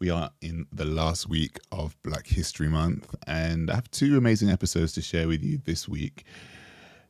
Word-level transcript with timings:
We 0.00 0.08
are 0.08 0.30
in 0.40 0.64
the 0.72 0.86
last 0.86 1.28
week 1.28 1.58
of 1.70 1.94
Black 2.02 2.26
History 2.26 2.68
Month, 2.68 3.14
and 3.26 3.70
I 3.70 3.74
have 3.74 3.90
two 3.90 4.16
amazing 4.16 4.48
episodes 4.48 4.94
to 4.94 5.02
share 5.02 5.28
with 5.28 5.42
you 5.42 5.60
this 5.66 5.86
week. 5.86 6.24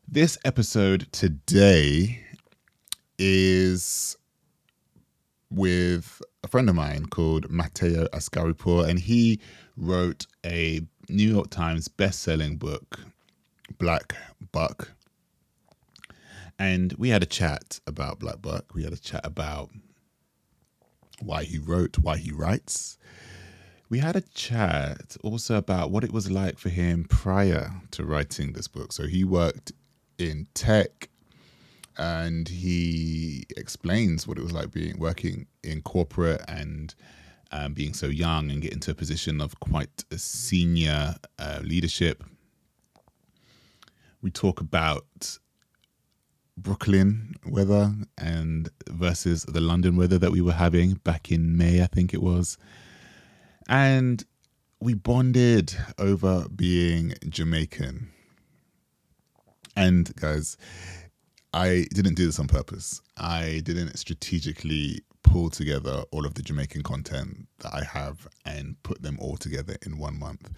This 0.08 0.36
episode 0.44 1.06
today 1.12 2.26
is 3.16 4.16
with 5.50 6.20
a 6.42 6.48
friend 6.48 6.68
of 6.68 6.74
mine 6.74 7.06
called 7.06 7.48
Mateo 7.48 8.08
Askaripour, 8.08 8.88
and 8.88 8.98
he 8.98 9.38
wrote 9.76 10.26
a 10.44 10.80
New 11.08 11.32
York 11.32 11.50
Times 11.50 11.86
best-selling 11.86 12.56
book, 12.56 12.98
Black 13.78 14.16
Buck. 14.50 14.90
And 16.58 16.92
we 16.94 17.10
had 17.10 17.22
a 17.22 17.26
chat 17.26 17.78
about 17.86 18.18
Black 18.18 18.42
Buck. 18.42 18.74
We 18.74 18.82
had 18.82 18.92
a 18.92 18.98
chat 18.98 19.20
about 19.24 19.70
why 21.22 21.44
he 21.44 21.58
wrote, 21.58 21.98
why 21.98 22.16
he 22.16 22.32
writes. 22.32 22.98
We 23.88 23.98
had 23.98 24.14
a 24.16 24.20
chat 24.20 25.16
also 25.22 25.56
about 25.56 25.90
what 25.90 26.04
it 26.04 26.12
was 26.12 26.30
like 26.30 26.58
for 26.58 26.68
him 26.68 27.04
prior 27.04 27.72
to 27.92 28.04
writing 28.04 28.52
this 28.52 28.68
book. 28.68 28.92
So 28.92 29.06
he 29.06 29.24
worked 29.24 29.72
in 30.18 30.46
tech 30.54 31.08
and 31.98 32.48
he 32.48 33.44
explains 33.56 34.26
what 34.26 34.38
it 34.38 34.42
was 34.42 34.52
like 34.52 34.70
being 34.70 34.98
working 34.98 35.46
in 35.64 35.82
corporate 35.82 36.40
and 36.48 36.94
um, 37.52 37.74
being 37.74 37.94
so 37.94 38.06
young 38.06 38.50
and 38.50 38.62
getting 38.62 38.80
to 38.80 38.92
a 38.92 38.94
position 38.94 39.40
of 39.40 39.58
quite 39.60 40.04
a 40.10 40.18
senior 40.18 41.16
uh, 41.38 41.60
leadership. 41.62 42.22
We 44.22 44.30
talk 44.30 44.60
about 44.60 45.38
Brooklyn 46.56 47.34
weather 47.46 47.92
and 48.18 48.68
versus 48.88 49.44
the 49.44 49.60
London 49.60 49.96
weather 49.96 50.18
that 50.18 50.32
we 50.32 50.40
were 50.40 50.52
having 50.52 50.94
back 50.94 51.30
in 51.30 51.56
May, 51.56 51.82
I 51.82 51.86
think 51.86 52.12
it 52.12 52.22
was. 52.22 52.58
And 53.68 54.24
we 54.80 54.94
bonded 54.94 55.76
over 55.98 56.46
being 56.54 57.14
Jamaican. 57.28 58.10
And 59.76 60.14
guys, 60.16 60.56
I 61.52 61.86
didn't 61.92 62.14
do 62.14 62.26
this 62.26 62.38
on 62.38 62.48
purpose. 62.48 63.00
I 63.16 63.60
didn't 63.64 63.96
strategically 63.96 65.02
pull 65.22 65.50
together 65.50 66.04
all 66.10 66.26
of 66.26 66.34
the 66.34 66.42
Jamaican 66.42 66.82
content 66.82 67.46
that 67.58 67.74
I 67.74 67.84
have 67.84 68.26
and 68.44 68.82
put 68.82 69.02
them 69.02 69.18
all 69.20 69.36
together 69.36 69.76
in 69.84 69.98
one 69.98 70.18
month. 70.18 70.50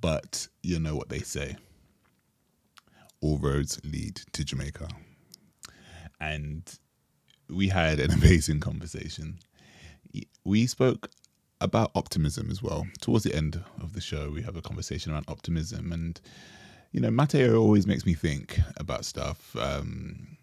But 0.00 0.48
you 0.62 0.78
know 0.78 0.96
what 0.96 1.08
they 1.08 1.20
say 1.20 1.56
all 3.22 3.38
roads 3.38 3.80
lead 3.84 4.20
to 4.32 4.44
Jamaica 4.44 4.88
and 6.22 6.78
we 7.50 7.68
had 7.68 7.98
an 7.98 8.10
amazing 8.18 8.60
conversation. 8.60 9.38
We 10.44 10.66
spoke 10.66 11.10
about 11.60 11.90
optimism 11.94 12.50
as 12.50 12.62
well. 12.62 12.86
Towards 13.00 13.24
the 13.24 13.34
end 13.34 13.62
of 13.80 13.92
the 13.92 14.00
show, 14.00 14.30
we 14.30 14.42
have 14.42 14.56
a 14.56 14.62
conversation 14.62 15.12
around 15.12 15.26
optimism, 15.28 15.92
and 15.92 16.20
you 16.92 17.00
know, 17.00 17.10
Mateo 17.10 17.58
always 17.58 17.86
makes 17.86 18.06
me 18.06 18.14
think 18.14 18.58
about 18.76 19.04
stuff 19.04 19.56
um, 19.56 20.36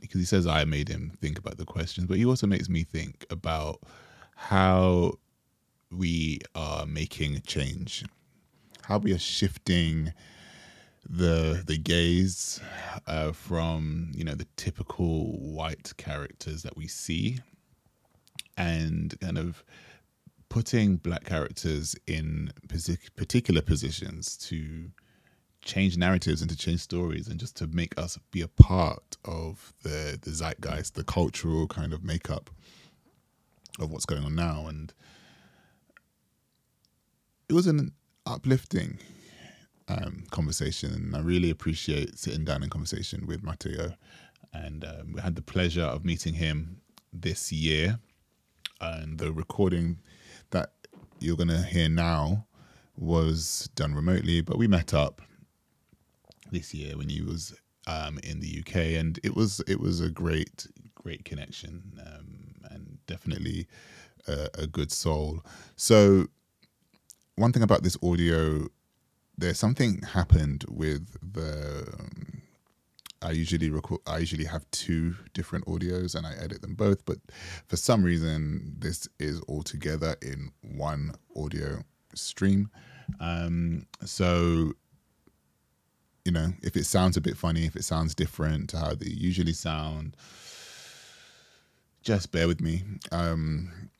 because 0.00 0.20
he 0.20 0.26
says 0.26 0.46
I 0.46 0.64
made 0.64 0.88
him 0.88 1.12
think 1.20 1.38
about 1.38 1.56
the 1.56 1.64
questions, 1.64 2.06
but 2.06 2.18
he 2.18 2.26
also 2.26 2.46
makes 2.46 2.68
me 2.68 2.82
think 2.82 3.24
about 3.30 3.80
how 4.36 5.14
we 5.90 6.40
are 6.56 6.84
making 6.84 7.40
change, 7.46 8.04
how 8.82 8.98
we 8.98 9.12
are 9.12 9.18
shifting 9.18 10.12
the 11.08 11.62
the 11.66 11.76
gaze 11.76 12.60
uh, 13.06 13.32
from 13.32 14.10
you 14.14 14.24
know 14.24 14.34
the 14.34 14.46
typical 14.56 15.38
white 15.38 15.92
characters 15.96 16.62
that 16.62 16.76
we 16.76 16.86
see, 16.86 17.38
and 18.56 19.18
kind 19.20 19.38
of 19.38 19.64
putting 20.48 20.96
black 20.96 21.24
characters 21.24 21.96
in 22.06 22.52
particular 23.16 23.60
positions 23.60 24.36
to 24.36 24.90
change 25.62 25.96
narratives 25.96 26.42
and 26.42 26.50
to 26.50 26.56
change 26.56 26.80
stories 26.80 27.26
and 27.26 27.40
just 27.40 27.56
to 27.56 27.66
make 27.66 27.98
us 27.98 28.18
be 28.30 28.42
a 28.42 28.48
part 28.48 29.16
of 29.24 29.72
the 29.82 30.18
the 30.22 30.30
zeitgeist, 30.30 30.94
the 30.94 31.04
cultural 31.04 31.66
kind 31.66 31.92
of 31.92 32.04
makeup 32.04 32.50
of 33.80 33.90
what's 33.90 34.06
going 34.06 34.24
on 34.24 34.34
now. 34.34 34.66
And 34.68 34.92
it 37.48 37.52
was 37.54 37.66
an 37.66 37.92
uplifting 38.26 38.98
um, 39.88 40.24
conversation, 40.30 40.92
and 40.92 41.16
I 41.16 41.20
really 41.20 41.50
appreciate 41.50 42.18
sitting 42.18 42.44
down 42.44 42.62
in 42.62 42.70
conversation 42.70 43.26
with 43.26 43.42
Mateo. 43.42 43.94
And 44.52 44.84
um, 44.84 45.12
we 45.14 45.20
had 45.20 45.34
the 45.34 45.42
pleasure 45.42 45.82
of 45.82 46.04
meeting 46.04 46.34
him 46.34 46.80
this 47.12 47.52
year, 47.52 47.98
and 48.80 49.18
the 49.18 49.32
recording 49.32 49.98
that 50.50 50.72
you're 51.20 51.36
gonna 51.36 51.62
hear 51.62 51.88
now 51.88 52.46
was 52.96 53.68
done 53.74 53.94
remotely, 53.94 54.40
but 54.40 54.58
we 54.58 54.68
met 54.68 54.94
up 54.94 55.20
this 56.52 56.72
year 56.72 56.96
when 56.96 57.08
he 57.08 57.20
was 57.20 57.54
um, 57.86 58.18
in 58.22 58.40
the 58.40 58.60
UK, 58.60 58.76
and 58.98 59.18
it 59.22 59.34
was 59.34 59.60
it 59.66 59.80
was 59.80 60.00
a 60.00 60.10
great 60.10 60.66
great 60.94 61.24
connection, 61.24 62.00
um, 62.06 62.70
and 62.70 62.98
definitely 63.06 63.66
a, 64.26 64.48
a 64.58 64.66
good 64.66 64.90
soul. 64.90 65.44
So 65.76 66.26
one 67.36 67.52
thing 67.52 67.62
about 67.62 67.82
this 67.82 67.96
audio 68.02 68.68
there's 69.36 69.58
something 69.58 70.02
happened 70.02 70.64
with 70.68 71.16
the 71.32 71.86
um, 71.98 72.42
I 73.22 73.30
usually 73.30 73.70
record 73.70 74.00
I 74.06 74.18
usually 74.18 74.44
have 74.44 74.70
two 74.70 75.16
different 75.32 75.66
audios 75.66 76.14
and 76.14 76.26
I 76.26 76.34
edit 76.34 76.62
them 76.62 76.74
both 76.74 77.04
but 77.04 77.18
for 77.66 77.76
some 77.76 78.04
reason 78.04 78.76
this 78.78 79.08
is 79.18 79.40
all 79.42 79.62
together 79.62 80.16
in 80.22 80.52
one 80.62 81.14
audio 81.36 81.82
stream. 82.14 82.70
Um, 83.20 83.86
so 84.04 84.72
you 86.24 86.32
know 86.32 86.52
if 86.62 86.76
it 86.76 86.84
sounds 86.84 87.16
a 87.16 87.20
bit 87.20 87.36
funny 87.36 87.64
if 87.64 87.76
it 87.76 87.84
sounds 87.84 88.14
different 88.14 88.70
to 88.70 88.78
how 88.78 88.94
they 88.94 89.08
usually 89.08 89.52
sound 89.52 90.16
just 92.02 92.30
bear 92.32 92.46
with 92.46 92.60
me. 92.60 92.82
Um, 93.10 93.90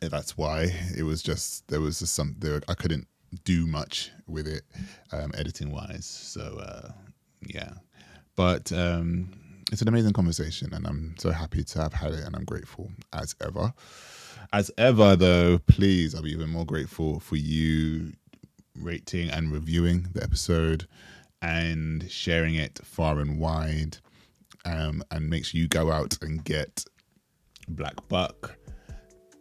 that's 0.00 0.36
why. 0.36 0.70
It 0.96 1.04
was 1.04 1.22
just 1.22 1.66
there 1.68 1.80
was 1.80 1.98
just 1.98 2.14
some 2.14 2.36
there 2.38 2.60
I 2.68 2.74
couldn't 2.74 3.08
do 3.44 3.66
much 3.66 4.10
with 4.26 4.46
it 4.46 4.62
um, 5.12 5.32
editing 5.36 5.70
wise. 5.70 6.06
So 6.06 6.58
uh, 6.60 6.92
yeah, 7.46 7.72
but 8.36 8.72
um, 8.72 9.32
it's 9.72 9.82
an 9.82 9.88
amazing 9.88 10.12
conversation, 10.12 10.72
and 10.72 10.86
I'm 10.86 11.14
so 11.18 11.30
happy 11.30 11.64
to 11.64 11.82
have 11.82 11.92
had 11.92 12.12
it, 12.12 12.24
and 12.24 12.36
I'm 12.36 12.44
grateful 12.44 12.90
as 13.12 13.34
ever. 13.40 13.72
As 14.52 14.70
ever, 14.78 15.16
though, 15.16 15.58
please, 15.66 16.14
I'll 16.14 16.22
be 16.22 16.32
even 16.32 16.50
more 16.50 16.66
grateful 16.66 17.18
for 17.20 17.36
you 17.36 18.12
rating 18.76 19.30
and 19.30 19.52
reviewing 19.52 20.08
the 20.12 20.22
episode 20.22 20.86
and 21.42 22.10
sharing 22.10 22.54
it 22.54 22.78
far 22.84 23.18
and 23.18 23.38
wide. 23.38 23.98
Um, 24.66 25.02
and 25.10 25.28
make 25.28 25.44
sure 25.44 25.60
you 25.60 25.68
go 25.68 25.92
out 25.92 26.16
and 26.22 26.42
get 26.42 26.84
Black 27.68 27.96
Buck. 28.08 28.56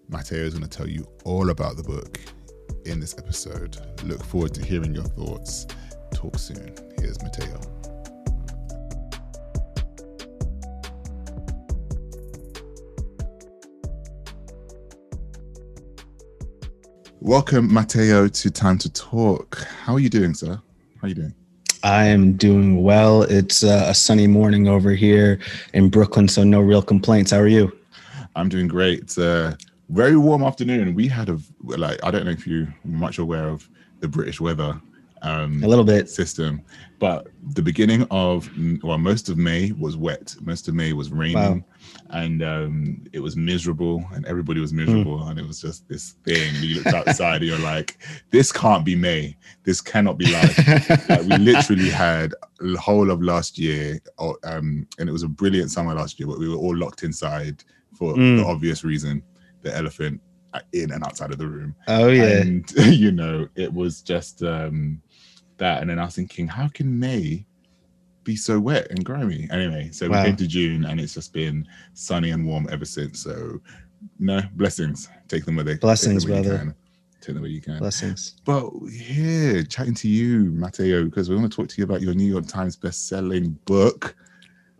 Mateo 0.09 0.39
is 0.39 0.53
going 0.53 0.67
to 0.67 0.77
tell 0.77 0.87
you 0.87 1.07
all 1.23 1.49
about 1.49 1.77
the 1.77 1.83
book 1.83 2.19
in 2.85 2.99
this 2.99 3.15
episode. 3.17 3.77
Look 4.03 4.23
forward 4.23 4.53
to 4.55 4.65
hearing 4.65 4.93
your 4.93 5.03
thoughts. 5.03 5.67
Talk 6.13 6.37
soon. 6.37 6.75
Here's 6.99 7.21
Mateo. 7.21 7.59
Welcome, 17.19 17.73
Mateo, 17.73 18.27
to 18.27 18.51
Time 18.51 18.77
to 18.79 18.91
Talk. 18.91 19.59
How 19.59 19.93
are 19.93 19.99
you 19.99 20.09
doing, 20.09 20.33
sir? 20.33 20.55
How 20.55 20.61
are 21.03 21.07
you 21.07 21.15
doing? 21.15 21.33
I 21.81 22.05
am 22.05 22.33
doing 22.33 22.83
well. 22.83 23.23
It's 23.23 23.63
uh, 23.63 23.85
a 23.87 23.93
sunny 23.93 24.27
morning 24.27 24.67
over 24.67 24.91
here 24.91 25.39
in 25.73 25.89
Brooklyn, 25.89 26.27
so 26.27 26.43
no 26.43 26.59
real 26.59 26.81
complaints. 26.81 27.31
How 27.31 27.37
are 27.39 27.47
you? 27.47 27.71
I'm 28.35 28.49
doing 28.49 28.67
great. 28.67 29.17
A 29.17 29.57
very 29.93 30.17
warm 30.17 30.43
afternoon. 30.43 30.95
We 30.95 31.07
had 31.07 31.29
a 31.29 31.39
like 31.61 32.03
I 32.03 32.11
don't 32.11 32.25
know 32.25 32.31
if 32.31 32.45
you're 32.47 32.73
much 32.83 33.19
aware 33.19 33.47
of 33.47 33.69
the 33.99 34.07
British 34.07 34.41
weather 34.41 34.79
um, 35.23 35.63
a 35.63 35.67
little 35.67 35.85
bit 35.85 36.09
system. 36.09 36.61
But 36.99 37.27
the 37.53 37.61
beginning 37.61 38.05
of 38.11 38.49
well, 38.83 38.97
most 38.97 39.29
of 39.29 39.37
May 39.37 39.71
was 39.73 39.97
wet. 39.97 40.35
Most 40.41 40.67
of 40.67 40.75
May 40.75 40.93
was 40.93 41.11
raining, 41.11 41.35
wow. 41.35 41.63
and 42.11 42.43
um, 42.43 43.03
it 43.11 43.19
was 43.19 43.35
miserable, 43.35 44.05
and 44.13 44.25
everybody 44.25 44.61
was 44.61 44.71
miserable, 44.71 45.19
mm. 45.19 45.31
and 45.31 45.39
it 45.39 45.47
was 45.47 45.61
just 45.61 45.87
this 45.89 46.15
thing. 46.25 46.53
You 46.61 46.75
looked 46.75 46.87
outside, 46.87 47.37
and 47.37 47.45
you're 47.45 47.59
like, 47.59 47.97
"This 48.31 48.51
can't 48.51 48.85
be 48.85 48.95
May. 48.95 49.35
This 49.63 49.81
cannot 49.81 50.17
be 50.17 50.31
life." 50.31 51.09
like, 51.09 51.21
we 51.23 51.37
literally 51.39 51.89
had 51.89 52.33
the 52.59 52.79
whole 52.79 53.09
of 53.09 53.21
last 53.21 53.57
year, 53.57 53.99
um, 54.43 54.87
and 54.99 55.09
it 55.09 55.11
was 55.11 55.23
a 55.23 55.29
brilliant 55.29 55.71
summer 55.71 55.93
last 55.93 56.19
year, 56.19 56.27
but 56.27 56.39
we 56.39 56.49
were 56.49 56.57
all 56.57 56.75
locked 56.75 57.03
inside 57.03 57.63
for 57.93 58.13
mm. 58.13 58.37
the 58.37 58.45
obvious 58.45 58.83
reason: 58.83 59.21
the 59.63 59.75
elephant 59.75 60.21
in 60.71 60.91
and 60.91 61.03
outside 61.03 61.31
of 61.31 61.39
the 61.39 61.47
room. 61.47 61.75
Oh 61.87 62.09
yeah, 62.09 62.41
and 62.41 62.71
you 62.85 63.11
know, 63.11 63.47
it 63.55 63.73
was 63.73 64.01
just. 64.01 64.43
um 64.43 65.01
that, 65.57 65.81
and 65.81 65.89
then 65.89 65.99
I 65.99 66.05
was 66.05 66.15
thinking, 66.15 66.47
how 66.47 66.67
can 66.67 66.99
May 66.99 67.45
be 68.23 68.35
so 68.35 68.59
wet 68.59 68.87
and 68.89 69.03
grimy? 69.03 69.47
Anyway, 69.51 69.89
so 69.91 70.09
wow. 70.09 70.21
we 70.21 70.27
came 70.27 70.35
to 70.37 70.47
June, 70.47 70.85
and 70.85 70.99
it's 70.99 71.13
just 71.13 71.33
been 71.33 71.67
sunny 71.93 72.31
and 72.31 72.45
warm 72.45 72.67
ever 72.71 72.85
since. 72.85 73.21
So, 73.21 73.59
no 74.19 74.41
blessings. 74.55 75.09
Take 75.27 75.45
them 75.45 75.55
with 75.55 75.65
they 75.65 75.75
blessings, 75.75 76.25
take 76.25 76.33
them 76.33 76.43
where 76.43 76.57
brother. 76.57 76.75
Take 77.21 77.35
them 77.35 77.41
where 77.41 77.51
you 77.51 77.61
can. 77.61 77.79
Blessings. 77.79 78.35
But 78.45 78.69
here, 78.91 79.63
chatting 79.63 79.95
to 79.95 80.07
you, 80.07 80.51
Mateo, 80.51 81.05
because 81.05 81.29
we 81.29 81.35
want 81.35 81.51
to 81.51 81.55
talk 81.55 81.69
to 81.69 81.77
you 81.77 81.85
about 81.85 82.01
your 82.01 82.13
New 82.13 82.29
York 82.29 82.47
Times 82.47 82.75
best-selling 82.75 83.51
book, 83.65 84.15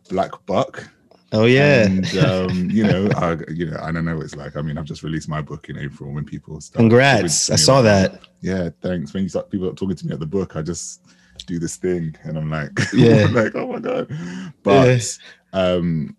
Black 0.09 0.31
Buck. 0.45 0.89
Oh 1.33 1.45
yeah, 1.45 1.85
and 1.85 2.17
um, 2.17 2.69
you 2.71 2.83
know, 2.83 3.09
I, 3.15 3.37
you 3.49 3.65
know, 3.65 3.79
I 3.81 3.91
don't 3.91 4.05
know 4.05 4.15
what 4.15 4.25
it's 4.25 4.35
like. 4.35 4.55
I 4.55 4.61
mean, 4.61 4.77
I've 4.77 4.85
just 4.85 5.01
released 5.01 5.27
my 5.27 5.41
book 5.41 5.67
in 5.67 5.79
April. 5.79 6.11
When 6.11 6.25
people 6.25 6.61
start, 6.61 6.77
congrats! 6.77 7.49
I 7.49 7.55
saw 7.55 7.81
that. 7.81 8.21
Yeah, 8.41 8.69
thanks. 8.81 9.13
When 9.13 9.23
you 9.23 9.29
start 9.29 9.49
people 9.49 9.73
talking 9.73 9.95
to 9.95 10.07
me 10.07 10.13
at 10.13 10.19
the 10.19 10.27
book, 10.27 10.55
I 10.55 10.61
just 10.61 11.01
do 11.47 11.57
this 11.57 11.75
thing, 11.75 12.15
and 12.23 12.37
I'm 12.37 12.51
like, 12.51 12.71
yeah, 12.93 13.25
like 13.31 13.55
oh 13.55 13.73
my 13.73 13.79
god. 13.79 14.15
But 14.61 15.17
yeah. 15.53 15.59
um, 15.59 16.15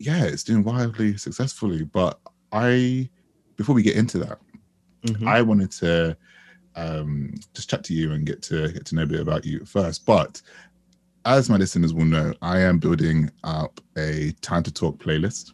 yeah, 0.00 0.24
it's 0.24 0.42
doing 0.42 0.64
wildly 0.64 1.16
successfully. 1.16 1.84
But 1.84 2.18
I, 2.50 3.08
before 3.56 3.76
we 3.76 3.84
get 3.84 3.96
into 3.96 4.18
that, 4.18 4.38
mm-hmm. 5.06 5.28
I 5.28 5.42
wanted 5.42 5.70
to 5.72 6.16
um, 6.74 7.34
just 7.54 7.70
chat 7.70 7.84
to 7.84 7.94
you 7.94 8.12
and 8.12 8.26
get 8.26 8.42
to 8.42 8.72
get 8.72 8.84
to 8.86 8.96
know 8.96 9.02
a 9.02 9.06
bit 9.06 9.20
about 9.20 9.44
you 9.46 9.64
first. 9.64 10.04
But 10.04 10.42
as 11.24 11.50
my 11.50 11.56
listeners 11.56 11.92
will 11.92 12.04
know, 12.04 12.34
I 12.42 12.60
am 12.60 12.78
building 12.78 13.30
up 13.44 13.80
a 13.96 14.32
time 14.40 14.62
to 14.62 14.72
talk 14.72 14.98
playlist. 14.98 15.52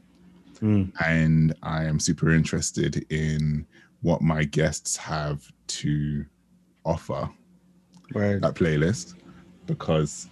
Mm. 0.61 0.93
And 1.05 1.55
I 1.63 1.85
am 1.85 2.01
super 2.01 2.33
interested 2.33 3.05
in 3.11 3.67
what 4.03 4.23
my 4.23 4.45
guests 4.45 4.97
have 4.97 5.51
to 5.67 6.25
offer 6.85 7.29
right. 8.15 8.41
that 8.41 8.55
playlist 8.55 9.15
because 9.67 10.29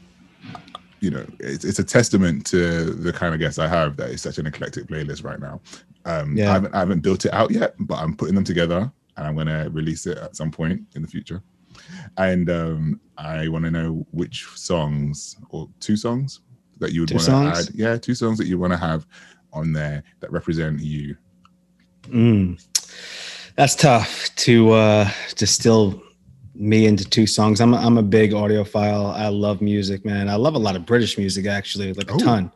you 1.00 1.10
know 1.10 1.26
it's, 1.40 1.64
it's 1.64 1.80
a 1.80 1.84
testament 1.84 2.46
to 2.46 2.84
the 2.84 3.12
kind 3.12 3.34
of 3.34 3.40
guests 3.40 3.58
I 3.58 3.66
have 3.66 3.96
that 3.96 4.10
it's 4.10 4.22
such 4.22 4.38
an 4.38 4.46
eclectic 4.46 4.86
playlist 4.86 5.24
right 5.24 5.40
now. 5.40 5.60
Um, 6.04 6.36
yeah. 6.36 6.50
I 6.50 6.52
haven't 6.54 6.74
I 6.74 6.78
haven't 6.78 7.00
built 7.00 7.24
it 7.24 7.34
out 7.34 7.50
yet, 7.50 7.74
but 7.80 7.96
I'm 7.96 8.16
putting 8.16 8.34
them 8.34 8.44
together 8.44 8.90
and 9.16 9.26
I'm 9.26 9.36
gonna 9.36 9.68
release 9.70 10.06
it 10.06 10.18
at 10.18 10.36
some 10.36 10.50
point 10.50 10.82
in 10.94 11.02
the 11.02 11.08
future 11.08 11.42
and 12.16 12.50
um, 12.50 13.00
I 13.18 13.48
want 13.48 13.64
to 13.64 13.70
know 13.70 14.06
which 14.10 14.46
songs 14.54 15.36
or 15.50 15.68
two 15.80 15.96
songs 15.96 16.40
that 16.78 16.92
you 16.92 17.02
would 17.02 17.10
want 17.12 17.24
to 17.24 17.32
add. 17.32 17.68
Yeah, 17.74 17.96
two 17.96 18.14
songs 18.14 18.38
that 18.38 18.46
you 18.46 18.58
want 18.58 18.72
to 18.72 18.76
have 18.76 19.06
on 19.52 19.72
there 19.72 20.02
that 20.20 20.30
represent 20.32 20.80
you. 20.80 21.16
Mm. 22.08 22.62
That's 23.56 23.76
tough 23.76 24.34
to 24.36 24.72
uh, 24.72 25.10
distill 25.36 26.02
me 26.54 26.86
into 26.86 27.04
two 27.04 27.26
songs. 27.26 27.60
I'm 27.60 27.74
a, 27.74 27.76
I'm 27.78 27.98
a 27.98 28.02
big 28.02 28.32
audiophile. 28.32 29.14
I 29.14 29.28
love 29.28 29.60
music, 29.60 30.04
man. 30.04 30.28
I 30.28 30.36
love 30.36 30.54
a 30.54 30.58
lot 30.58 30.76
of 30.76 30.86
British 30.86 31.18
music 31.18 31.46
actually, 31.46 31.92
like 31.92 32.10
a 32.10 32.14
Ooh. 32.14 32.18
ton. 32.18 32.52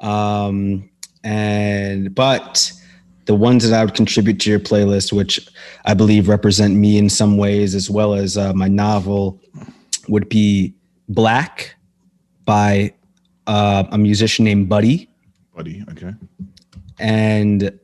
Um, 0.00 0.90
and 1.24 2.14
but 2.14 2.72
the 3.26 3.34
ones 3.34 3.68
that 3.68 3.78
I 3.78 3.84
would 3.84 3.94
contribute 3.94 4.40
to 4.40 4.50
your 4.50 4.60
playlist, 4.60 5.12
which 5.12 5.48
I 5.84 5.94
believe 5.94 6.28
represent 6.28 6.74
me 6.74 6.98
in 6.98 7.08
some 7.08 7.36
ways, 7.36 7.74
as 7.74 7.88
well 7.88 8.14
as 8.14 8.36
uh, 8.36 8.52
my 8.52 8.68
novel, 8.68 9.40
would 10.08 10.28
be 10.28 10.74
Black 11.08 11.76
by 12.44 12.92
uh, 13.46 13.84
a 13.90 13.98
musician 13.98 14.44
named 14.44 14.68
Buddy. 14.68 15.08
Buddy, 15.54 15.84
okay. 15.90 16.12
And 16.98 17.78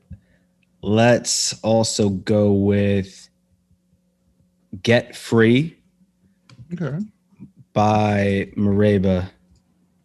let's 0.83 1.61
also 1.63 2.09
go 2.11 2.53
with 2.53 3.29
Get 4.83 5.15
Free. 5.15 5.77
Okay. 6.73 6.99
By 7.73 8.51
Mereba. 8.57 9.29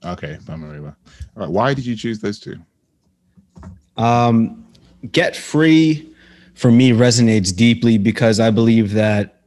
Okay, 0.06 0.38
by 0.46 0.54
Mereba. 0.54 0.96
All 1.36 1.44
right. 1.44 1.50
Why 1.50 1.74
did 1.74 1.86
you 1.86 1.96
choose 1.96 2.20
those 2.20 2.40
two? 2.40 2.58
Um, 3.98 4.63
get 5.12 5.36
free 5.36 6.10
for 6.54 6.72
me 6.72 6.92
resonates 6.92 7.56
deeply 7.56 7.98
because 7.98 8.40
I 8.40 8.52
believe 8.52 8.94
that 8.94 9.42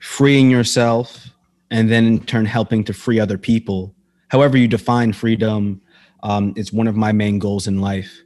freeing 0.00 0.50
yourself 0.50 1.30
and 1.70 1.90
then 1.90 2.06
in 2.06 2.20
turn 2.20 2.44
helping 2.44 2.84
to 2.84 2.92
free 2.92 3.18
other 3.18 3.38
people, 3.38 3.94
however 4.28 4.56
you 4.56 4.68
define 4.68 5.12
freedom, 5.12 5.80
um, 6.22 6.52
is 6.56 6.72
one 6.72 6.86
of 6.86 6.96
my 6.96 7.12
main 7.12 7.38
goals 7.38 7.66
in 7.66 7.80
life 7.80 8.22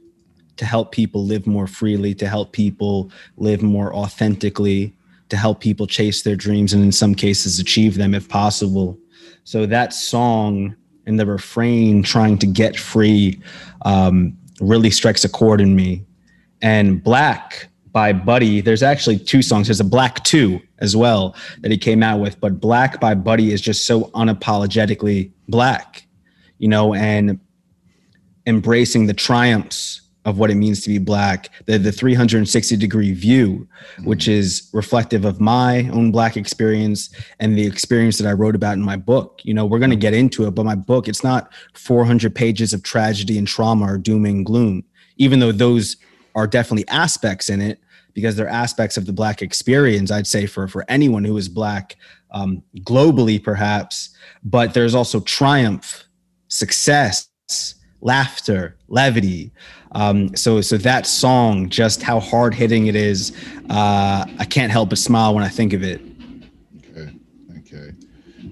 to 0.57 0.65
help 0.65 0.91
people 0.91 1.23
live 1.23 1.47
more 1.47 1.67
freely, 1.67 2.13
to 2.15 2.27
help 2.27 2.51
people 2.51 3.11
live 3.37 3.61
more 3.61 3.93
authentically, 3.95 4.95
to 5.29 5.37
help 5.37 5.59
people 5.59 5.87
chase 5.87 6.23
their 6.23 6.35
dreams 6.35 6.73
and 6.73 6.83
in 6.83 6.91
some 6.91 7.13
cases 7.13 7.59
achieve 7.59 7.95
them 7.95 8.13
if 8.13 8.27
possible. 8.27 8.97
So 9.43 9.65
that 9.65 9.93
song 9.93 10.75
and 11.05 11.19
the 11.19 11.25
refrain 11.25 12.03
trying 12.03 12.37
to 12.39 12.47
get 12.47 12.77
free 12.77 13.39
um, 13.83 14.37
really 14.59 14.89
strikes 14.89 15.23
a 15.23 15.29
chord 15.29 15.61
in 15.61 15.75
me. 15.75 16.05
And 16.61 17.03
Black 17.03 17.69
by 17.91 18.13
Buddy, 18.13 18.61
there's 18.61 18.83
actually 18.83 19.17
two 19.17 19.41
songs. 19.41 19.67
There's 19.67 19.79
a 19.79 19.85
Black 19.85 20.23
2 20.23 20.59
as 20.79 20.95
well 20.95 21.35
that 21.61 21.71
he 21.71 21.77
came 21.77 22.03
out 22.03 22.19
with, 22.19 22.39
but 22.39 22.59
Black 22.59 22.99
by 22.99 23.15
Buddy 23.15 23.51
is 23.51 23.61
just 23.61 23.85
so 23.85 24.05
unapologetically 24.11 25.31
black, 25.47 26.05
you 26.59 26.67
know, 26.67 26.93
and 26.93 27.39
embracing 28.45 29.07
the 29.07 29.13
triumphs 29.13 30.01
of 30.27 30.37
what 30.37 30.51
it 30.51 30.55
means 30.55 30.81
to 30.81 30.89
be 30.89 30.97
black, 30.97 31.49
the, 31.67 31.79
the 31.79 31.91
360 31.91 32.75
degree 32.75 33.13
view, 33.13 33.65
which 34.03 34.25
mm-hmm. 34.25 34.33
is 34.33 34.69
reflective 34.73 35.23
of 35.23 35.39
my 35.39 35.87
own 35.93 36.11
black 36.11 36.35
experience 36.35 37.09
and 37.39 37.57
the 37.57 37.65
experience 37.65 38.17
that 38.17 38.27
I 38.27 38.33
wrote 38.33 38.53
about 38.53 38.73
in 38.73 38.81
my 38.81 38.97
book. 38.97 39.39
You 39.43 39.53
know, 39.53 39.65
we're 39.65 39.79
going 39.79 39.89
to 39.89 39.95
get 39.95 40.13
into 40.13 40.45
it, 40.45 40.51
but 40.51 40.65
my 40.65 40.75
book, 40.75 41.07
it's 41.07 41.23
not 41.23 41.53
400 41.75 42.35
pages 42.35 42.73
of 42.73 42.83
tragedy 42.83 43.37
and 43.37 43.47
trauma 43.47 43.85
or 43.85 43.97
doom 43.97 44.25
and 44.25 44.45
gloom, 44.45 44.83
even 45.15 45.39
though 45.39 45.53
those 45.53 45.95
are 46.35 46.45
definitely 46.45 46.87
aspects 46.89 47.49
in 47.49 47.61
it 47.61 47.79
because 48.13 48.35
they're 48.35 48.49
aspects 48.49 48.97
of 48.97 49.05
the 49.05 49.13
black 49.13 49.41
experience 49.43 50.11
i'd 50.11 50.25
say 50.25 50.45
for 50.45 50.67
for 50.67 50.83
anyone 50.87 51.23
who 51.23 51.37
is 51.37 51.47
black 51.47 51.95
um, 52.31 52.63
globally 52.79 53.41
perhaps 53.41 54.09
but 54.43 54.73
there's 54.73 54.95
also 54.95 55.19
triumph 55.21 56.03
success 56.47 57.29
laughter 58.01 58.75
levity 58.87 59.51
um, 59.91 60.35
so 60.35 60.61
so 60.61 60.77
that 60.77 61.05
song, 61.05 61.69
just 61.69 62.01
how 62.01 62.19
hard 62.19 62.53
hitting 62.53 62.87
it 62.87 62.95
is, 62.95 63.35
uh, 63.69 64.25
I 64.39 64.45
can't 64.45 64.71
help 64.71 64.89
but 64.89 64.97
smile 64.97 65.33
when 65.33 65.43
I 65.43 65.49
think 65.49 65.73
of 65.73 65.83
it. 65.83 66.01
Okay, 66.77 67.11
okay, 67.59 67.91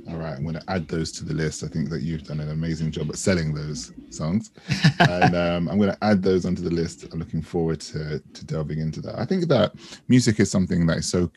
all 0.09 0.17
right. 0.17 0.35
I'm 0.35 0.43
going 0.43 0.55
to 0.55 0.63
add 0.69 0.87
those 0.87 1.11
to 1.13 1.25
the 1.25 1.33
list. 1.33 1.63
I 1.63 1.67
think 1.67 1.89
that 1.89 2.01
you've 2.01 2.23
done 2.23 2.39
an 2.39 2.51
amazing 2.51 2.91
job 2.91 3.09
at 3.09 3.17
selling 3.17 3.53
those 3.53 3.91
songs, 4.09 4.51
and 4.99 5.35
um, 5.35 5.69
I'm 5.69 5.77
going 5.77 5.91
to 5.91 6.03
add 6.03 6.21
those 6.21 6.45
onto 6.45 6.61
the 6.61 6.71
list. 6.71 7.05
I'm 7.11 7.19
looking 7.19 7.41
forward 7.41 7.81
to 7.81 8.19
to 8.19 8.45
delving 8.45 8.79
into 8.79 9.01
that. 9.01 9.19
I 9.19 9.25
think 9.25 9.47
that 9.47 9.73
music 10.07 10.39
is 10.39 10.49
something 10.49 10.85
that 10.87 10.97
is 10.97 11.07
so 11.07 11.31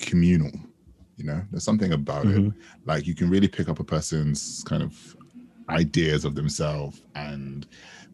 communal. 0.00 0.52
You 1.16 1.24
know, 1.24 1.42
there's 1.50 1.64
something 1.64 1.92
about 1.92 2.26
mm-hmm. 2.26 2.48
it. 2.48 2.52
Like 2.84 3.06
you 3.06 3.14
can 3.14 3.30
really 3.30 3.48
pick 3.48 3.68
up 3.68 3.80
a 3.80 3.84
person's 3.84 4.62
kind 4.66 4.82
of 4.82 5.16
ideas 5.68 6.24
of 6.24 6.34
themselves 6.34 7.02
and 7.14 7.66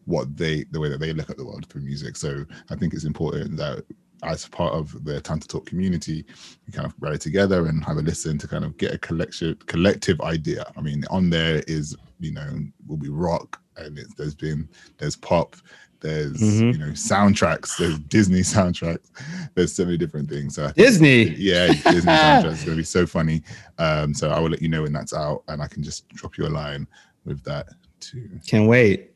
what 0.05 0.35
they 0.35 0.65
the 0.71 0.79
way 0.79 0.89
that 0.89 0.99
they 0.99 1.13
look 1.13 1.29
at 1.29 1.37
the 1.37 1.45
world 1.45 1.65
through 1.67 1.81
music. 1.81 2.15
So 2.15 2.45
I 2.69 2.75
think 2.75 2.93
it's 2.93 3.05
important 3.05 3.57
that 3.57 3.83
as 4.23 4.47
part 4.47 4.73
of 4.73 5.03
the 5.03 5.19
Time 5.21 5.39
to 5.39 5.47
Talk 5.47 5.65
community, 5.65 6.25
we 6.65 6.73
kind 6.73 6.85
of 6.85 6.93
rally 6.99 7.17
together 7.17 7.67
and 7.67 7.83
have 7.83 7.97
a 7.97 8.01
listen 8.01 8.37
to 8.39 8.47
kind 8.47 8.63
of 8.63 8.77
get 8.77 8.93
a 8.93 8.97
collection 8.97 9.55
collective 9.65 10.19
idea. 10.21 10.65
I 10.77 10.81
mean, 10.81 11.03
on 11.09 11.29
there 11.29 11.61
is 11.67 11.95
you 12.19 12.31
know 12.31 12.59
will 12.87 12.97
be 12.97 13.09
rock 13.09 13.61
and 13.77 13.99
there's 14.17 14.35
been 14.35 14.69
there's 14.97 15.15
pop, 15.15 15.55
there's 15.99 16.37
mm-hmm. 16.37 16.71
you 16.71 16.77
know 16.77 16.91
soundtracks, 16.91 17.77
there's 17.77 17.99
Disney 17.99 18.39
soundtracks, 18.41 19.09
there's 19.55 19.73
so 19.73 19.85
many 19.85 19.97
different 19.97 20.29
things. 20.29 20.55
So 20.55 20.71
Disney, 20.75 21.25
think, 21.25 21.37
yeah, 21.39 21.67
Disney 21.67 22.11
soundtracks 22.11 22.51
is 22.53 22.63
gonna 22.63 22.77
be 22.77 22.83
so 22.83 23.05
funny. 23.05 23.43
Um, 23.77 24.13
so 24.13 24.29
I 24.29 24.39
will 24.39 24.49
let 24.49 24.61
you 24.61 24.69
know 24.69 24.83
when 24.83 24.93
that's 24.93 25.13
out, 25.13 25.43
and 25.47 25.61
I 25.61 25.67
can 25.67 25.83
just 25.83 26.07
drop 26.09 26.37
you 26.37 26.45
a 26.45 26.49
line 26.49 26.87
with 27.25 27.43
that 27.43 27.67
too. 27.99 28.29
Can't 28.47 28.67
wait. 28.67 29.12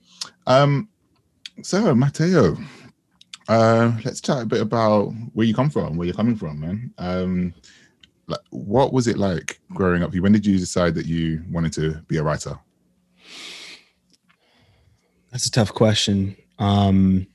Um, 0.48 0.90
so 1.62 1.94
Mateo, 1.94 2.58
uh, 3.50 3.92
let's 4.04 4.22
chat 4.22 4.42
a 4.42 4.46
bit 4.46 4.62
about 4.62 5.10
where 5.34 5.46
you 5.46 5.54
come 5.54 5.70
from, 5.70 5.98
where 5.98 6.06
you're 6.06 6.16
coming 6.16 6.38
from, 6.38 6.60
man. 6.60 6.94
Um, 6.98 7.54
like, 8.28 8.40
what 8.50 8.94
was 8.94 9.08
it 9.08 9.18
like 9.18 9.60
growing 9.74 10.04
up? 10.04 10.16
When 10.16 10.32
did 10.32 10.46
you 10.46 10.58
decide 10.58 10.96
that 10.96 11.06
you 11.06 11.44
wanted 11.52 11.74
to 11.74 12.02
be 12.08 12.18
a 12.18 12.24
writer? 12.24 12.58
That's 15.32 15.46
a 15.46 15.52
tough 15.52 15.74
question. 15.74 16.36
Um, 16.60 17.28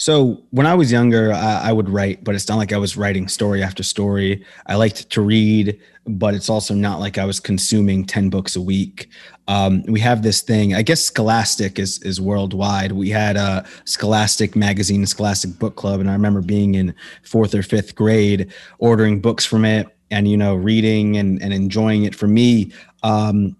so 0.00 0.42
when 0.48 0.66
I 0.66 0.74
was 0.74 0.90
younger, 0.90 1.30
I, 1.30 1.68
I, 1.68 1.72
would 1.72 1.90
write, 1.90 2.24
but 2.24 2.34
it's 2.34 2.48
not 2.48 2.56
like 2.56 2.72
I 2.72 2.78
was 2.78 2.96
writing 2.96 3.28
story 3.28 3.62
after 3.62 3.82
story. 3.82 4.42
I 4.66 4.76
liked 4.76 5.10
to 5.10 5.20
read, 5.20 5.78
but 6.06 6.32
it's 6.32 6.48
also 6.48 6.72
not 6.72 7.00
like 7.00 7.18
I 7.18 7.26
was 7.26 7.38
consuming 7.38 8.06
10 8.06 8.30
books 8.30 8.56
a 8.56 8.62
week. 8.62 9.10
Um, 9.46 9.82
we 9.88 10.00
have 10.00 10.22
this 10.22 10.40
thing, 10.40 10.72
I 10.74 10.80
guess 10.80 11.02
Scholastic 11.02 11.78
is, 11.78 12.02
is 12.02 12.18
worldwide. 12.18 12.92
We 12.92 13.10
had 13.10 13.36
a 13.36 13.66
Scholastic 13.84 14.56
magazine, 14.56 15.04
Scholastic 15.04 15.58
book 15.58 15.76
club. 15.76 16.00
And 16.00 16.08
I 16.08 16.14
remember 16.14 16.40
being 16.40 16.76
in 16.76 16.94
fourth 17.22 17.54
or 17.54 17.62
fifth 17.62 17.94
grade, 17.94 18.50
ordering 18.78 19.20
books 19.20 19.44
from 19.44 19.66
it 19.66 19.86
and, 20.10 20.26
you 20.26 20.38
know, 20.38 20.54
reading 20.54 21.18
and, 21.18 21.42
and 21.42 21.52
enjoying 21.52 22.04
it. 22.04 22.14
For 22.14 22.26
me, 22.26 22.72
um, 23.02 23.54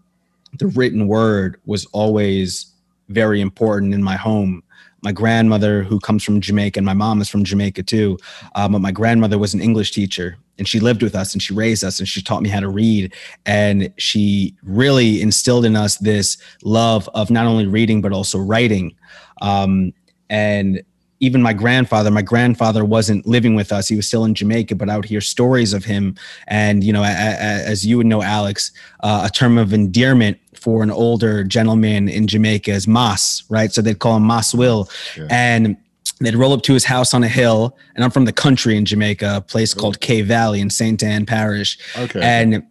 the 0.58 0.68
written 0.68 1.06
word 1.06 1.60
was 1.66 1.84
always 1.92 2.72
very 3.10 3.42
important 3.42 3.92
in 3.92 4.02
my 4.02 4.16
home 4.16 4.62
my 5.02 5.12
grandmother 5.12 5.82
who 5.82 5.98
comes 6.00 6.22
from 6.22 6.40
jamaica 6.40 6.78
and 6.78 6.86
my 6.86 6.94
mom 6.94 7.20
is 7.20 7.28
from 7.28 7.44
jamaica 7.44 7.82
too 7.82 8.18
um, 8.54 8.72
but 8.72 8.80
my 8.80 8.92
grandmother 8.92 9.38
was 9.38 9.54
an 9.54 9.60
english 9.60 9.92
teacher 9.92 10.36
and 10.60 10.68
she 10.68 10.78
lived 10.78 11.02
with 11.02 11.14
us 11.14 11.32
and 11.32 11.42
she 11.42 11.54
raised 11.54 11.82
us 11.82 11.98
and 11.98 12.06
she 12.06 12.20
taught 12.20 12.42
me 12.42 12.48
how 12.50 12.60
to 12.60 12.68
read 12.68 13.12
and 13.46 13.92
she 13.96 14.54
really 14.62 15.22
instilled 15.22 15.64
in 15.64 15.74
us 15.74 15.96
this 15.96 16.36
love 16.62 17.08
of 17.14 17.30
not 17.30 17.46
only 17.46 17.66
reading 17.66 18.02
but 18.02 18.12
also 18.12 18.38
writing. 18.38 18.94
Um, 19.40 19.94
and 20.28 20.82
even 21.20 21.42
my 21.42 21.52
grandfather 21.52 22.10
my 22.10 22.22
grandfather 22.22 22.84
wasn't 22.84 23.26
living 23.26 23.54
with 23.54 23.72
us 23.72 23.88
he 23.88 23.96
was 23.96 24.06
still 24.06 24.24
in 24.24 24.34
jamaica 24.34 24.74
but 24.74 24.88
i 24.88 24.96
would 24.96 25.04
hear 25.04 25.20
stories 25.20 25.74
of 25.74 25.84
him 25.84 26.14
and 26.46 26.82
you 26.82 26.92
know 26.92 27.02
as 27.04 27.86
you 27.86 27.98
would 27.98 28.06
know 28.06 28.22
alex 28.22 28.72
uh, 29.00 29.22
a 29.26 29.30
term 29.30 29.58
of 29.58 29.74
endearment 29.74 30.38
for 30.60 30.82
an 30.82 30.90
older 30.90 31.44
gentleman 31.44 32.08
in 32.08 32.26
jamaica 32.26 32.70
is 32.70 32.86
mas 32.86 33.44
right? 33.48 33.72
So 33.72 33.82
they'd 33.82 33.98
call 33.98 34.16
him 34.16 34.24
mas 34.24 34.54
will. 34.54 34.88
Yeah. 35.16 35.26
and 35.30 35.76
they'd 36.20 36.34
roll 36.34 36.52
up 36.52 36.62
to 36.62 36.74
his 36.74 36.84
house 36.84 37.14
on 37.14 37.24
a 37.24 37.28
hill 37.28 37.76
and 37.94 38.04
i'm 38.04 38.10
from 38.10 38.24
the 38.24 38.32
country 38.32 38.76
in 38.76 38.84
jamaica 38.84 39.36
a 39.36 39.40
place 39.40 39.76
oh. 39.76 39.80
called 39.80 40.00
Cave 40.00 40.26
Valley 40.26 40.60
in 40.60 40.70
st 40.70 41.02
Ann 41.02 41.26
parish. 41.26 41.78
Okay. 41.96 42.20
And 42.22 42.62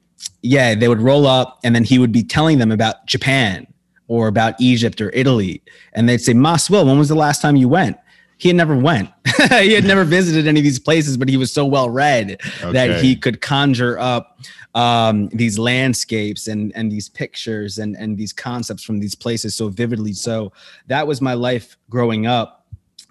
yeah 0.42 0.76
they 0.76 0.88
would 0.88 1.02
roll 1.02 1.28
up 1.28 1.60
and 1.64 1.76
then 1.76 1.84
he 1.84 2.00
would 2.00 2.12
be 2.12 2.24
telling 2.24 2.60
them 2.60 2.72
about 2.72 3.06
japan 3.06 3.66
or 4.08 4.28
about 4.28 4.60
egypt 4.60 5.02
or 5.02 5.10
italy. 5.12 5.62
And 5.94 6.08
they'd 6.08 6.22
say 6.22 6.34
mas 6.34 6.70
will 6.70 6.86
when 6.86 6.98
was 6.98 7.10
the 7.10 7.16
last 7.16 7.42
time 7.42 7.56
you 7.56 7.70
went 7.70 7.98
he 8.40 8.48
had 8.48 8.56
never 8.56 8.76
went. 8.76 9.10
he 9.50 9.74
had 9.74 9.84
never 9.84 10.04
visited 10.06 10.48
any 10.48 10.62
of 10.62 10.64
these 10.64 10.80
places, 10.80 11.18
but 11.18 11.28
he 11.28 11.36
was 11.36 11.52
so 11.52 11.66
well 11.66 11.90
read 11.90 12.40
okay. 12.62 12.72
that 12.72 13.04
he 13.04 13.16
could 13.16 13.42
conjure 13.42 14.00
up 14.00 14.40
um, 14.76 15.28
these 15.30 15.60
landscapes 15.60 16.48
and 16.48 16.72
and 16.74 16.90
these 16.90 17.10
pictures 17.10 17.78
and 17.78 17.98
and 17.98 18.18
these 18.18 18.32
concepts 18.32 18.82
from 18.82 19.00
these 19.00 19.14
places 19.14 19.56
so 19.56 19.68
vividly. 19.68 20.14
So 20.14 20.54
that 20.88 21.06
was 21.06 21.22
my 21.22 21.34
life 21.34 21.78
growing 21.90 22.28
up, 22.28 22.66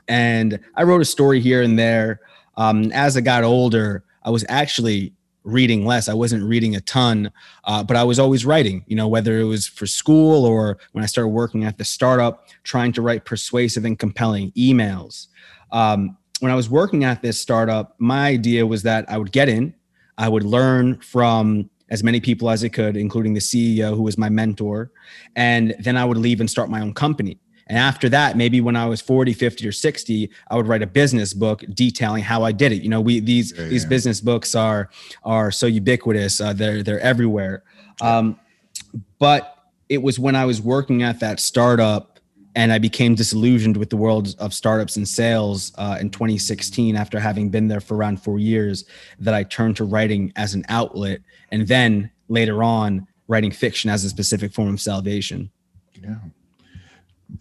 and 0.09 0.59
I 0.75 0.85
wrote 0.85 1.03
a 1.03 1.07
story 1.07 1.41
here 1.41 1.63
and 1.63 1.79
there. 1.79 2.21
Um, 2.57 2.91
as 2.93 3.17
I 3.17 3.21
got 3.21 3.45
older, 3.45 4.05
I 4.25 4.31
was 4.31 4.47
actually 4.49 5.13
reading 5.49 5.85
less. 5.85 6.09
I 6.09 6.15
wasn't 6.15 6.45
reading 6.45 6.77
a 6.77 6.81
ton, 6.81 7.31
uh, 7.65 7.83
but 7.83 7.97
I 7.97 8.05
was 8.05 8.19
always 8.19 8.45
writing, 8.45 8.85
you 8.87 8.97
know, 8.97 9.09
whether 9.09 9.39
it 9.39 9.45
was 9.45 9.67
for 9.67 9.87
school 9.87 10.45
or 10.45 10.79
when 10.93 11.03
I 11.03 11.07
started 11.07 11.29
working 11.29 11.65
at 11.65 11.79
the 11.79 11.85
startup, 11.85 12.47
trying 12.63 12.93
to 12.93 13.03
write 13.03 13.25
persuasive 13.25 13.85
and 13.85 13.99
compelling 13.99 14.53
emails. 14.53 15.29
Um, 15.73 16.17
when 16.41 16.53
I 16.53 16.55
was 16.55 16.69
working 16.71 17.05
at 17.05 17.23
this 17.23 17.41
startup, 17.41 17.97
my 17.99 18.29
idea 18.29 18.67
was 18.67 18.83
that 18.85 19.11
I 19.11 19.19
would 19.19 19.33
get 19.33 19.49
in, 19.49 19.75
I 20.19 20.29
would 20.29 20.45
learn 20.45 21.01
from 21.01 21.71
as 21.91 22.05
many 22.05 22.21
people 22.21 22.51
as 22.51 22.63
I 22.63 22.69
could, 22.69 22.97
including 22.97 23.35
the 23.35 23.41
CEO 23.41 23.97
who 23.97 24.03
was 24.03 24.19
my 24.19 24.29
mentor, 24.29 24.91
and 25.37 25.75
then 25.81 25.97
I 25.97 26.05
would 26.05 26.19
leave 26.19 26.41
and 26.41 26.51
start 26.51 26.69
my 26.71 26.81
own 26.81 26.93
company. 26.93 27.39
And 27.69 27.77
after 27.77 28.09
that, 28.09 28.37
maybe 28.37 28.61
when 28.61 28.77
I 28.77 28.87
was 28.87 29.01
40, 29.01 29.35
50 29.35 29.69
or 29.69 29.73
60, 29.73 30.31
I 30.51 30.57
would 30.57 30.67
write 30.67 30.83
a 30.83 30.87
business 30.87 31.35
book 31.35 31.63
detailing 31.75 32.23
how 32.23 32.43
I 32.43 32.53
did 32.53 32.73
it. 32.73 32.83
You 32.83 32.89
know, 32.89 33.01
we 33.01 33.21
these 33.21 33.53
yeah, 33.57 33.69
these 33.69 33.85
yeah. 33.85 33.89
business 33.89 34.21
books 34.21 34.55
are 34.55 34.89
are 35.23 35.51
so 35.51 35.67
ubiquitous. 35.67 36.41
Uh, 36.41 36.53
they're 36.53 36.83
they're 36.83 37.01
everywhere. 37.01 37.63
Um, 38.01 38.39
but 39.19 39.57
it 39.89 40.03
was 40.03 40.19
when 40.19 40.35
I 40.35 40.45
was 40.45 40.63
working 40.63 41.03
at 41.03 41.21
that 41.21 41.41
startup 41.41 42.21
and 42.55 42.73
I 42.73 42.79
became 42.79 43.15
disillusioned 43.15 43.77
with 43.77 43.91
the 43.91 43.97
world 43.97 44.35
of 44.39 44.55
startups 44.55 44.97
and 44.97 45.07
sales 45.07 45.73
uh, 45.77 45.99
in 46.01 46.11
2016 46.11 46.97
after 46.97 47.21
having 47.21 47.51
been 47.51 47.69
there 47.69 47.81
for 47.81 47.97
around 47.97 48.23
four 48.23 48.39
years 48.39 48.85
that 49.21 49.35
I 49.35 49.45
turned 49.45 49.77
to 49.77 49.85
writing 49.85 50.33
as 50.37 50.55
an 50.55 50.65
outlet 50.69 51.21
and 51.53 51.69
then 51.69 52.11
later 52.29 52.63
on 52.63 53.07
writing 53.29 53.51
fiction 53.51 53.91
as 53.91 54.05
a 54.05 54.09
specific 54.09 54.53
form 54.53 54.75
of 54.75 54.81
salvation. 54.81 55.51
Yeah 55.95 56.17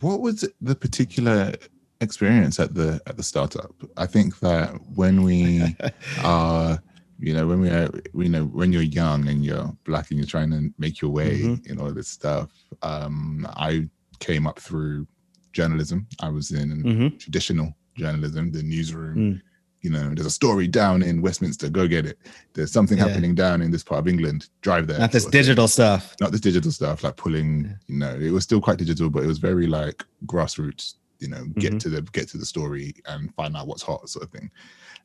what 0.02 0.22
was 0.22 0.48
the 0.62 0.76
particular 0.76 1.54
experience 2.02 2.60
at 2.60 2.74
the 2.74 3.02
at 3.08 3.18
the 3.18 3.24
startup? 3.24 3.74
I 3.96 4.06
think 4.06 4.40
that 4.40 4.76
when 4.96 5.24
we 5.24 5.76
are 6.24 6.80
you 7.20 7.34
know 7.34 7.48
when 7.48 7.62
we 7.62 7.70
are 7.70 7.90
you 8.14 8.30
know 8.30 8.46
when 8.46 8.72
you're 8.72 8.82
young 8.82 9.28
and 9.28 9.44
you're 9.44 9.76
black 9.86 10.12
and 10.12 10.20
you're 10.20 10.28
trying 10.28 10.52
to 10.52 10.72
make 10.78 11.02
your 11.02 11.12
way 11.12 11.40
mm-hmm. 11.40 11.72
in 11.72 11.80
all 11.80 11.92
this 11.92 12.08
stuff 12.08 12.52
um 12.84 13.48
i 13.56 13.88
came 14.20 14.46
up 14.46 14.60
through 14.60 15.08
journalism 15.52 16.06
i 16.22 16.30
was 16.30 16.52
in 16.52 16.84
mm-hmm. 16.84 17.18
traditional 17.18 17.74
journalism 17.96 18.52
the 18.52 18.64
newsroom 18.64 19.16
mm 19.18 19.42
you 19.88 19.94
know, 19.94 20.14
there's 20.14 20.28
a 20.28 20.32
story 20.32 20.68
down 20.68 21.02
in 21.02 21.22
Westminster, 21.22 21.70
go 21.70 21.88
get 21.88 22.06
it. 22.06 22.18
There's 22.52 22.74
something 22.74 22.98
yeah. 22.98 23.08
happening 23.08 23.36
down 23.36 23.62
in 23.62 23.72
this 23.72 23.86
part 23.86 24.00
of 24.00 24.08
England, 24.10 24.50
drive 24.60 24.86
there. 24.86 25.00
Not 25.00 25.14
this 25.14 25.26
digital 25.26 25.70
stuff. 25.70 26.14
Not 26.20 26.34
this 26.34 26.42
digital 26.42 26.72
stuff, 26.72 27.06
like 27.06 27.16
pulling, 27.16 27.64
yeah. 27.64 27.74
you 27.88 27.98
know, 27.98 28.16
it 28.20 28.32
was 28.32 28.44
still 28.44 28.60
quite 28.60 28.80
digital, 28.80 29.10
but 29.10 29.24
it 29.24 29.28
was 29.28 29.38
very 29.38 29.66
like 29.66 30.04
grassroots, 30.26 30.96
you 31.20 31.30
know, 31.30 31.46
get 31.58 31.70
mm-hmm. 31.70 31.78
to 31.78 31.90
the 31.90 32.02
get 32.02 32.28
to 32.30 32.38
the 32.38 32.46
story 32.46 32.96
and 33.06 33.34
find 33.36 33.56
out 33.56 33.68
what's 33.68 33.82
hot 33.82 34.10
sort 34.10 34.26
of 34.26 34.32
thing. 34.32 34.52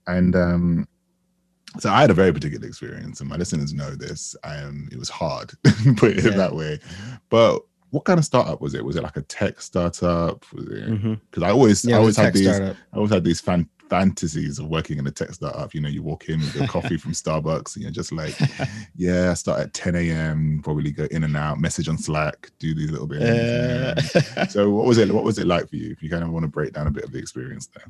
And 0.08 0.34
um 0.34 0.88
so 1.78 1.88
I 1.88 2.00
had 2.00 2.10
a 2.10 2.14
very 2.14 2.32
particular 2.32 2.66
experience, 2.66 3.20
and 3.20 3.30
my 3.30 3.36
listeners 3.36 3.72
know 3.72 3.94
this. 3.94 4.36
Um, 4.44 4.90
it 4.92 4.98
was 4.98 5.08
hard, 5.08 5.52
put 5.96 6.18
it 6.18 6.24
yeah. 6.24 6.30
that 6.32 6.54
way. 6.54 6.80
But 7.30 7.60
what 7.92 8.04
kind 8.04 8.18
of 8.18 8.24
startup 8.24 8.60
was 8.60 8.74
it? 8.74 8.84
Was 8.84 8.96
it 8.96 9.02
like 9.02 9.16
a 9.16 9.22
tech 9.22 9.60
startup? 9.60 10.44
Because 10.54 10.66
mm-hmm. 10.66 11.44
I 11.44 11.50
always, 11.50 11.82
yeah, 11.84 11.96
I 11.96 11.98
always 11.98 12.16
had 12.16 12.34
these, 12.34 12.54
startup. 12.54 12.76
I 12.92 12.96
always 12.96 13.10
had 13.10 13.24
these 13.24 13.40
fan, 13.40 13.68
fantasies 13.92 14.58
of 14.58 14.68
working 14.68 14.96
in 14.96 15.06
a 15.06 15.11
tech 15.11 15.34
startup. 15.34 15.75
You 15.75 15.82
know, 15.82 15.88
you 15.90 16.02
walk 16.02 16.30
in 16.30 16.40
with 16.40 16.56
your 16.56 16.66
coffee 16.66 16.96
from 16.96 17.12
Starbucks 17.22 17.75
and 17.75 17.82
you're 17.82 17.92
just 17.92 18.11
like, 18.11 18.34
yeah, 18.96 19.30
I 19.30 19.34
start 19.34 19.61
at 19.61 19.75
10 19.75 19.96
a.m., 19.96 20.62
probably 20.64 20.92
go 20.92 21.04
in 21.11 21.25
and 21.25 21.37
out, 21.37 21.61
message 21.61 21.90
on 21.90 21.99
Slack, 21.99 22.50
do 22.58 22.75
these 22.75 22.90
little 22.90 23.06
bits. 23.06 24.16
Uh... 24.16 24.46
so 24.46 24.70
what 24.70 24.87
was 24.87 24.96
it? 24.96 25.12
What 25.12 25.25
was 25.25 25.38
it 25.38 25.46
like 25.46 25.68
for 25.68 25.76
you? 25.76 25.92
If 25.92 26.02
you 26.02 26.08
kind 26.08 26.25
of 26.25 26.30
want 26.30 26.44
to 26.44 26.49
break 26.49 26.72
down 26.72 26.87
a 26.87 26.90
bit 26.90 27.04
of 27.04 27.12
the 27.12 27.18
experience 27.18 27.66
there. 27.66 27.84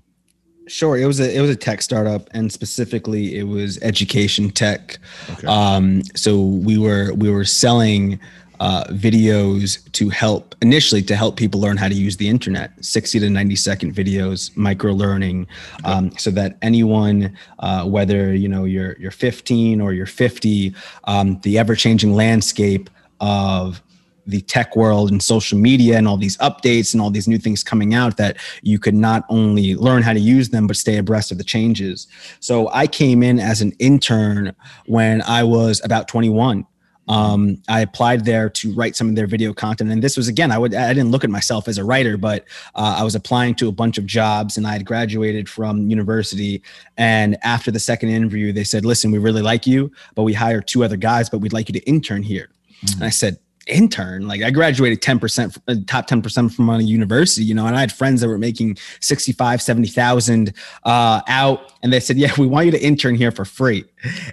Sure, 0.66 0.96
it 0.96 1.06
was 1.06 1.20
a 1.20 1.36
it 1.36 1.40
was 1.40 1.50
a 1.50 1.56
tech 1.56 1.82
startup, 1.82 2.28
and 2.32 2.52
specifically, 2.52 3.36
it 3.36 3.44
was 3.44 3.78
education 3.82 4.50
tech. 4.50 4.98
Okay. 5.30 5.46
Um, 5.46 6.02
so 6.14 6.40
we 6.40 6.78
were 6.78 7.12
we 7.14 7.30
were 7.30 7.44
selling 7.44 8.20
uh, 8.62 8.84
videos 8.90 9.90
to 9.90 10.08
help 10.08 10.54
initially 10.62 11.02
to 11.02 11.16
help 11.16 11.36
people 11.36 11.60
learn 11.60 11.76
how 11.76 11.88
to 11.88 11.96
use 11.96 12.16
the 12.16 12.28
internet 12.28 12.72
60 12.80 13.18
to 13.18 13.28
90 13.28 13.56
second 13.56 13.92
videos 13.92 14.56
micro 14.56 14.92
learning 14.92 15.48
um, 15.82 16.16
so 16.16 16.30
that 16.30 16.58
anyone 16.62 17.36
uh, 17.58 17.84
whether 17.84 18.32
you 18.32 18.48
know 18.48 18.62
you're 18.62 18.96
you're 19.00 19.10
15 19.10 19.80
or 19.80 19.92
you're 19.92 20.06
50 20.06 20.72
um, 21.04 21.40
the 21.40 21.58
ever 21.58 21.74
changing 21.74 22.14
landscape 22.14 22.88
of 23.20 23.82
the 24.26 24.40
tech 24.42 24.76
world 24.76 25.10
and 25.10 25.20
social 25.20 25.58
media 25.58 25.98
and 25.98 26.06
all 26.06 26.16
these 26.16 26.36
updates 26.36 26.92
and 26.92 27.02
all 27.02 27.10
these 27.10 27.26
new 27.26 27.38
things 27.38 27.64
coming 27.64 27.94
out 27.94 28.16
that 28.16 28.36
you 28.62 28.78
could 28.78 28.94
not 28.94 29.24
only 29.28 29.74
learn 29.74 30.02
how 30.02 30.12
to 30.12 30.20
use 30.20 30.50
them 30.50 30.68
but 30.68 30.76
stay 30.76 30.98
abreast 30.98 31.32
of 31.32 31.38
the 31.38 31.44
changes. 31.44 32.06
So 32.38 32.68
I 32.68 32.86
came 32.86 33.24
in 33.24 33.40
as 33.40 33.60
an 33.60 33.72
intern 33.80 34.54
when 34.86 35.20
I 35.22 35.42
was 35.42 35.80
about 35.84 36.06
21 36.06 36.64
um, 37.12 37.62
I 37.68 37.82
applied 37.82 38.24
there 38.24 38.48
to 38.48 38.72
write 38.72 38.96
some 38.96 39.10
of 39.10 39.16
their 39.16 39.26
video 39.26 39.52
content, 39.52 39.90
and 39.90 40.02
this 40.02 40.16
was 40.16 40.28
again, 40.28 40.50
I 40.50 40.56
would 40.56 40.74
I 40.74 40.94
didn't 40.94 41.10
look 41.10 41.24
at 41.24 41.30
myself 41.30 41.68
as 41.68 41.76
a 41.76 41.84
writer, 41.84 42.16
but 42.16 42.46
uh, 42.74 42.96
I 42.98 43.04
was 43.04 43.14
applying 43.14 43.54
to 43.56 43.68
a 43.68 43.72
bunch 43.72 43.98
of 43.98 44.06
jobs, 44.06 44.56
and 44.56 44.66
I 44.66 44.72
had 44.72 44.86
graduated 44.86 45.46
from 45.46 45.90
university. 45.90 46.62
And 46.96 47.36
after 47.42 47.70
the 47.70 47.78
second 47.78 48.08
interview, 48.08 48.50
they 48.54 48.64
said, 48.64 48.86
"Listen, 48.86 49.10
we 49.10 49.18
really 49.18 49.42
like 49.42 49.66
you, 49.66 49.92
but 50.14 50.22
we 50.22 50.32
hired 50.32 50.66
two 50.66 50.84
other 50.84 50.96
guys, 50.96 51.28
but 51.28 51.38
we'd 51.38 51.52
like 51.52 51.68
you 51.68 51.74
to 51.74 51.86
intern 51.86 52.22
here." 52.22 52.48
Mm-hmm. 52.82 52.94
And 52.94 53.04
I 53.04 53.10
said, 53.10 53.38
intern. 53.66 54.26
Like 54.26 54.42
I 54.42 54.50
graduated 54.50 55.00
10%, 55.00 55.58
uh, 55.68 55.74
top 55.86 56.08
10% 56.08 56.54
from 56.54 56.68
a 56.68 56.80
university, 56.80 57.44
you 57.44 57.54
know, 57.54 57.66
and 57.66 57.76
I 57.76 57.80
had 57.80 57.92
friends 57.92 58.20
that 58.20 58.28
were 58.28 58.38
making 58.38 58.78
65, 59.00 59.62
70,000 59.62 60.54
uh, 60.84 61.20
out. 61.28 61.72
And 61.82 61.92
they 61.92 62.00
said, 62.00 62.16
yeah, 62.16 62.32
we 62.38 62.46
want 62.46 62.66
you 62.66 62.72
to 62.72 62.82
intern 62.82 63.14
here 63.14 63.30
for 63.30 63.44
free. 63.44 63.84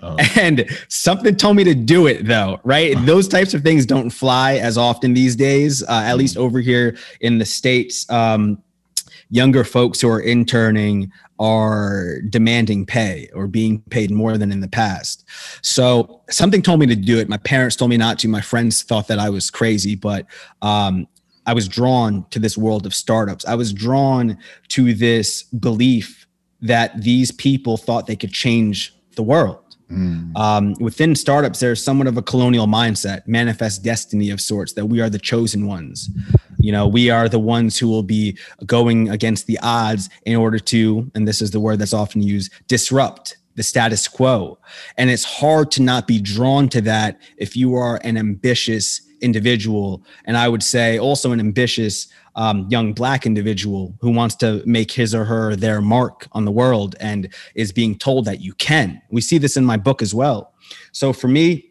Oh. 0.02 0.18
And 0.40 0.70
something 0.88 1.36
told 1.36 1.58
me 1.58 1.66
to 1.66 1.76
do 1.76 2.08
it 2.08 2.26
though, 2.26 2.62
right? 2.64 2.96
Those 3.06 3.28
types 3.28 3.54
of 3.54 3.62
things 3.62 3.86
don't 3.86 4.10
fly 4.10 4.54
as 4.54 4.78
often 4.78 5.14
these 5.14 5.36
days, 5.36 5.84
uh, 5.84 6.04
at 6.06 6.18
least 6.18 6.38
over 6.38 6.60
here 6.60 6.98
in 7.20 7.40
the 7.40 7.46
States. 7.46 8.10
Um, 8.10 8.62
younger 9.30 9.64
folks 9.64 10.02
who 10.02 10.10
are 10.10 10.22
interning 10.22 11.12
are 11.40 12.20
demanding 12.30 12.86
pay 12.86 13.30
or 13.34 13.48
being 13.48 13.82
paid 13.90 14.12
more 14.12 14.38
than 14.38 14.52
in 14.52 14.60
the 14.60 14.68
past. 14.68 15.26
So 15.62 16.22
something 16.30 16.62
told 16.62 16.80
me 16.80 16.88
to 16.88 16.96
do 16.96 17.18
it. 17.20 17.30
My 17.30 17.38
parents 17.38 17.76
told 17.76 17.92
me 17.92 17.98
not 17.98 18.20
to. 18.20 18.28
My 18.28 18.42
friends 18.42 18.84
thought 18.84 19.08
that 19.08 19.20
I 19.20 19.30
was 19.30 19.50
crazy, 19.50 19.96
but 19.96 20.26
um, 20.62 21.08
I 21.46 21.54
was 21.54 21.68
drawn 21.68 22.26
to 22.32 22.40
this 22.40 22.58
world 22.58 22.86
of 22.86 22.94
startups. 22.94 23.46
I 23.46 23.56
was 23.56 23.72
drawn 23.72 24.38
to 24.70 24.94
this 24.94 25.44
belief 25.44 26.28
that 26.62 27.02
these 27.02 27.32
people 27.32 27.78
thought 27.78 28.06
they 28.06 28.16
could 28.16 28.34
change 28.34 28.94
the 29.16 29.24
world. 29.24 29.69
Mm. 29.92 30.38
Um, 30.38 30.74
within 30.80 31.16
startups, 31.16 31.60
there's 31.60 31.84
somewhat 31.84 32.08
of 32.08 32.18
a 32.18 32.22
colonial 32.22 32.68
mindset, 32.68 33.28
manifest 33.28 33.84
destiny 33.84 34.30
of 34.30 34.40
sorts, 34.40 34.74
that 34.74 34.86
we 34.86 35.02
are 35.02 35.10
the 35.10 35.20
chosen 35.20 35.66
ones. 35.66 36.10
You 36.60 36.72
know, 36.72 36.88
we 36.88 37.10
are 37.10 37.28
the 37.28 37.40
ones 37.40 37.78
who 37.78 37.88
will 37.88 38.04
be 38.04 38.38
going 38.66 39.10
against 39.10 39.48
the 39.48 39.58
odds 39.64 40.10
in 40.26 40.36
order 40.36 40.60
to, 40.60 41.10
and 41.16 41.28
this 41.28 41.42
is 41.42 41.52
the 41.52 41.60
word 41.60 41.80
that's 41.80 41.94
often 41.94 42.22
used, 42.22 42.52
disrupt 42.68 43.38
the 43.56 43.64
status 43.64 44.08
quo. 44.08 44.58
And 44.98 45.10
it's 45.10 45.26
hard 45.26 45.72
to 45.72 45.82
not 45.82 46.08
be 46.08 46.22
drawn 46.22 46.70
to 46.70 46.82
that 46.82 47.20
if 47.38 47.58
you 47.58 47.76
are 47.76 48.00
an 48.04 48.18
ambitious 48.18 49.02
individual. 49.22 50.04
And 50.26 50.38
I 50.38 50.48
would 50.48 50.64
say 50.64 50.98
also 50.98 51.32
an 51.32 51.40
ambitious 51.40 52.08
um, 52.36 52.68
young 52.70 52.94
black 52.94 53.26
individual 53.26 53.94
who 54.02 54.12
wants 54.12 54.36
to 54.36 54.64
make 54.66 54.92
his 54.92 55.14
or 55.14 55.26
her 55.26 55.56
their 55.56 55.82
mark 55.82 56.28
on 56.32 56.46
the 56.46 56.52
world 56.52 56.96
and 57.00 57.34
is 57.56 57.72
being 57.72 57.98
told 57.98 58.26
that 58.26 58.42
you 58.42 58.54
can. 58.54 59.02
We 59.10 59.22
see 59.22 59.38
this 59.38 59.58
in 59.58 59.66
my 59.66 59.78
book 59.78 60.02
as 60.02 60.14
well. 60.14 60.54
So 60.92 61.14
for 61.14 61.28
me, 61.28 61.70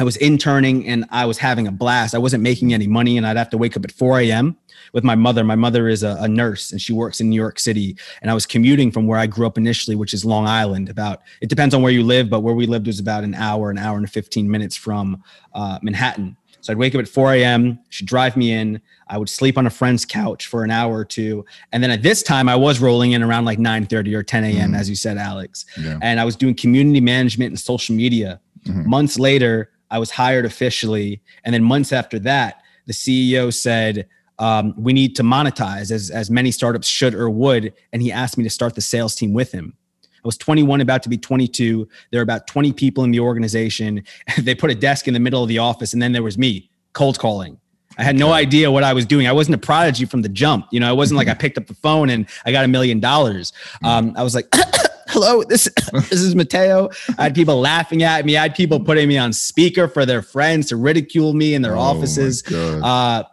I 0.00 0.04
was 0.04 0.16
interning 0.18 0.86
and 0.86 1.04
I 1.10 1.26
was 1.26 1.38
having 1.38 1.66
a 1.66 1.72
blast. 1.72 2.14
I 2.14 2.18
wasn't 2.18 2.42
making 2.44 2.72
any 2.72 2.86
money 2.86 3.16
and 3.16 3.26
I'd 3.26 3.36
have 3.36 3.50
to 3.50 3.58
wake 3.58 3.76
up 3.76 3.84
at 3.84 3.90
4 3.90 4.20
a.m. 4.20 4.56
with 4.92 5.02
my 5.02 5.16
mother. 5.16 5.42
My 5.42 5.56
mother 5.56 5.88
is 5.88 6.04
a, 6.04 6.16
a, 6.20 6.28
nurse 6.28 6.70
and 6.70 6.80
she 6.80 6.92
works 6.92 7.20
in 7.20 7.28
New 7.28 7.36
York 7.36 7.58
City. 7.58 7.96
And 8.22 8.30
I 8.30 8.34
was 8.34 8.46
commuting 8.46 8.92
from 8.92 9.08
where 9.08 9.18
I 9.18 9.26
grew 9.26 9.44
up 9.44 9.58
initially, 9.58 9.96
which 9.96 10.14
is 10.14 10.24
Long 10.24 10.46
Island. 10.46 10.88
About, 10.88 11.22
it 11.40 11.48
depends 11.48 11.74
on 11.74 11.82
where 11.82 11.90
you 11.90 12.04
live, 12.04 12.30
but 12.30 12.40
where 12.40 12.54
we 12.54 12.66
lived 12.66 12.86
was 12.86 13.00
about 13.00 13.24
an 13.24 13.34
hour, 13.34 13.70
an 13.70 13.78
hour 13.78 13.96
and 13.98 14.08
15 14.08 14.48
minutes 14.48 14.76
from 14.76 15.20
uh, 15.52 15.80
Manhattan. 15.82 16.36
So 16.60 16.72
I'd 16.72 16.78
wake 16.78 16.94
up 16.94 17.00
at 17.00 17.08
4 17.08 17.34
a.m. 17.34 17.78
She'd 17.88 18.06
drive 18.06 18.36
me 18.36 18.52
in. 18.52 18.80
I 19.08 19.18
would 19.18 19.28
sleep 19.28 19.56
on 19.56 19.66
a 19.66 19.70
friend's 19.70 20.04
couch 20.04 20.46
for 20.46 20.64
an 20.64 20.70
hour 20.70 20.96
or 20.96 21.04
two. 21.04 21.44
And 21.72 21.82
then 21.82 21.90
at 21.90 22.02
this 22.02 22.22
time, 22.22 22.48
I 22.48 22.56
was 22.56 22.80
rolling 22.80 23.12
in 23.12 23.22
around 23.22 23.44
like 23.44 23.58
9 23.58 23.86
30 23.86 24.14
or 24.14 24.22
10 24.22 24.44
a.m., 24.44 24.54
mm-hmm. 24.54 24.74
as 24.74 24.88
you 24.88 24.96
said, 24.96 25.16
Alex. 25.16 25.64
Yeah. 25.80 25.98
And 26.02 26.20
I 26.20 26.24
was 26.24 26.36
doing 26.36 26.54
community 26.54 27.00
management 27.00 27.50
and 27.50 27.58
social 27.58 27.94
media. 27.94 28.40
Mm-hmm. 28.64 28.88
Months 28.88 29.18
later, 29.18 29.70
I 29.90 29.98
was 29.98 30.10
hired 30.10 30.44
officially. 30.44 31.22
And 31.44 31.54
then 31.54 31.62
months 31.62 31.92
after 31.92 32.18
that, 32.20 32.62
the 32.86 32.92
CEO 32.92 33.52
said, 33.52 34.08
um, 34.38 34.74
we 34.76 34.92
need 34.92 35.16
to 35.16 35.22
monetize 35.22 35.90
as, 35.90 36.10
as 36.10 36.30
many 36.30 36.50
startups 36.50 36.86
should 36.86 37.14
or 37.14 37.28
would. 37.28 37.72
And 37.92 38.02
he 38.02 38.12
asked 38.12 38.38
me 38.38 38.44
to 38.44 38.50
start 38.50 38.74
the 38.74 38.80
sales 38.80 39.14
team 39.14 39.32
with 39.32 39.52
him. 39.52 39.74
I 40.28 40.30
was 40.30 40.36
21, 40.36 40.82
about 40.82 41.02
to 41.04 41.08
be 41.08 41.16
22. 41.16 41.88
There 42.10 42.18
were 42.18 42.22
about 42.22 42.46
20 42.46 42.74
people 42.74 43.02
in 43.02 43.12
the 43.12 43.20
organization. 43.20 44.04
they 44.38 44.54
put 44.54 44.70
a 44.70 44.74
desk 44.74 45.08
in 45.08 45.14
the 45.14 45.20
middle 45.20 45.42
of 45.42 45.48
the 45.48 45.58
office, 45.58 45.94
and 45.94 46.02
then 46.02 46.12
there 46.12 46.22
was 46.22 46.36
me 46.36 46.70
cold 46.92 47.18
calling. 47.18 47.58
I 47.96 48.02
had 48.02 48.16
no 48.16 48.32
idea 48.32 48.70
what 48.70 48.84
I 48.84 48.92
was 48.92 49.06
doing. 49.06 49.26
I 49.26 49.32
wasn't 49.32 49.54
a 49.54 49.58
prodigy 49.58 50.04
from 50.04 50.20
the 50.20 50.28
jump. 50.28 50.66
You 50.70 50.80
know, 50.80 50.92
it 50.92 50.96
wasn't 50.96 51.16
like 51.16 51.28
I 51.28 51.34
picked 51.34 51.56
up 51.56 51.66
the 51.66 51.74
phone 51.74 52.10
and 52.10 52.28
I 52.44 52.52
got 52.52 52.64
a 52.64 52.68
million 52.68 53.00
dollars. 53.00 53.52
Um, 53.82 54.12
I 54.16 54.22
was 54.22 54.36
like, 54.36 54.46
hello, 55.08 55.42
this, 55.42 55.68
this 55.92 56.12
is 56.12 56.36
Mateo. 56.36 56.90
I 57.18 57.24
had 57.24 57.34
people 57.34 57.58
laughing 57.58 58.04
at 58.04 58.24
me. 58.24 58.36
I 58.36 58.42
had 58.42 58.54
people 58.54 58.78
putting 58.78 59.08
me 59.08 59.18
on 59.18 59.32
speaker 59.32 59.88
for 59.88 60.06
their 60.06 60.22
friends 60.22 60.68
to 60.68 60.76
ridicule 60.76 61.34
me 61.34 61.54
in 61.54 61.62
their 61.62 61.76
oh 61.76 61.80
offices. 61.80 62.44
Uh, 62.52 63.24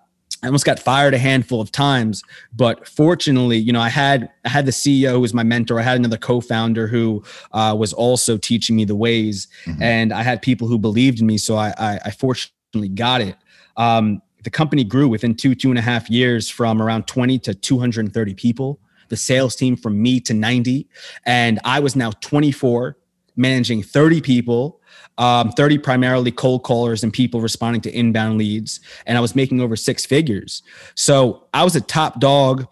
I 0.45 0.47
almost 0.47 0.63
got 0.63 0.79
fired 0.79 1.15
a 1.15 1.17
handful 1.17 1.59
of 1.59 1.71
times, 1.71 2.21
but 2.53 2.87
fortunately, 2.87 3.57
you 3.57 3.73
know, 3.73 3.81
I 3.81 3.89
had 3.89 4.29
I 4.45 4.49
had 4.49 4.67
the 4.67 4.71
CEO 4.71 5.13
who 5.13 5.19
was 5.19 5.33
my 5.33 5.41
mentor. 5.41 5.79
I 5.79 5.81
had 5.81 5.97
another 5.97 6.19
co-founder 6.19 6.85
who 6.85 7.23
uh, 7.51 7.75
was 7.75 7.93
also 7.93 8.37
teaching 8.37 8.75
me 8.75 8.85
the 8.85 8.95
ways, 8.95 9.47
mm-hmm. 9.65 9.81
and 9.81 10.13
I 10.13 10.21
had 10.21 10.43
people 10.43 10.67
who 10.67 10.77
believed 10.77 11.19
in 11.19 11.25
me. 11.25 11.39
So 11.39 11.55
I, 11.55 11.73
I, 11.79 11.99
I 12.05 12.11
fortunately 12.11 12.89
got 12.89 13.21
it. 13.21 13.35
Um, 13.75 14.21
the 14.43 14.51
company 14.51 14.83
grew 14.83 15.07
within 15.07 15.33
two 15.33 15.55
two 15.55 15.71
and 15.71 15.79
a 15.79 15.81
half 15.81 16.11
years 16.11 16.47
from 16.47 16.79
around 16.79 17.07
20 17.07 17.39
to 17.39 17.55
230 17.55 18.33
people 18.35 18.79
the 19.09 19.17
sales 19.17 19.55
team 19.55 19.75
from 19.75 19.99
me 19.99 20.19
to 20.19 20.35
90 20.35 20.87
and 21.25 21.59
i 21.65 21.79
was 21.79 21.95
now 21.95 22.11
24 22.21 22.95
managing 23.35 23.81
30 23.81 24.21
people 24.21 24.79
um, 25.17 25.51
30 25.51 25.77
primarily 25.77 26.31
cold 26.31 26.63
callers 26.63 27.03
and 27.03 27.13
people 27.13 27.41
responding 27.41 27.81
to 27.81 27.91
inbound 27.91 28.37
leads 28.37 28.79
and 29.05 29.17
i 29.17 29.21
was 29.21 29.35
making 29.35 29.61
over 29.61 29.75
six 29.75 30.05
figures. 30.05 30.63
So 30.95 31.45
i 31.53 31.63
was 31.63 31.75
a 31.75 31.81
top 31.81 32.19
dog. 32.19 32.67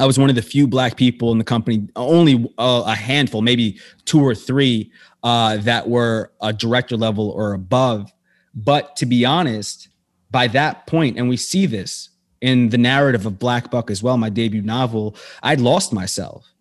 I 0.00 0.06
was 0.06 0.18
one 0.18 0.30
of 0.30 0.36
the 0.36 0.42
few 0.42 0.68
black 0.68 0.96
people 0.96 1.32
in 1.32 1.38
the 1.38 1.44
company 1.44 1.88
only 1.96 2.52
uh, 2.58 2.84
a 2.86 2.94
handful 2.94 3.42
maybe 3.42 3.80
two 4.04 4.20
or 4.20 4.34
three 4.34 4.92
uh, 5.22 5.56
that 5.58 5.88
were 5.88 6.30
a 6.40 6.52
director 6.52 6.96
level 6.96 7.30
or 7.30 7.52
above. 7.52 8.12
But 8.54 8.96
to 8.96 9.06
be 9.06 9.24
honest 9.24 9.88
by 10.30 10.46
that 10.48 10.86
point 10.86 11.16
and 11.16 11.28
we 11.28 11.36
see 11.36 11.66
this 11.66 12.10
in 12.40 12.68
the 12.68 12.78
narrative 12.78 13.26
of 13.26 13.38
black 13.38 13.70
buck 13.70 13.90
as 13.90 14.02
well 14.02 14.16
my 14.16 14.28
debut 14.28 14.62
novel 14.62 15.16
i'd 15.42 15.60
lost 15.60 15.92
myself. 15.92 16.52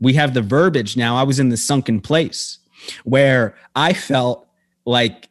We 0.00 0.14
have 0.14 0.34
the 0.34 0.42
verbiage 0.42 0.96
now. 0.96 1.16
I 1.16 1.22
was 1.22 1.38
in 1.38 1.50
the 1.50 1.56
sunken 1.56 2.00
place 2.00 2.58
where 3.04 3.54
i 3.76 3.92
felt 3.92 4.48
like 4.84 5.28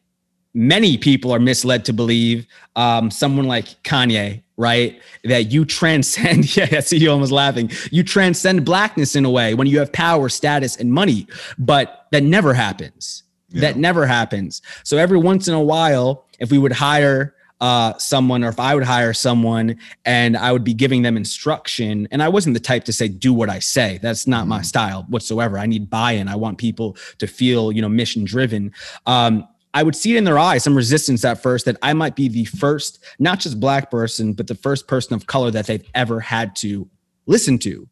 many 0.54 0.98
people 0.98 1.32
are 1.32 1.40
misled 1.40 1.86
to 1.86 1.94
believe 1.94 2.46
um, 2.76 3.10
someone 3.10 3.46
like 3.46 3.66
Kanye, 3.84 4.44
right? 4.58 5.02
That 5.24 5.52
you 5.52 5.66
transcend, 5.66 6.56
yeah, 6.58 6.68
I 6.72 6.80
see 6.82 6.98
you 6.98 7.12
almost 7.12 7.32
laughing. 7.32 7.72
You 7.92 8.04
transcend 8.04 8.66
blackness 8.66 9.16
in 9.16 9.26
a 9.26 9.30
way 9.30 9.54
when 9.54 9.68
you 9.68 9.80
have 9.80 9.92
power, 9.92 10.30
status, 10.30 10.76
and 10.76 10.92
money, 10.92 11.28
but 11.58 12.08
that 12.12 12.24
never 12.24 12.54
happens. 12.54 13.24
Yeah. 13.50 13.62
That 13.62 13.78
never 13.78 14.06
happens. 14.06 14.62
So 14.84 14.98
every 14.98 15.18
once 15.18 15.48
in 15.48 15.54
a 15.54 15.62
while, 15.62 16.26
if 16.40 16.52
we 16.52 16.58
would 16.58 16.72
hire 16.72 17.36
uh, 17.62 17.98
someone 18.00 18.44
or 18.44 18.50
if 18.50 18.60
I 18.60 18.76
would 18.76 18.84
hire 18.84 19.14
someone 19.14 19.78
and 20.04 20.36
I 20.36 20.52
would 20.52 20.64
be 20.64 20.74
giving 20.74 21.04
them 21.04 21.16
instruction. 21.16 22.08
And 22.12 22.22
I 22.22 22.28
wasn't 22.28 22.56
the 22.56 22.60
type 22.60 22.84
to 22.86 22.94
say, 22.94 23.08
do 23.08 23.34
what 23.34 23.50
I 23.50 23.60
say. 23.60 24.00
That's 24.02 24.28
not 24.28 24.42
mm-hmm. 24.42 24.50
my 24.50 24.62
style 24.64 25.06
whatsoever. 25.10 25.58
I 25.60 25.68
need 25.68 25.90
buy-in. 25.90 26.28
I 26.28 26.36
want 26.36 26.58
people 26.58 26.98
to 27.20 27.28
feel, 27.28 27.72
you 27.72 27.82
know, 27.82 27.90
mission 27.90 28.26
driven. 28.26 28.74
Um, 29.06 29.48
I 29.74 29.84
would 29.84 29.96
see 29.96 30.16
it 30.16 30.18
in 30.18 30.26
their 30.26 30.40
eyes, 30.40 30.64
some 30.64 30.76
resistance 30.76 31.24
at 31.24 31.42
first 31.42 31.66
that 31.66 31.78
I 31.82 31.94
might 31.94 32.16
be 32.16 32.28
the 32.28 32.46
first, 32.46 33.02
not 33.20 33.40
just 33.40 33.60
black 33.60 33.90
person, 33.90 34.34
but 34.34 34.48
the 34.48 34.56
first 34.56 34.88
person 34.88 35.14
of 35.14 35.28
color 35.28 35.52
that 35.52 35.68
they've 35.68 35.88
ever 35.96 36.20
had 36.20 36.56
to 36.58 36.90
listen 37.26 37.58
to 37.60 37.88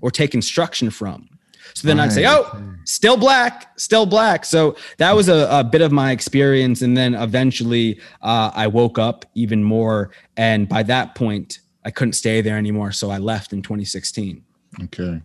or 0.00 0.10
take 0.10 0.34
instruction 0.34 0.90
from. 0.90 1.28
So 1.74 1.88
then 1.88 1.98
right. 1.98 2.04
I'd 2.04 2.12
say, 2.12 2.26
oh, 2.26 2.46
still 2.84 3.16
black, 3.16 3.78
still 3.78 4.06
black. 4.06 4.44
So 4.44 4.76
that 4.98 5.14
was 5.14 5.28
a, 5.28 5.48
a 5.50 5.64
bit 5.64 5.80
of 5.80 5.90
my 5.90 6.12
experience. 6.12 6.82
And 6.82 6.96
then 6.96 7.14
eventually 7.14 8.00
uh, 8.22 8.52
I 8.54 8.68
woke 8.68 8.98
up 8.98 9.24
even 9.34 9.64
more. 9.64 10.10
And 10.36 10.68
by 10.68 10.84
that 10.84 11.16
point, 11.16 11.58
I 11.84 11.90
couldn't 11.90 12.12
stay 12.12 12.40
there 12.40 12.56
anymore. 12.56 12.92
So 12.92 13.10
I 13.10 13.18
left 13.18 13.52
in 13.52 13.60
2016. 13.60 14.42
Okay. 14.84 15.20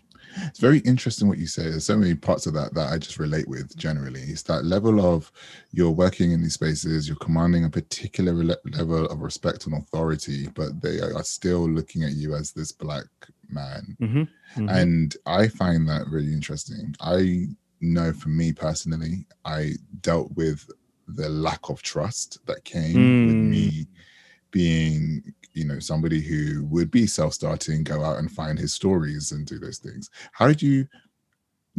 It's 0.48 0.60
very 0.60 0.80
interesting 0.80 1.28
what 1.28 1.38
you 1.38 1.48
say. 1.48 1.64
There's 1.64 1.86
so 1.86 1.98
many 1.98 2.16
parts 2.16 2.46
of 2.48 2.54
that 2.54 2.74
that 2.74 2.92
I 2.92 2.98
just 2.98 3.20
relate 3.20 3.48
with 3.48 3.76
generally. 3.76 4.22
It's 4.22 4.44
that 4.44 4.64
level 4.64 5.06
of 5.06 5.32
you're 5.72 5.92
working 5.92 6.32
in 6.32 6.42
these 6.42 6.54
spaces, 6.54 7.08
you're 7.08 7.18
commanding 7.18 7.66
a 7.66 7.70
particular 7.70 8.34
level 8.34 9.06
of 9.06 9.22
respect 9.22 9.66
and 9.66 9.76
authority, 9.76 10.48
but 10.54 10.82
they 10.82 11.00
are 11.00 11.24
still 11.24 11.68
looking 11.68 12.04
at 12.04 12.14
you 12.14 12.36
as 12.36 12.52
this 12.52 12.72
black 12.72 13.06
man. 13.50 13.98
Mm-hmm. 14.02 14.20
Mm-hmm. 14.20 14.70
And 14.70 15.16
I 15.26 15.48
find 15.48 15.88
that 15.88 16.08
really 16.08 16.34
interesting. 16.34 16.96
I 17.02 17.48
know 17.82 18.14
for 18.14 18.30
me 18.30 18.54
personally, 18.54 19.26
I 19.46 19.74
dealt 20.02 20.32
with 20.36 20.70
the 21.08 21.30
lack 21.30 21.70
of 21.70 21.82
trust 21.82 22.40
that 22.46 22.64
came 22.64 22.96
mm. 22.96 23.28
with 23.28 23.36
me 23.36 23.88
being 24.52 25.34
you 25.54 25.66
know 25.66 25.80
somebody 25.80 26.22
who 26.22 26.64
would 26.66 26.92
be 26.92 27.08
self-starting 27.08 27.84
go 27.84 28.04
out 28.04 28.18
and 28.18 28.32
find 28.32 28.58
his 28.58 28.74
stories 28.74 29.32
and 29.32 29.46
do 29.46 29.60
those 29.60 29.80
things 29.80 30.10
how 30.32 30.48
did 30.48 30.62
you 30.62 30.88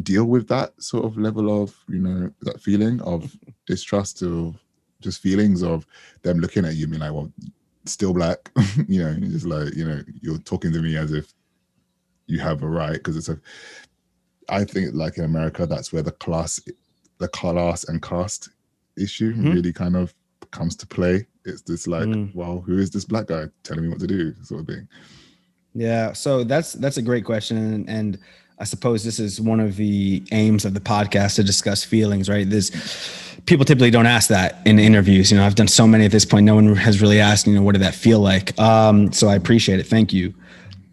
deal 0.02 0.24
with 0.24 0.48
that 0.48 0.70
sort 0.82 1.04
of 1.04 1.16
level 1.16 1.62
of 1.62 1.74
you 1.88 2.00
know 2.00 2.30
that 2.42 2.60
feeling 2.60 3.00
of 3.02 3.36
distrust 3.66 4.22
of 4.22 4.56
just 5.00 5.22
feelings 5.22 5.62
of 5.62 5.86
them 6.22 6.38
looking 6.38 6.64
at 6.64 6.74
you 6.74 6.84
and 6.84 6.92
being 6.92 7.00
like 7.00 7.12
well 7.12 7.32
still 7.86 8.12
black 8.12 8.50
you 8.88 9.02
know 9.02 9.14
just 9.28 9.46
like 9.46 9.74
you 9.74 9.84
know 9.84 10.02
you're 10.20 10.38
talking 10.38 10.72
to 10.72 10.82
me 10.82 10.96
as 10.96 11.12
if 11.12 11.32
you 12.30 12.38
have 12.38 12.62
a 12.62 12.68
right 12.68 12.94
because 12.94 13.16
it's 13.16 13.28
a 13.28 13.38
i 14.48 14.64
think 14.64 14.94
like 14.94 15.18
in 15.18 15.24
america 15.24 15.66
that's 15.66 15.92
where 15.92 16.02
the 16.02 16.12
class 16.12 16.60
the 17.18 17.28
class 17.28 17.84
and 17.84 18.02
caste 18.02 18.50
issue 18.96 19.32
mm-hmm. 19.32 19.52
really 19.52 19.72
kind 19.72 19.96
of 19.96 20.14
comes 20.50 20.76
to 20.76 20.86
play 20.86 21.26
it's 21.44 21.62
this 21.62 21.86
like 21.86 22.06
mm. 22.06 22.34
well 22.34 22.60
who 22.60 22.78
is 22.78 22.90
this 22.90 23.04
black 23.04 23.26
guy 23.26 23.44
telling 23.62 23.84
me 23.84 23.88
what 23.88 24.00
to 24.00 24.06
do 24.06 24.34
sort 24.42 24.60
of 24.60 24.66
thing 24.66 24.88
yeah 25.74 26.12
so 26.12 26.44
that's 26.44 26.72
that's 26.74 26.96
a 26.96 27.02
great 27.02 27.24
question 27.24 27.56
and, 27.56 27.88
and 27.88 28.18
I 28.60 28.64
suppose 28.64 29.02
this 29.02 29.18
is 29.18 29.40
one 29.40 29.58
of 29.58 29.76
the 29.76 30.22
aims 30.32 30.66
of 30.66 30.74
the 30.74 30.80
podcast 30.80 31.36
to 31.36 31.42
discuss 31.42 31.82
feelings, 31.82 32.28
right? 32.28 32.48
This 32.48 32.70
people 33.46 33.64
typically 33.64 33.90
don't 33.90 34.04
ask 34.04 34.28
that 34.28 34.60
in 34.66 34.78
interviews. 34.78 35.30
You 35.30 35.38
know, 35.38 35.46
I've 35.46 35.54
done 35.54 35.66
so 35.66 35.86
many 35.86 36.04
at 36.04 36.12
this 36.12 36.26
point. 36.26 36.44
No 36.44 36.56
one 36.56 36.76
has 36.76 37.00
really 37.00 37.20
asked, 37.20 37.46
you 37.46 37.54
know, 37.54 37.62
what 37.62 37.72
did 37.72 37.80
that 37.80 37.94
feel 37.94 38.20
like? 38.20 38.58
Um, 38.60 39.12
so 39.12 39.28
I 39.28 39.34
appreciate 39.34 39.80
it. 39.80 39.86
Thank 39.86 40.12
you. 40.12 40.34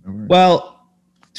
Well, 0.06 0.77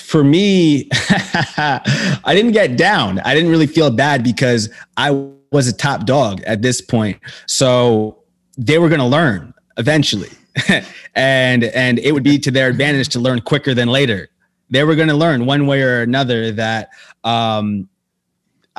for 0.00 0.24
me, 0.24 0.88
I 0.92 2.20
didn't 2.26 2.52
get 2.52 2.76
down. 2.76 3.18
I 3.20 3.34
didn't 3.34 3.50
really 3.50 3.66
feel 3.66 3.90
bad 3.90 4.22
because 4.22 4.68
I 4.96 5.10
was 5.50 5.68
a 5.68 5.72
top 5.72 6.04
dog 6.06 6.42
at 6.42 6.62
this 6.62 6.80
point. 6.80 7.18
So 7.46 8.22
they 8.56 8.78
were 8.78 8.88
going 8.88 9.00
to 9.00 9.06
learn 9.06 9.54
eventually. 9.76 10.30
and 11.14 11.64
and 11.64 11.98
it 12.00 12.12
would 12.12 12.24
be 12.24 12.38
to 12.38 12.50
their 12.50 12.68
advantage 12.68 13.08
to 13.10 13.20
learn 13.20 13.40
quicker 13.40 13.74
than 13.74 13.88
later 13.88 14.28
they 14.70 14.84
were 14.84 14.94
going 14.94 15.08
to 15.08 15.14
learn 15.14 15.46
one 15.46 15.66
way 15.66 15.82
or 15.82 16.02
another 16.02 16.52
that 16.52 16.90
um, 17.24 17.88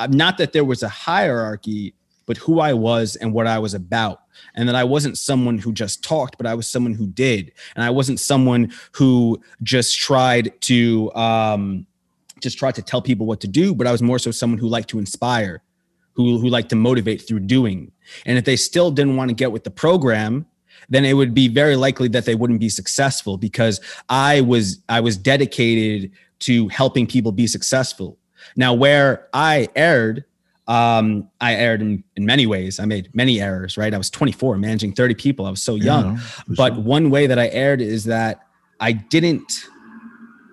not 0.08 0.38
that 0.38 0.52
there 0.52 0.64
was 0.64 0.82
a 0.82 0.88
hierarchy, 0.88 1.94
but 2.26 2.36
who 2.36 2.60
I 2.60 2.72
was 2.74 3.16
and 3.16 3.32
what 3.32 3.46
I 3.46 3.58
was 3.58 3.74
about. 3.74 4.20
And 4.54 4.68
that 4.68 4.74
I 4.74 4.84
wasn't 4.84 5.18
someone 5.18 5.58
who 5.58 5.72
just 5.72 6.02
talked, 6.02 6.36
but 6.36 6.46
I 6.46 6.54
was 6.54 6.66
someone 6.66 6.94
who 6.94 7.06
did. 7.06 7.52
And 7.74 7.84
I 7.84 7.90
wasn't 7.90 8.20
someone 8.20 8.72
who 8.92 9.40
just 9.62 9.98
tried 9.98 10.60
to 10.62 11.12
um, 11.14 11.86
just 12.40 12.58
tried 12.58 12.74
to 12.76 12.82
tell 12.82 13.02
people 13.02 13.26
what 13.26 13.40
to 13.40 13.48
do, 13.48 13.74
but 13.74 13.86
I 13.86 13.92
was 13.92 14.02
more 14.02 14.18
so 14.18 14.30
someone 14.30 14.58
who 14.58 14.68
liked 14.68 14.88
to 14.90 14.98
inspire, 14.98 15.62
who 16.14 16.38
who 16.38 16.48
liked 16.48 16.70
to 16.70 16.76
motivate 16.76 17.26
through 17.26 17.40
doing. 17.40 17.92
And 18.26 18.38
if 18.38 18.44
they 18.44 18.56
still 18.56 18.90
didn't 18.90 19.16
want 19.16 19.28
to 19.28 19.34
get 19.34 19.52
with 19.52 19.64
the 19.64 19.70
program, 19.70 20.46
then 20.88 21.04
it 21.04 21.14
would 21.14 21.34
be 21.34 21.48
very 21.48 21.76
likely 21.76 22.08
that 22.08 22.24
they 22.24 22.34
wouldn't 22.34 22.60
be 22.60 22.68
successful 22.68 23.36
because 23.36 23.80
I 24.08 24.40
was 24.40 24.80
I 24.88 25.00
was 25.00 25.16
dedicated 25.16 26.12
to 26.40 26.68
helping 26.68 27.06
people 27.06 27.32
be 27.32 27.46
successful. 27.46 28.18
Now, 28.56 28.72
where 28.72 29.28
I 29.32 29.68
erred, 29.76 30.24
um, 30.70 31.28
I 31.40 31.56
erred 31.56 31.82
in, 31.82 32.04
in 32.14 32.24
many 32.24 32.46
ways. 32.46 32.78
I 32.78 32.84
made 32.84 33.10
many 33.12 33.40
errors, 33.40 33.76
right? 33.76 33.92
I 33.92 33.98
was 33.98 34.08
24, 34.08 34.56
managing 34.56 34.92
30 34.92 35.14
people. 35.16 35.44
I 35.44 35.50
was 35.50 35.60
so 35.60 35.74
young. 35.74 36.14
Yeah, 36.14 36.22
but 36.46 36.74
sure. 36.74 36.82
one 36.84 37.10
way 37.10 37.26
that 37.26 37.40
I 37.40 37.48
erred 37.48 37.80
is 37.80 38.04
that 38.04 38.46
I 38.78 38.92
didn't 38.92 39.66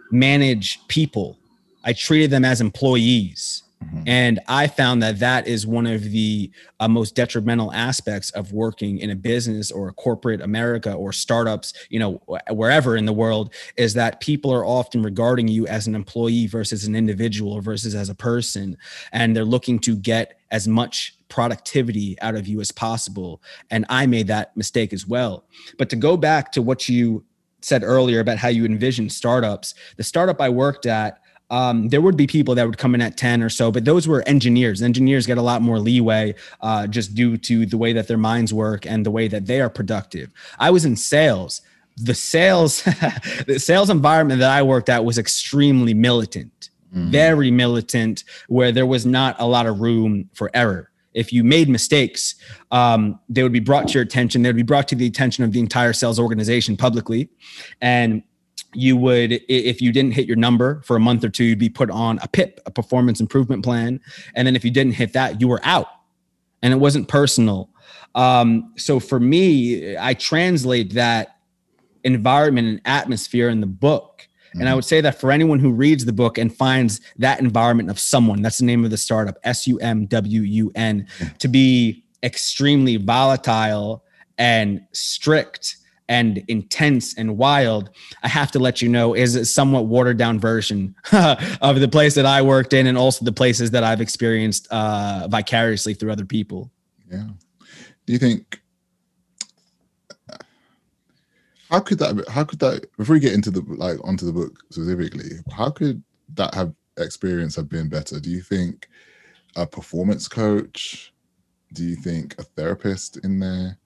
manage 0.10 0.80
people. 0.88 1.38
I 1.84 1.94
treated 1.94 2.32
them 2.32 2.44
as 2.44 2.62
employees. 2.62 3.62
Mm-hmm. 3.84 4.04
And 4.08 4.40
I 4.48 4.68
found 4.68 5.04
that 5.04 5.20
that 5.20 5.48
is 5.48 5.68
one 5.68 5.86
of 5.86 6.04
the 6.04 6.52
uh, 6.80 6.88
most 6.88 7.16
detrimental 7.16 7.72
aspects 7.74 8.32
of 8.32 8.52
working 8.52 8.98
in 8.98 9.12
a 9.12 9.16
business 9.16 9.72
or 9.72 9.88
a 9.88 9.94
corporate 9.94 10.42
America 10.42 10.94
or 10.94 11.14
startups, 11.14 11.74
you 11.90 12.00
know, 12.00 12.22
wherever 12.50 12.98
in 12.98 13.06
the 13.06 13.14
world, 13.14 13.54
is 13.76 13.94
that 13.94 14.20
people 14.20 14.52
are 14.52 14.66
often 14.66 15.04
regarding 15.04 15.48
you 15.48 15.68
as 15.68 15.86
an 15.86 15.94
employee 15.94 16.48
versus 16.48 16.86
an 16.86 16.96
individual 16.96 17.62
versus 17.62 17.94
as 17.94 18.10
a 18.10 18.16
person. 18.16 18.78
And 19.12 19.36
they're 19.36 19.46
looking 19.46 19.80
to 19.80 19.96
get 19.96 20.40
as 20.50 20.68
much 20.68 21.16
productivity 21.30 22.20
out 22.22 22.36
of 22.36 22.48
you 22.48 22.62
as 22.62 22.72
possible. 22.72 23.42
And 23.70 23.86
I 23.90 24.06
made 24.08 24.28
that 24.28 24.56
mistake 24.58 24.92
as 24.92 25.06
well. 25.06 25.46
But 25.78 25.90
to 25.90 25.96
go 25.96 26.18
back 26.18 26.52
to 26.54 26.62
what 26.62 26.90
you 26.90 27.24
said 27.62 27.84
earlier 27.84 28.20
about 28.20 28.38
how 28.38 28.48
you 28.48 28.66
envision 28.66 29.10
startups, 29.10 29.74
the 29.98 30.04
startup 30.04 30.42
I 30.42 30.50
worked 30.50 30.86
at, 30.86 31.22
um, 31.50 31.90
there 31.90 32.02
would 32.02 32.18
be 32.18 32.28
people 32.28 32.56
that 32.56 32.66
would 32.66 32.78
come 32.78 32.94
in 32.94 33.02
at 33.02 33.18
10 33.18 33.42
or 33.42 33.50
so, 33.50 33.72
but 33.72 33.86
those 33.86 34.08
were 34.08 34.22
engineers. 34.28 34.82
Engineers 34.82 35.26
get 35.26 35.38
a 35.38 35.42
lot 35.42 35.62
more 35.62 35.80
leeway 35.80 36.36
uh, 36.62 36.88
just 36.88 37.16
due 37.16 37.38
to 37.38 37.66
the 37.66 37.78
way 37.78 37.94
that 37.94 38.08
their 38.08 38.18
minds 38.18 38.54
work 38.54 38.86
and 38.86 39.06
the 39.06 39.12
way 39.12 39.28
that 39.28 39.46
they 39.46 39.62
are 39.62 39.70
productive. 39.70 40.30
I 40.60 40.72
was 40.72 40.84
in 40.86 40.96
sales. 40.96 41.62
The 41.96 42.14
sales, 42.14 42.84
the 43.48 43.60
sales 43.60 43.90
environment 43.90 44.40
that 44.42 44.52
I 44.52 44.62
worked 44.62 44.90
at 44.90 45.06
was 45.06 45.18
extremely 45.18 45.94
militant, 45.94 46.70
mm-hmm. 46.94 47.12
very 47.12 47.50
militant, 47.50 48.24
where 48.50 48.72
there 48.72 48.86
was 48.86 49.06
not 49.06 49.36
a 49.40 49.48
lot 49.48 49.66
of 49.66 49.80
room 49.80 50.30
for 50.34 50.52
error. 50.54 50.92
If 51.14 51.34
you 51.34 51.44
made 51.44 51.68
mistakes, 51.68 52.36
um, 52.70 53.20
they 53.28 53.42
would 53.42 53.54
be 53.54 53.60
brought 53.60 53.88
to 53.88 53.94
your 53.96 54.04
attention. 54.04 54.44
They 54.44 54.50
would 54.50 54.56
be 54.56 54.62
brought 54.62 54.88
to 54.90 54.96
the 54.96 55.08
attention 55.08 55.44
of 55.44 55.52
the 55.52 55.60
entire 55.60 55.94
sales 55.94 56.20
organization 56.20 56.78
publicly, 56.78 57.30
and 57.82 58.22
you 58.78 58.96
would 58.96 59.42
if 59.50 59.82
you 59.82 59.92
didn't 59.92 60.12
hit 60.12 60.28
your 60.28 60.36
number 60.36 60.82
for 60.84 60.96
a 60.96 61.00
month 61.00 61.24
or 61.24 61.30
two 61.30 61.44
you'd 61.44 61.60
be 61.60 61.70
put 61.70 61.90
on 61.90 62.20
a 62.22 62.28
pip 62.28 62.60
a 62.66 62.72
performance 62.72 63.20
improvement 63.20 63.64
plan 63.64 64.00
and 64.36 64.46
then 64.46 64.56
if 64.56 64.64
you 64.64 64.70
didn't 64.70 64.94
hit 64.94 65.14
that 65.14 65.42
you 65.42 65.48
were 65.48 65.60
out 65.64 65.88
and 66.62 66.74
it 66.74 66.78
wasn't 66.78 67.08
personal 67.08 67.70
um, 68.16 68.72
so 68.78 69.00
for 69.00 69.20
me 69.20 69.98
i 69.98 70.14
translate 70.14 70.94
that 70.94 71.40
environment 72.04 72.68
and 72.68 72.82
atmosphere 72.86 73.50
in 73.50 73.62
the 73.62 73.68
book 73.68 74.28
mm-hmm. 74.50 74.60
and 74.60 74.70
i 74.70 74.72
mm-hmm. 74.72 74.76
would 74.76 74.86
say 74.86 75.02
that 75.02 75.20
for 75.20 75.32
anyone 75.32 75.60
who 75.60 75.72
reads 75.72 76.06
the 76.06 76.14
book 76.14 76.38
and 76.38 76.56
finds 76.56 77.02
that 77.18 77.40
environment 77.40 77.90
of 77.90 77.98
someone 77.98 78.44
that's 78.44 78.60
the 78.60 78.66
name 78.66 78.86
of 78.86 78.92
the 78.92 78.98
startup 78.98 79.38
s-u-m-w-u-n 79.44 81.08
to 81.40 81.48
be 81.48 82.06
extremely 82.22 82.98
volatile 82.98 84.04
and 84.38 84.82
strict 84.92 85.78
and 86.10 86.44
intense 86.48 87.14
and 87.16 87.38
wild, 87.38 87.90
I 88.24 88.28
have 88.28 88.52
to 88.52 88.60
let 88.60 88.82
you 88.82 88.90
know 88.90 89.14
is 89.14 89.36
a 89.36 89.46
somewhat 89.46 89.86
watered 89.86 90.18
down 90.18 90.40
version 90.40 90.96
of 91.62 91.80
the 91.80 91.88
place 91.88 92.16
that 92.16 92.26
I 92.26 92.42
worked 92.42 92.74
in 92.74 92.88
and 92.88 92.98
also 92.98 93.26
the 93.26 93.32
places 93.32 93.72
that 93.72 93.84
I've 93.84 94.02
experienced 94.02 94.68
uh, 94.72 95.28
vicariously 95.30 95.94
through 95.94 96.12
other 96.12 96.26
people. 96.26 96.72
Yeah. 97.12 97.28
Do 98.06 98.14
you 98.14 98.20
think 98.20 98.62
how 101.70 101.82
could 101.82 102.00
that 102.00 102.28
how 102.30 102.44
could 102.44 102.60
that 102.60 102.86
before 102.98 103.16
we 103.16 103.20
get 103.20 103.34
into 103.34 103.52
the 103.52 103.62
like 103.68 104.00
onto 104.08 104.26
the 104.26 104.32
book 104.32 104.64
specifically, 104.72 105.32
how 105.52 105.70
could 105.70 106.02
that 106.36 106.54
have 106.54 106.74
experience 106.98 107.56
have 107.56 107.70
been 107.70 107.90
better? 107.90 108.20
Do 108.20 108.30
you 108.30 108.42
think 108.42 108.88
a 109.56 109.68
performance 109.68 110.28
coach? 110.28 111.14
Do 111.74 111.84
you 111.84 111.96
think 111.96 112.36
a 112.40 112.44
therapist 112.44 113.18
in 113.26 113.40
there? 113.40 113.78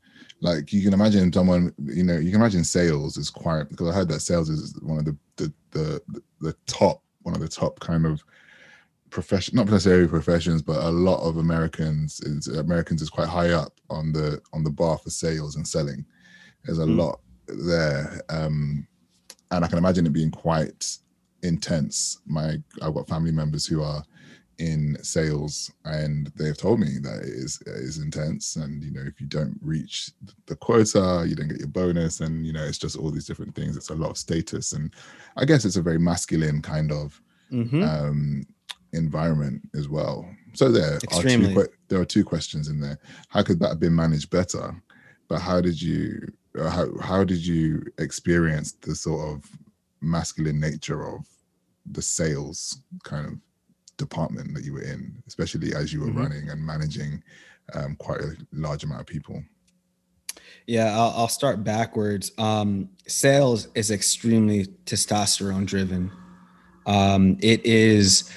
Like 0.41 0.73
you 0.73 0.81
can 0.81 0.93
imagine 0.93 1.31
someone 1.31 1.73
you 1.85 2.03
know 2.03 2.17
you 2.17 2.31
can 2.31 2.41
imagine 2.41 2.63
sales 2.63 3.17
is 3.17 3.29
quite 3.29 3.69
because 3.69 3.87
i 3.87 3.93
heard 3.93 4.09
that 4.09 4.19
sales 4.19 4.49
is 4.49 4.77
one 4.81 4.97
of 4.97 5.05
the 5.05 5.17
the 5.37 5.53
the, 5.71 6.21
the 6.41 6.55
top 6.65 7.01
one 7.21 7.35
of 7.35 7.41
the 7.41 7.47
top 7.47 7.79
kind 7.79 8.05
of 8.05 8.23
profession 9.09 9.55
not 9.55 9.67
necessarily 9.67 10.07
professions 10.07 10.61
but 10.61 10.77
a 10.77 10.89
lot 10.89 11.21
of 11.21 11.37
americans 11.37 12.19
is 12.21 12.47
americans 12.47 13.01
is 13.01 13.09
quite 13.09 13.27
high 13.27 13.51
up 13.51 13.79
on 13.89 14.11
the 14.11 14.41
on 14.53 14.63
the 14.63 14.69
bar 14.69 14.97
for 14.97 15.09
sales 15.09 15.55
and 15.55 15.67
selling 15.67 16.03
there's 16.65 16.79
a 16.79 16.85
mm. 16.85 16.97
lot 16.97 17.19
there 17.47 18.21
um 18.29 18.87
and 19.51 19.63
i 19.63 19.67
can 19.67 19.77
imagine 19.77 20.05
it 20.05 20.13
being 20.13 20.31
quite 20.31 20.97
intense 21.43 22.19
my 22.25 22.55
i've 22.81 22.93
got 22.93 23.07
family 23.07 23.31
members 23.31 23.65
who 23.65 23.83
are 23.83 24.03
in 24.59 24.97
sales 25.01 25.71
and 25.85 26.31
they've 26.35 26.57
told 26.57 26.79
me 26.79 26.97
that 27.01 27.19
it 27.19 27.29
is, 27.29 27.61
it 27.65 27.75
is 27.75 27.99
intense. 27.99 28.55
And 28.55 28.83
you 28.83 28.91
know 28.91 29.01
if 29.01 29.19
you 29.19 29.27
don't 29.27 29.57
reach 29.61 30.11
the 30.45 30.55
quota 30.55 31.25
you 31.27 31.35
don't 31.35 31.47
get 31.47 31.59
your 31.59 31.67
bonus 31.67 32.19
and 32.19 32.45
you 32.45 32.53
know 32.53 32.63
it's 32.63 32.77
just 32.77 32.97
all 32.97 33.11
these 33.11 33.25
different 33.25 33.55
things. 33.55 33.75
It's 33.75 33.89
a 33.89 33.95
lot 33.95 34.11
of 34.11 34.17
status. 34.17 34.73
And 34.73 34.93
i 35.37 35.45
guess 35.45 35.65
it's 35.65 35.77
a 35.77 35.81
very 35.81 35.99
masculine 35.99 36.61
kind 36.61 36.91
of 36.91 37.21
mm-hmm. 37.51 37.83
um, 37.83 38.45
environment 38.93 39.61
as 39.75 39.87
well. 39.87 40.27
So 40.53 40.71
there 40.71 40.97
Extremely. 40.97 41.51
are 41.53 41.65
two 41.65 41.73
there 41.87 41.99
are 41.99 42.05
two 42.05 42.23
questions 42.23 42.67
in 42.67 42.79
there. 42.79 42.99
How 43.29 43.43
could 43.43 43.59
that 43.59 43.69
have 43.69 43.79
been 43.79 43.95
managed 43.95 44.29
better? 44.29 44.75
But 45.27 45.39
how 45.39 45.61
did 45.61 45.81
you 45.81 46.31
how, 46.57 46.87
how 46.99 47.23
did 47.23 47.45
you 47.45 47.85
experience 47.97 48.73
the 48.73 48.95
sort 48.95 49.29
of 49.29 49.49
masculine 50.01 50.59
nature 50.59 51.07
of 51.07 51.25
the 51.85 52.01
sales 52.01 52.81
kind 53.03 53.25
of 53.27 53.33
department 53.97 54.53
that 54.55 54.63
you 54.63 54.73
were 54.73 54.81
in, 54.81 55.21
especially 55.27 55.73
as 55.75 55.93
you 55.93 56.01
were 56.01 56.07
mm-hmm. 56.07 56.21
running 56.21 56.49
and 56.49 56.63
managing 56.65 57.23
um, 57.73 57.95
quite 57.95 58.21
a 58.21 58.35
large 58.51 58.83
amount 58.83 59.01
of 59.01 59.07
people? 59.07 59.43
Yeah, 60.67 60.95
I'll, 60.95 61.13
I'll 61.15 61.27
start 61.27 61.63
backwards. 61.63 62.31
Um, 62.37 62.89
sales 63.07 63.67
is 63.75 63.91
extremely 63.91 64.67
testosterone 64.85 65.65
driven. 65.65 66.11
Um, 66.85 67.37
it 67.41 67.65
is, 67.65 68.31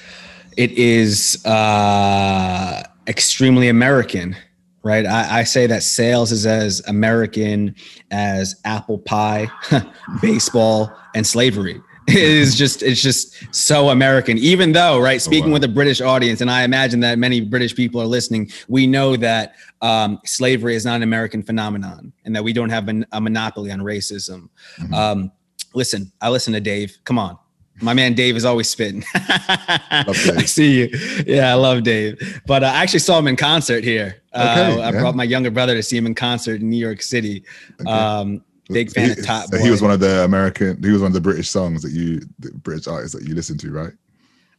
it 0.57 0.71
is 0.71 1.43
uh, 1.45 2.83
extremely 3.07 3.69
American, 3.69 4.35
right? 4.83 5.05
I, 5.05 5.39
I, 5.39 5.43
say 5.43 5.65
that 5.67 5.81
sales 5.81 6.31
is 6.31 6.45
as 6.45 6.81
American 6.87 7.75
as 8.11 8.61
apple 8.65 8.99
pie, 8.99 9.49
baseball, 10.21 10.95
and 11.15 11.25
slavery. 11.25 11.81
It 12.07 12.17
is 12.17 12.55
just 12.55 12.83
it's 12.83 13.01
just 13.01 13.53
so 13.53 13.89
American. 13.89 14.37
Even 14.37 14.71
though, 14.71 14.99
right, 14.99 15.21
speaking 15.21 15.45
oh, 15.45 15.47
wow. 15.47 15.53
with 15.53 15.63
a 15.63 15.67
British 15.67 16.01
audience, 16.01 16.41
and 16.41 16.51
I 16.51 16.63
imagine 16.63 16.99
that 16.99 17.17
many 17.17 17.41
British 17.41 17.75
people 17.75 17.99
are 18.01 18.05
listening, 18.05 18.51
we 18.67 18.85
know 18.85 19.15
that 19.15 19.55
um, 19.81 20.19
slavery 20.23 20.75
is 20.75 20.85
not 20.85 20.97
an 20.97 21.03
American 21.03 21.41
phenomenon, 21.41 22.13
and 22.23 22.35
that 22.35 22.43
we 22.43 22.53
don't 22.53 22.69
have 22.69 22.87
an, 22.89 23.05
a 23.11 23.19
monopoly 23.19 23.71
on 23.71 23.79
racism. 23.79 24.49
Mm-hmm. 24.77 24.93
Um, 24.93 25.31
listen, 25.73 26.11
I 26.21 26.29
listen 26.29 26.53
to 26.53 26.59
Dave. 26.59 26.95
Come 27.05 27.17
on, 27.17 27.39
my 27.81 27.93
man 27.93 28.13
Dave 28.13 28.35
is 28.37 28.45
always 28.45 28.69
spitting. 28.69 29.03
I 29.15 30.43
see 30.45 30.81
you. 30.81 30.99
Yeah, 31.25 31.51
I 31.51 31.55
love 31.55 31.83
Dave. 31.83 32.41
But 32.45 32.63
uh, 32.63 32.67
I 32.67 32.83
actually 32.83 32.99
saw 32.99 33.19
him 33.19 33.27
in 33.27 33.35
concert 33.35 33.83
here. 33.83 34.21
Uh, 34.31 34.71
okay, 34.71 34.81
I 34.81 34.91
yeah. 34.91 34.99
brought 34.99 35.15
my 35.15 35.23
younger 35.23 35.51
brother 35.51 35.73
to 35.75 35.83
see 35.83 35.97
him 35.97 36.05
in 36.05 36.15
concert 36.15 36.61
in 36.61 36.69
New 36.69 36.77
York 36.77 37.01
City. 37.01 37.43
Okay. 37.81 37.89
Um, 37.89 38.43
big 38.69 38.91
fan 38.91 39.05
he, 39.05 39.11
of 39.11 39.25
Top 39.25 39.45
so 39.45 39.57
Boy. 39.57 39.63
He 39.63 39.69
was 39.69 39.81
one 39.81 39.91
of 39.91 39.99
the 39.99 40.23
American. 40.23 40.81
He 40.81 40.91
was 40.91 41.01
one 41.01 41.07
of 41.07 41.13
the 41.13 41.21
British 41.21 41.49
songs 41.49 41.81
that 41.81 41.91
you, 41.91 42.21
the 42.39 42.51
British 42.51 42.87
artists 42.87 43.17
that 43.17 43.27
you 43.27 43.35
listen 43.35 43.57
to, 43.59 43.71
right? 43.71 43.93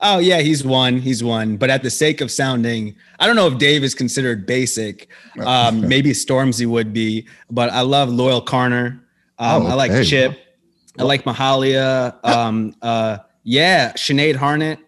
Oh 0.00 0.18
yeah, 0.18 0.40
he's 0.40 0.64
one. 0.64 0.98
He's 0.98 1.24
one. 1.24 1.56
But 1.56 1.70
at 1.70 1.82
the 1.82 1.90
sake 1.90 2.20
of 2.20 2.30
sounding, 2.30 2.94
I 3.18 3.26
don't 3.26 3.36
know 3.36 3.46
if 3.46 3.58
Dave 3.58 3.82
is 3.82 3.94
considered 3.94 4.46
basic. 4.46 5.08
Um, 5.40 5.80
maybe 5.88 6.10
Stormzy 6.10 6.66
would 6.66 6.92
be. 6.92 7.26
But 7.50 7.70
I 7.70 7.80
love 7.80 8.10
Loyle 8.10 8.44
Carner. 8.44 9.00
Um, 9.38 9.62
oh, 9.62 9.62
okay. 9.62 9.68
I 9.68 9.74
like 9.74 10.06
Chip. 10.06 10.38
I 10.98 11.02
like 11.02 11.24
Mahalia. 11.24 12.22
Um, 12.24 12.74
uh, 12.82 13.18
yeah, 13.42 13.92
Sinead 13.92 14.34
Harnett. 14.34 14.78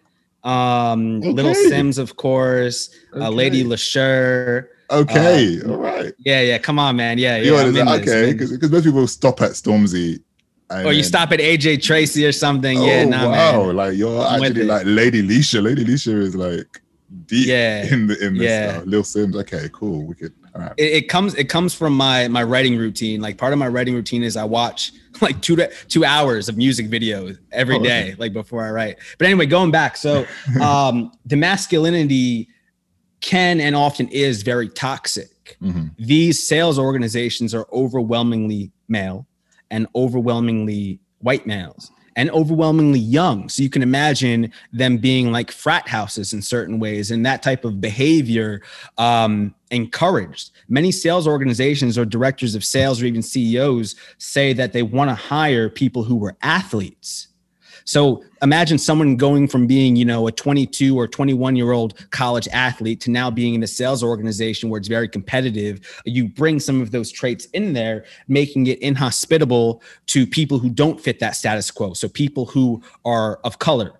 Um, 0.43 1.17
okay. 1.17 1.31
Little 1.31 1.53
Simz, 1.53 1.97
of 1.97 2.15
course. 2.15 2.95
Okay. 3.13 3.25
Uh, 3.25 3.29
Lady 3.29 3.63
Leshurr. 3.63 4.67
Okay, 4.91 5.61
uh, 5.61 5.71
all 5.71 5.77
right. 5.77 6.13
Yeah, 6.19 6.41
yeah. 6.41 6.57
Come 6.57 6.79
on, 6.79 6.95
man. 6.95 7.17
Yeah, 7.17 7.37
yeah. 7.37 7.93
okay, 7.99 8.33
because 8.33 8.71
most 8.71 8.85
people 8.85 9.07
stop 9.07 9.41
at 9.41 9.51
Stormzy. 9.51 10.21
or 10.71 10.93
you 10.93 11.03
stop 11.03 11.31
at 11.31 11.39
AJ 11.39 11.83
Tracey 11.83 12.25
or 12.25 12.31
something. 12.31 12.77
Oh, 12.77 12.85
yeah, 12.85 13.05
nah, 13.05 13.29
wow. 13.29 13.65
Man. 13.65 13.75
Like 13.75 13.97
you're 13.97 14.21
I'm 14.21 14.43
actually 14.43 14.63
like 14.63 14.85
Lady 14.85 15.21
Leshurr. 15.21 15.63
Lady 15.63 15.85
Leshurr 15.85 16.19
is 16.19 16.35
like 16.35 16.81
deep 17.25 17.47
yeah. 17.47 17.85
in 17.91 18.07
the 18.07 18.25
in 18.25 18.35
this 18.35 18.49
yeah. 18.49 18.73
stuff. 18.73 18.85
Lil 18.85 19.03
Simz. 19.03 19.35
Okay, 19.35 19.69
cool. 19.73 20.05
We 20.05 20.15
could 20.15 20.33
it, 20.77 20.93
it, 20.93 21.09
comes 21.09 21.35
it 21.35 21.45
comes 21.45 21.73
from 21.73 21.93
my 21.93 22.27
my 22.27 22.43
writing 22.43 22.77
routine. 22.77 23.21
Like 23.21 23.37
part 23.37 23.53
of 23.53 23.59
my 23.59 23.67
writing 23.67 23.95
routine 23.95 24.23
is 24.23 24.35
I 24.37 24.43
watch 24.43 24.91
like 25.21 25.41
two 25.41 25.55
to, 25.55 25.71
two 25.87 26.05
hours 26.05 26.49
of 26.49 26.57
music 26.57 26.87
videos 26.87 27.37
every 27.51 27.75
oh, 27.75 27.83
day, 27.83 28.09
okay. 28.09 28.15
like 28.17 28.33
before 28.33 28.63
I 28.63 28.71
write. 28.71 28.97
But 29.17 29.27
anyway, 29.27 29.45
going 29.45 29.71
back, 29.71 29.97
so 29.97 30.25
um, 30.61 31.11
the 31.25 31.35
masculinity 31.35 32.49
can 33.21 33.59
and 33.59 33.75
often 33.75 34.07
is 34.09 34.43
very 34.43 34.69
toxic. 34.69 35.57
Mm-hmm. 35.61 35.87
These 35.97 36.47
sales 36.47 36.77
organizations 36.77 37.53
are 37.53 37.67
overwhelmingly 37.71 38.71
male 38.87 39.25
and 39.71 39.87
overwhelmingly 39.95 40.99
white 41.19 41.45
males 41.45 41.91
and 42.19 42.29
overwhelmingly 42.31 42.99
young. 42.99 43.47
So 43.47 43.63
you 43.63 43.69
can 43.69 43.81
imagine 43.81 44.51
them 44.73 44.97
being 44.97 45.31
like 45.31 45.51
frat 45.51 45.87
houses 45.87 46.33
in 46.33 46.41
certain 46.41 46.77
ways, 46.77 47.11
and 47.11 47.25
that 47.25 47.41
type 47.41 47.63
of 47.63 47.79
behavior 47.79 48.61
um, 48.97 49.55
encouraged. 49.71 50.51
Many 50.67 50.91
sales 50.91 51.27
organizations 51.27 51.97
or 51.97 52.03
directors 52.03 52.55
of 52.55 52.65
sales 52.65 53.01
or 53.01 53.05
even 53.05 53.21
CEOs 53.21 53.95
say 54.17 54.51
that 54.51 54.73
they 54.73 54.83
want 54.83 55.09
to 55.09 55.15
hire 55.15 55.69
people 55.69 56.03
who 56.03 56.17
were 56.17 56.35
athletes 56.41 57.28
so 57.89 58.23
imagine 58.43 58.77
someone 58.77 59.15
going 59.15 59.47
from 59.47 59.65
being, 59.65 59.95
you 59.95 60.05
know, 60.05 60.27
a 60.27 60.31
22 60.31 60.95
or 60.95 61.07
21 61.07 61.55
year 61.55 61.71
old 61.71 61.95
college 62.11 62.47
athlete 62.49 63.01
to 63.01 63.09
now 63.09 63.31
being 63.31 63.55
in 63.55 63.63
a 63.63 63.67
sales 63.67 64.03
organization 64.03 64.69
where 64.69 64.77
it's 64.77 64.87
very 64.87 65.09
competitive. 65.09 65.81
You 66.05 66.29
bring 66.29 66.59
some 66.59 66.81
of 66.81 66.91
those 66.91 67.11
traits 67.11 67.45
in 67.45 67.73
there, 67.73 68.05
making 68.27 68.67
it 68.67 68.77
inhospitable 68.83 69.81
to 70.05 70.27
people 70.27 70.59
who 70.59 70.69
don't 70.69 71.01
fit 71.01 71.17
that 71.21 71.35
status 71.35 71.71
quo. 71.71 71.93
So 71.93 72.07
people 72.07 72.45
who 72.45 72.79
are 73.05 73.37
of 73.37 73.57
color, 73.57 73.93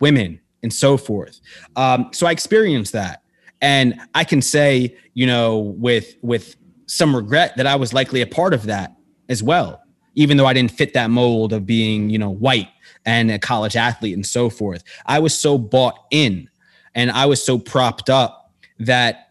women, 0.00 0.40
and 0.64 0.72
so 0.72 0.96
forth. 0.96 1.40
Um, 1.76 2.10
so 2.12 2.26
I 2.26 2.32
experienced 2.32 2.94
that. 2.94 3.22
And 3.60 4.00
I 4.16 4.24
can 4.24 4.42
say, 4.42 4.96
you 5.14 5.24
know, 5.24 5.58
with 5.78 6.16
with 6.20 6.56
some 6.86 7.14
regret 7.14 7.56
that 7.58 7.66
I 7.68 7.76
was 7.76 7.94
likely 7.94 8.22
a 8.22 8.26
part 8.26 8.54
of 8.54 8.64
that 8.64 8.96
as 9.28 9.40
well, 9.40 9.84
even 10.16 10.36
though 10.36 10.46
I 10.46 10.52
didn't 10.52 10.72
fit 10.72 10.94
that 10.94 11.10
mold 11.10 11.52
of 11.52 11.64
being, 11.64 12.10
you 12.10 12.18
know, 12.18 12.30
white 12.30 12.70
and 13.06 13.30
a 13.30 13.38
college 13.38 13.76
athlete 13.76 14.14
and 14.14 14.26
so 14.26 14.50
forth. 14.50 14.82
I 15.06 15.20
was 15.20 15.36
so 15.36 15.56
bought 15.56 16.04
in 16.10 16.50
and 16.94 17.10
I 17.10 17.26
was 17.26 17.42
so 17.42 17.58
propped 17.58 18.10
up 18.10 18.52
that 18.80 19.30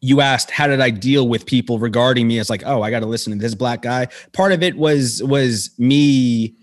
you 0.00 0.20
asked 0.22 0.50
how 0.50 0.66
did 0.66 0.80
I 0.80 0.88
deal 0.90 1.28
with 1.28 1.44
people 1.44 1.78
regarding 1.78 2.26
me 2.26 2.38
as 2.38 2.48
like, 2.48 2.62
oh, 2.64 2.80
I 2.82 2.90
got 2.90 3.00
to 3.00 3.06
listen 3.06 3.32
to 3.32 3.38
this 3.38 3.54
black 3.54 3.82
guy. 3.82 4.08
Part 4.32 4.52
of 4.52 4.62
it 4.62 4.76
was 4.76 5.22
was 5.22 5.70
me 5.76 6.54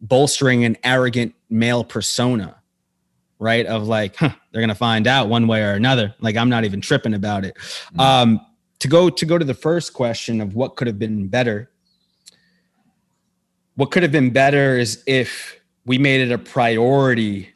bolstering 0.00 0.64
an 0.64 0.76
arrogant 0.84 1.34
male 1.50 1.84
persona, 1.84 2.56
right? 3.38 3.66
Of 3.66 3.88
like, 3.88 4.16
huh, 4.16 4.30
they're 4.52 4.62
gonna 4.62 4.74
find 4.74 5.06
out 5.06 5.28
one 5.28 5.48
way 5.48 5.62
or 5.62 5.72
another. 5.72 6.14
Like 6.20 6.36
I'm 6.36 6.48
not 6.48 6.64
even 6.64 6.80
tripping 6.80 7.14
about 7.14 7.44
it. 7.44 7.56
Mm-hmm. 7.56 8.00
Um, 8.00 8.40
to 8.78 8.88
go 8.88 9.10
to 9.10 9.26
go 9.26 9.36
to 9.36 9.44
the 9.44 9.54
first 9.54 9.92
question 9.92 10.40
of 10.40 10.54
what 10.54 10.76
could 10.76 10.86
have 10.86 10.98
been 10.98 11.28
better. 11.28 11.70
What 13.74 13.90
could 13.90 14.02
have 14.02 14.12
been 14.12 14.30
better 14.30 14.78
is 14.78 15.02
if 15.06 15.58
we 15.88 15.96
made 15.96 16.20
it 16.20 16.30
a 16.30 16.38
priority 16.38 17.48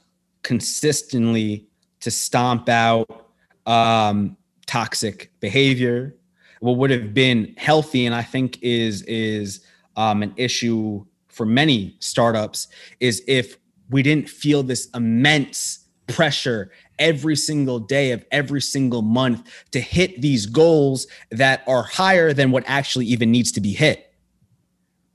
consistently 0.43 1.69
to 2.01 2.11
stomp 2.11 2.67
out 2.69 3.29
um, 3.67 4.37
toxic 4.67 5.31
behavior. 5.39 6.17
What 6.61 6.79
would 6.79 6.91
have 6.91 7.13
been 7.13 7.55
healthy, 7.59 8.07
and 8.07 8.15
I 8.15 8.23
think 8.23 8.59
is 8.63 9.03
is 9.03 9.65
um, 9.97 10.23
an 10.23 10.33
issue 10.37 11.05
for 11.29 11.45
many 11.45 11.95
startups, 11.99 12.69
is 13.01 13.23
if 13.29 13.59
we 13.91 14.03
didn't 14.03 14.31
feel 14.31 14.63
this 14.63 14.89
immense 14.95 15.81
pressure 16.07 16.71
every 16.99 17.37
single 17.37 17.79
day 17.79 18.13
of 18.13 18.25
every 18.31 18.63
single 18.63 19.03
month 19.03 19.47
to 19.73 19.81
hit 19.81 20.23
these 20.23 20.47
goals 20.47 21.07
that 21.31 21.63
are 21.67 21.83
higher 21.83 22.33
than 22.33 22.51
what 22.51 22.65
actually 22.67 23.07
even 23.07 23.31
needs 23.31 23.53
to 23.53 23.61
be 23.61 23.73
hit 23.73 24.12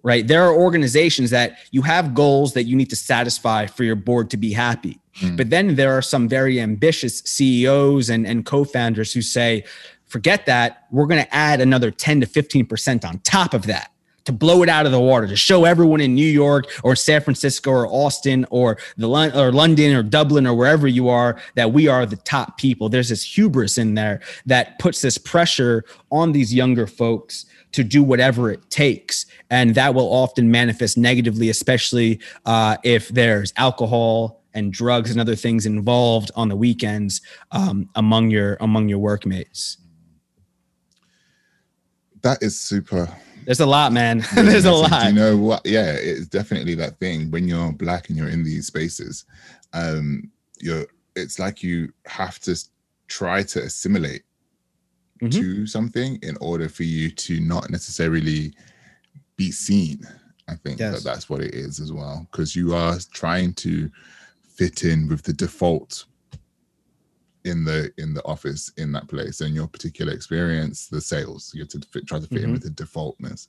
right? 0.07 0.25
There 0.25 0.41
are 0.43 0.53
organizations 0.55 1.31
that 1.31 1.57
you 1.71 1.81
have 1.81 2.13
goals 2.13 2.53
that 2.53 2.63
you 2.63 2.77
need 2.77 2.89
to 2.91 2.95
satisfy 2.95 3.65
for 3.65 3.83
your 3.83 3.97
board 3.97 4.29
to 4.29 4.37
be 4.37 4.53
happy. 4.53 5.01
Mm. 5.19 5.35
But 5.35 5.49
then 5.49 5.75
there 5.75 5.91
are 5.97 6.01
some 6.01 6.29
very 6.29 6.61
ambitious 6.61 7.19
CEOs 7.25 8.09
and, 8.09 8.25
and 8.25 8.45
co 8.45 8.63
founders 8.63 9.11
who 9.11 9.21
say, 9.21 9.65
forget 10.05 10.45
that. 10.45 10.85
We're 10.91 11.07
going 11.07 11.21
to 11.21 11.35
add 11.35 11.59
another 11.59 11.91
10 11.91 12.21
to 12.21 12.25
15% 12.25 13.03
on 13.03 13.19
top 13.19 13.53
of 13.53 13.63
that 13.63 13.91
to 14.27 14.33
blow 14.33 14.61
it 14.61 14.67
out 14.67 14.85
of 14.85 14.91
the 14.91 14.99
water, 14.99 15.25
to 15.25 15.37
show 15.37 15.63
everyone 15.63 16.01
in 16.01 16.13
New 16.13 16.27
York 16.27 16.65
or 16.83 16.97
San 16.97 17.21
Francisco 17.21 17.71
or 17.71 17.87
Austin 17.87 18.45
or 18.49 18.77
the 18.97 19.07
or 19.07 19.53
London 19.53 19.95
or 19.95 20.03
Dublin 20.03 20.45
or 20.45 20.53
wherever 20.53 20.85
you 20.85 21.07
are 21.07 21.39
that 21.55 21.71
we 21.71 21.87
are 21.87 22.05
the 22.05 22.17
top 22.17 22.57
people. 22.57 22.89
There's 22.89 23.07
this 23.07 23.23
hubris 23.23 23.77
in 23.77 23.93
there 23.93 24.19
that 24.45 24.79
puts 24.79 25.01
this 25.01 25.17
pressure 25.17 25.85
on 26.11 26.33
these 26.33 26.53
younger 26.53 26.87
folks 26.87 27.45
to 27.71 27.85
do 27.85 28.03
whatever 28.03 28.51
it 28.51 28.69
takes. 28.69 29.25
And 29.49 29.75
that 29.75 29.95
will 29.95 30.11
often 30.11 30.51
manifest 30.51 30.97
negatively, 30.97 31.49
especially 31.49 32.19
uh, 32.45 32.75
if 32.83 33.07
there's 33.07 33.53
alcohol 33.55 34.43
and 34.53 34.73
drugs 34.73 35.09
and 35.09 35.21
other 35.21 35.35
things 35.35 35.65
involved 35.65 36.31
on 36.35 36.49
the 36.49 36.55
weekends 36.57 37.21
um, 37.51 37.89
among 37.95 38.29
your 38.29 38.57
among 38.59 38.89
your 38.89 38.99
workmates. 38.99 39.77
That 42.23 42.43
is 42.43 42.59
super. 42.59 43.09
There's 43.47 43.61
a 43.61 43.65
lot, 43.65 43.93
man. 43.93 44.25
There's 44.35 44.65
a 44.65 44.73
lot. 44.73 45.05
you 45.05 45.13
know 45.13 45.37
what? 45.37 45.65
Yeah, 45.65 45.93
it's 45.93 46.27
definitely 46.27 46.75
that 46.75 46.99
thing 46.99 47.31
when 47.31 47.47
you're 47.47 47.71
black 47.71 48.09
and 48.09 48.17
you're 48.17 48.27
in 48.27 48.43
these 48.43 48.67
spaces. 48.67 49.23
Um, 49.71 50.29
you're. 50.59 50.85
It's 51.15 51.39
like 51.39 51.63
you 51.63 51.93
have 52.05 52.39
to 52.41 52.55
try 53.07 53.43
to 53.43 53.63
assimilate 53.63 54.23
mm-hmm. 55.21 55.29
to 55.29 55.65
something 55.65 56.19
in 56.21 56.35
order 56.41 56.67
for 56.67 56.83
you 56.83 57.09
to 57.09 57.39
not 57.39 57.69
necessarily 57.69 58.53
be 59.37 59.49
seen. 59.49 60.05
I 60.49 60.55
think 60.55 60.79
yes. 60.79 60.95
that 60.95 61.09
that's 61.09 61.29
what 61.29 61.41
it 61.41 61.55
is 61.55 61.79
as 61.79 61.93
well, 61.93 62.27
because 62.29 62.53
you 62.53 62.75
are 62.75 62.97
trying 63.13 63.53
to 63.55 63.89
fit 64.43 64.83
in 64.83 65.07
with 65.07 65.23
the 65.23 65.33
default 65.33 66.03
in 67.47 67.63
the 67.63 67.91
in 67.97 68.13
the 68.13 68.23
office 68.25 68.71
in 68.77 68.91
that 68.91 69.07
place 69.07 69.41
and 69.41 69.55
your 69.55 69.67
particular 69.67 70.13
experience 70.13 70.87
the 70.87 71.01
sales 71.01 71.51
you 71.53 71.61
have 71.61 71.69
to 71.69 71.79
fit, 71.91 72.05
try 72.07 72.19
to 72.19 72.27
fit 72.27 72.37
mm-hmm. 72.37 72.45
in 72.45 72.51
with 72.51 72.63
the 72.63 72.69
defaultness 72.69 73.47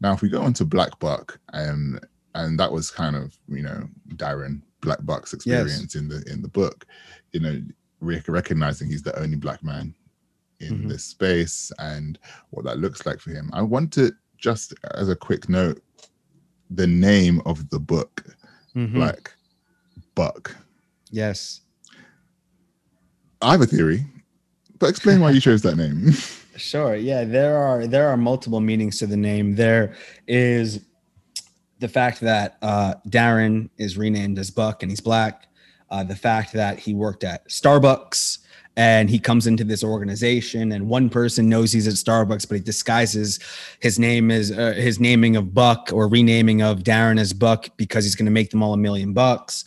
now 0.00 0.12
if 0.12 0.22
we 0.22 0.28
go 0.28 0.42
on 0.42 0.52
to 0.52 0.64
black 0.64 0.98
buck 0.98 1.38
um 1.52 1.98
and 2.34 2.58
that 2.58 2.70
was 2.70 2.90
kind 2.90 3.16
of 3.16 3.36
you 3.48 3.62
know 3.62 3.86
darren 4.14 4.62
black 4.80 5.04
buck's 5.04 5.32
experience 5.34 5.94
yes. 5.94 5.94
in 5.96 6.08
the 6.08 6.22
in 6.30 6.40
the 6.42 6.48
book 6.48 6.86
you 7.32 7.40
know 7.40 7.60
recognizing 8.00 8.88
he's 8.88 9.02
the 9.02 9.18
only 9.18 9.36
black 9.36 9.62
man 9.62 9.94
in 10.60 10.74
mm-hmm. 10.74 10.88
this 10.88 11.04
space 11.04 11.72
and 11.78 12.18
what 12.50 12.64
that 12.64 12.78
looks 12.78 13.04
like 13.06 13.18
for 13.18 13.30
him. 13.30 13.50
I 13.52 13.62
want 13.62 13.92
to 13.94 14.12
just 14.38 14.74
as 14.94 15.08
a 15.08 15.16
quick 15.16 15.48
note, 15.48 15.82
the 16.70 16.86
name 16.86 17.42
of 17.44 17.68
the 17.70 17.78
book, 17.78 18.24
mm-hmm. 18.74 18.94
Black 18.94 19.34
Buck. 20.14 20.56
Yes. 21.10 21.62
I 23.42 23.52
have 23.52 23.60
a 23.60 23.66
theory, 23.66 24.04
but 24.78 24.90
explain 24.90 25.20
why 25.20 25.30
you 25.30 25.40
chose 25.40 25.62
that 25.62 25.76
name. 25.76 26.12
Sure. 26.56 26.94
Yeah, 26.94 27.24
there 27.24 27.56
are 27.56 27.86
there 27.86 28.08
are 28.08 28.18
multiple 28.18 28.60
meanings 28.60 28.98
to 28.98 29.06
the 29.06 29.16
name. 29.16 29.54
There 29.54 29.94
is 30.28 30.84
the 31.78 31.88
fact 31.88 32.20
that 32.20 32.58
uh, 32.60 32.94
Darren 33.08 33.70
is 33.78 33.96
renamed 33.96 34.38
as 34.38 34.50
Buck 34.50 34.82
and 34.82 34.92
he's 34.92 35.00
black. 35.00 35.48
Uh, 35.88 36.04
the 36.04 36.14
fact 36.14 36.52
that 36.52 36.78
he 36.78 36.92
worked 36.92 37.24
at 37.24 37.48
Starbucks 37.48 38.40
and 38.76 39.10
he 39.10 39.18
comes 39.18 39.46
into 39.46 39.64
this 39.64 39.82
organization 39.82 40.72
and 40.72 40.88
one 40.88 41.08
person 41.10 41.48
knows 41.48 41.72
he's 41.72 41.88
at 41.88 41.94
starbucks 41.94 42.48
but 42.48 42.56
he 42.56 42.60
disguises 42.60 43.40
his 43.80 43.98
name 43.98 44.30
as 44.30 44.52
uh, 44.52 44.72
his 44.76 45.00
naming 45.00 45.36
of 45.36 45.52
buck 45.52 45.90
or 45.92 46.08
renaming 46.08 46.62
of 46.62 46.80
darren 46.80 47.18
as 47.18 47.32
buck 47.32 47.68
because 47.76 48.04
he's 48.04 48.14
going 48.14 48.26
to 48.26 48.32
make 48.32 48.50
them 48.50 48.62
all 48.62 48.72
a 48.72 48.78
million 48.78 49.12
bucks 49.12 49.64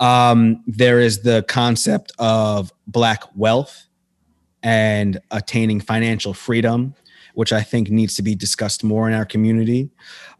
um, 0.00 0.62
there 0.66 1.00
is 1.00 1.22
the 1.22 1.44
concept 1.48 2.12
of 2.18 2.72
black 2.86 3.22
wealth 3.34 3.86
and 4.62 5.20
attaining 5.30 5.80
financial 5.80 6.34
freedom 6.34 6.94
which 7.36 7.52
I 7.52 7.60
think 7.60 7.90
needs 7.90 8.14
to 8.14 8.22
be 8.22 8.34
discussed 8.34 8.82
more 8.82 9.06
in 9.06 9.14
our 9.14 9.26
community. 9.26 9.90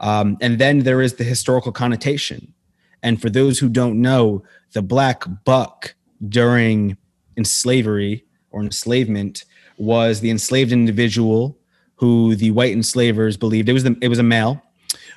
Um, 0.01 0.39
and 0.41 0.59
then 0.59 0.79
there 0.79 1.03
is 1.03 1.17
the 1.17 1.25
historical 1.25 1.71
connotation. 1.71 2.55
And 3.03 3.21
for 3.21 3.29
those 3.29 3.59
who 3.59 3.69
don't 3.69 4.01
know, 4.01 4.45
the 4.73 4.81
black 4.81 5.25
buck 5.45 5.95
during 6.27 6.97
in 7.37 7.45
slavery 7.45 8.25
or 8.51 8.63
enslavement 8.63 9.45
was 9.79 10.21
the 10.21 10.31
enslaved 10.31 10.73
individual 10.73 11.59
who 11.97 12.35
the 12.35 12.51
white 12.51 12.73
enslavers 12.73 13.37
believed 13.37 13.69
it 13.69 13.73
was 13.73 13.85
the, 13.85 13.97
it 14.01 14.09
was 14.09 14.19
a 14.19 14.23
male 14.23 14.63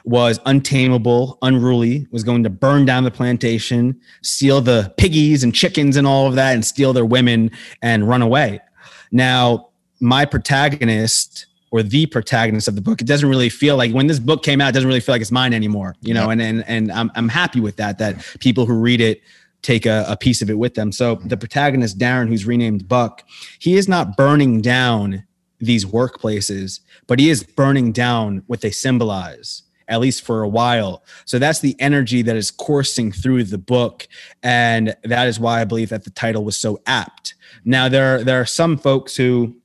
was 0.05 0.39
untamable, 0.45 1.37
unruly, 1.41 2.07
was 2.11 2.23
going 2.23 2.43
to 2.43 2.49
burn 2.49 2.85
down 2.85 3.03
the 3.03 3.11
plantation, 3.11 3.99
steal 4.21 4.61
the 4.61 4.93
piggies 4.97 5.43
and 5.43 5.53
chickens 5.53 5.97
and 5.97 6.07
all 6.07 6.27
of 6.27 6.35
that, 6.35 6.53
and 6.53 6.65
steal 6.65 6.93
their 6.93 7.05
women 7.05 7.51
and 7.81 8.07
run 8.07 8.21
away. 8.21 8.59
Now, 9.11 9.69
my 9.99 10.25
protagonist 10.25 11.47
or 11.71 11.83
the 11.83 12.05
protagonist 12.07 12.67
of 12.67 12.75
the 12.75 12.81
book, 12.81 13.01
it 13.01 13.07
doesn't 13.07 13.29
really 13.29 13.49
feel 13.49 13.77
like 13.77 13.91
when 13.91 14.07
this 14.07 14.19
book 14.19 14.41
came 14.41 14.59
out, 14.59 14.69
it 14.69 14.71
doesn't 14.71 14.87
really 14.87 14.99
feel 14.99 15.13
like 15.13 15.21
it's 15.21 15.31
mine 15.31 15.53
anymore, 15.53 15.95
you 16.01 16.13
know, 16.13 16.31
and, 16.31 16.41
and, 16.41 16.63
and 16.67 16.91
I'm, 16.91 17.11
I'm 17.13 17.29
happy 17.29 17.59
with 17.59 17.75
that, 17.75 17.99
that 17.99 18.25
people 18.39 18.65
who 18.65 18.73
read 18.73 19.01
it 19.01 19.21
take 19.61 19.85
a, 19.85 20.05
a 20.07 20.17
piece 20.17 20.41
of 20.41 20.49
it 20.49 20.57
with 20.57 20.75
them. 20.75 20.91
So 20.91 21.15
the 21.15 21.37
protagonist, 21.37 21.97
Darren, 21.97 22.27
who's 22.27 22.45
renamed 22.45 22.87
Buck, 22.87 23.23
he 23.59 23.77
is 23.77 23.87
not 23.87 24.15
burning 24.17 24.61
down 24.61 25.23
these 25.59 25.85
workplaces, 25.85 26.79
but 27.07 27.19
he 27.19 27.29
is 27.29 27.43
burning 27.43 27.91
down 27.91 28.43
what 28.47 28.61
they 28.61 28.71
symbolize 28.71 29.63
at 29.89 29.99
least 29.99 30.23
for 30.23 30.43
a 30.43 30.47
while. 30.47 31.03
So 31.25 31.39
that's 31.39 31.59
the 31.59 31.75
energy 31.79 32.21
that 32.21 32.35
is 32.35 32.51
coursing 32.51 33.11
through 33.11 33.45
the 33.45 33.57
book, 33.57 34.07
and 34.43 34.95
that 35.03 35.27
is 35.27 35.39
why 35.39 35.61
I 35.61 35.65
believe 35.65 35.89
that 35.89 36.03
the 36.03 36.11
title 36.11 36.45
was 36.45 36.55
so 36.55 36.79
apt. 36.85 37.33
Now 37.65 37.89
there 37.89 38.23
there 38.23 38.39
are 38.39 38.45
some 38.45 38.77
folks 38.77 39.15
who, 39.15 39.55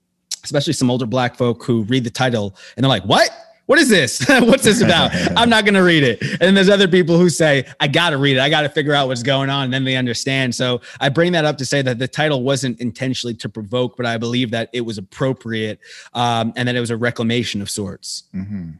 especially 0.43 0.73
some 0.73 0.91
older 0.91 1.07
black 1.07 1.37
folk, 1.37 1.63
who 1.63 1.85
read 1.85 2.05
the 2.05 2.11
title 2.11 2.57
and 2.77 2.83
they're 2.83 2.89
like, 2.89 3.05
"What? 3.05 3.31
What 3.67 3.79
is 3.79 3.89
this? 3.89 4.25
What's 4.29 4.65
this 4.65 4.83
about? 4.83 5.11
I'm 5.37 5.49
not 5.49 5.65
going 5.65 5.75
to 5.75 5.83
read 5.83 6.03
it. 6.03 6.23
And 6.41 6.57
there's 6.57 6.69
other 6.69 6.89
people 6.89 7.19
who 7.19 7.31
say, 7.31 7.67
I 7.81 7.89
got 7.89 8.11
to 8.11 8.19
read 8.19 8.37
it. 8.37 8.41
I 8.41 8.51
got 8.51 8.63
to 8.63 8.69
figure 8.69 8.93
out 8.93 9.09
what's 9.09 9.23
going 9.23 9.49
on. 9.49 9.65
And 9.65 9.73
then 9.73 9.85
they 9.85 9.97
understand. 9.97 10.55
So 10.55 10.83
I 11.01 11.09
bring 11.09 11.33
that 11.33 11.45
up 11.45 11.57
to 11.59 11.67
say 11.67 11.81
that 11.83 11.99
the 11.99 12.09
title 12.09 12.43
wasn't 12.43 12.81
intentionally 12.81 13.35
to 13.37 13.49
provoke, 13.49 13.97
but 13.97 14.05
I 14.05 14.19
believe 14.19 14.51
that 14.51 14.69
it 14.73 14.83
was 14.83 14.99
appropriate 14.99 15.81
um, 16.13 16.53
and 16.57 16.69
that 16.69 16.77
it 16.77 16.81
was 16.81 16.91
a 16.91 16.97
reclamation 16.97 17.63
of 17.63 17.71
sorts. 17.71 18.25
Mm-hmm. 18.35 18.73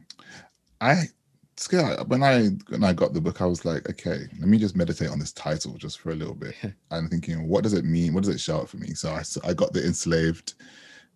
I, 0.81 1.05
when 2.07 2.21
I 2.21 2.49
when 2.67 2.83
I 2.83 2.93
got 2.93 3.13
the 3.13 3.21
book, 3.21 3.41
I 3.41 3.45
was 3.45 3.63
like, 3.65 3.89
okay, 3.89 4.27
let 4.39 4.47
me 4.47 4.57
just 4.57 4.75
meditate 4.75 5.09
on 5.09 5.19
this 5.19 5.31
title 5.31 5.75
just 5.75 5.99
for 5.99 6.11
a 6.11 6.15
little 6.15 6.35
bit, 6.35 6.55
and 6.91 7.09
thinking, 7.09 7.47
what 7.47 7.63
does 7.63 7.73
it 7.73 7.85
mean? 7.85 8.13
What 8.13 8.23
does 8.23 8.35
it 8.35 8.39
shout 8.39 8.69
for 8.69 8.77
me? 8.77 8.93
So 8.93 9.09
I, 9.09 9.23
I 9.47 9.53
got 9.53 9.73
the 9.73 9.85
enslaved 9.85 10.55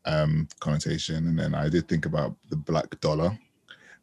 um, 0.05 0.47
connotation, 0.59 1.27
and 1.27 1.37
then 1.37 1.53
I 1.53 1.69
did 1.69 1.87
think 1.87 2.05
about 2.05 2.35
the 2.49 2.55
black 2.55 2.99
dollar, 3.01 3.37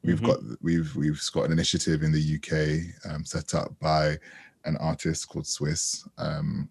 We've 0.07 0.21
mm-hmm. 0.21 0.27
got 0.27 0.63
we've 0.63 0.95
we've 0.95 1.23
got 1.33 1.47
an 1.47 1.53
initiative 1.53 2.03
in 2.03 2.13
the 2.13 2.37
UK 2.37 3.11
um, 3.13 3.25
set 3.25 3.55
up 3.55 3.79
by 3.81 4.19
an 4.65 4.77
artist 4.79 5.29
called 5.29 5.47
Swiss 5.47 6.09
um, 6.17 6.69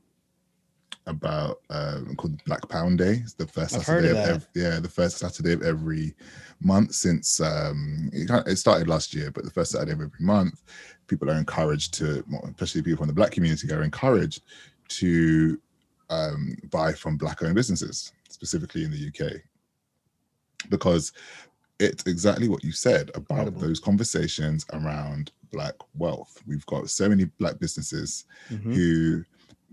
about 1.05 1.59
uh, 1.69 1.99
called 2.17 2.43
Black 2.45 2.67
Pound 2.69 2.97
Day. 2.97 3.21
It's 3.23 3.33
the 3.33 3.45
1st 3.45 3.83
Saturday 3.83 4.09
of, 4.09 4.17
of 4.17 4.27
every, 4.27 4.47
yeah 4.55 4.79
the 4.79 4.89
first 4.89 5.17
Saturday 5.17 5.53
of 5.53 5.63
every 5.63 6.15
month 6.61 6.93
since 6.93 7.41
um, 7.41 8.09
it, 8.13 8.29
it 8.47 8.55
started 8.57 8.87
last 8.87 9.13
year, 9.13 9.31
but 9.31 9.43
the 9.43 9.51
first 9.51 9.71
Saturday 9.71 9.91
of 9.91 10.01
every 10.01 10.25
month, 10.25 10.63
people 11.07 11.29
are 11.29 11.37
encouraged 11.37 11.93
to, 11.95 12.23
especially 12.45 12.81
people 12.81 12.97
from 12.97 13.07
the 13.07 13.13
Black 13.13 13.31
community, 13.31 13.71
are 13.71 13.83
encouraged 13.83 14.41
to 14.87 15.59
um, 16.09 16.55
buy 16.71 16.93
from 16.93 17.17
Black-owned 17.17 17.55
businesses, 17.55 18.13
specifically 18.29 18.83
in 18.83 18.91
the 18.91 19.07
UK, 19.07 19.41
because 20.69 21.11
it's 21.79 22.05
exactly 22.05 22.47
what 22.47 22.63
you 22.63 22.71
said 22.71 23.09
about 23.15 23.39
Incredible. 23.39 23.61
those 23.61 23.79
conversations 23.79 24.65
around 24.73 25.31
black 25.51 25.75
wealth. 25.93 26.41
We've 26.47 26.65
got 26.65 26.89
so 26.89 27.09
many 27.09 27.25
black 27.25 27.59
businesses 27.59 28.25
mm-hmm. 28.49 28.73
who 28.73 29.23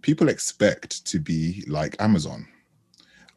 people 0.02 0.28
expect 0.28 1.04
to 1.06 1.18
be 1.18 1.64
like 1.68 1.96
Amazon 2.00 2.46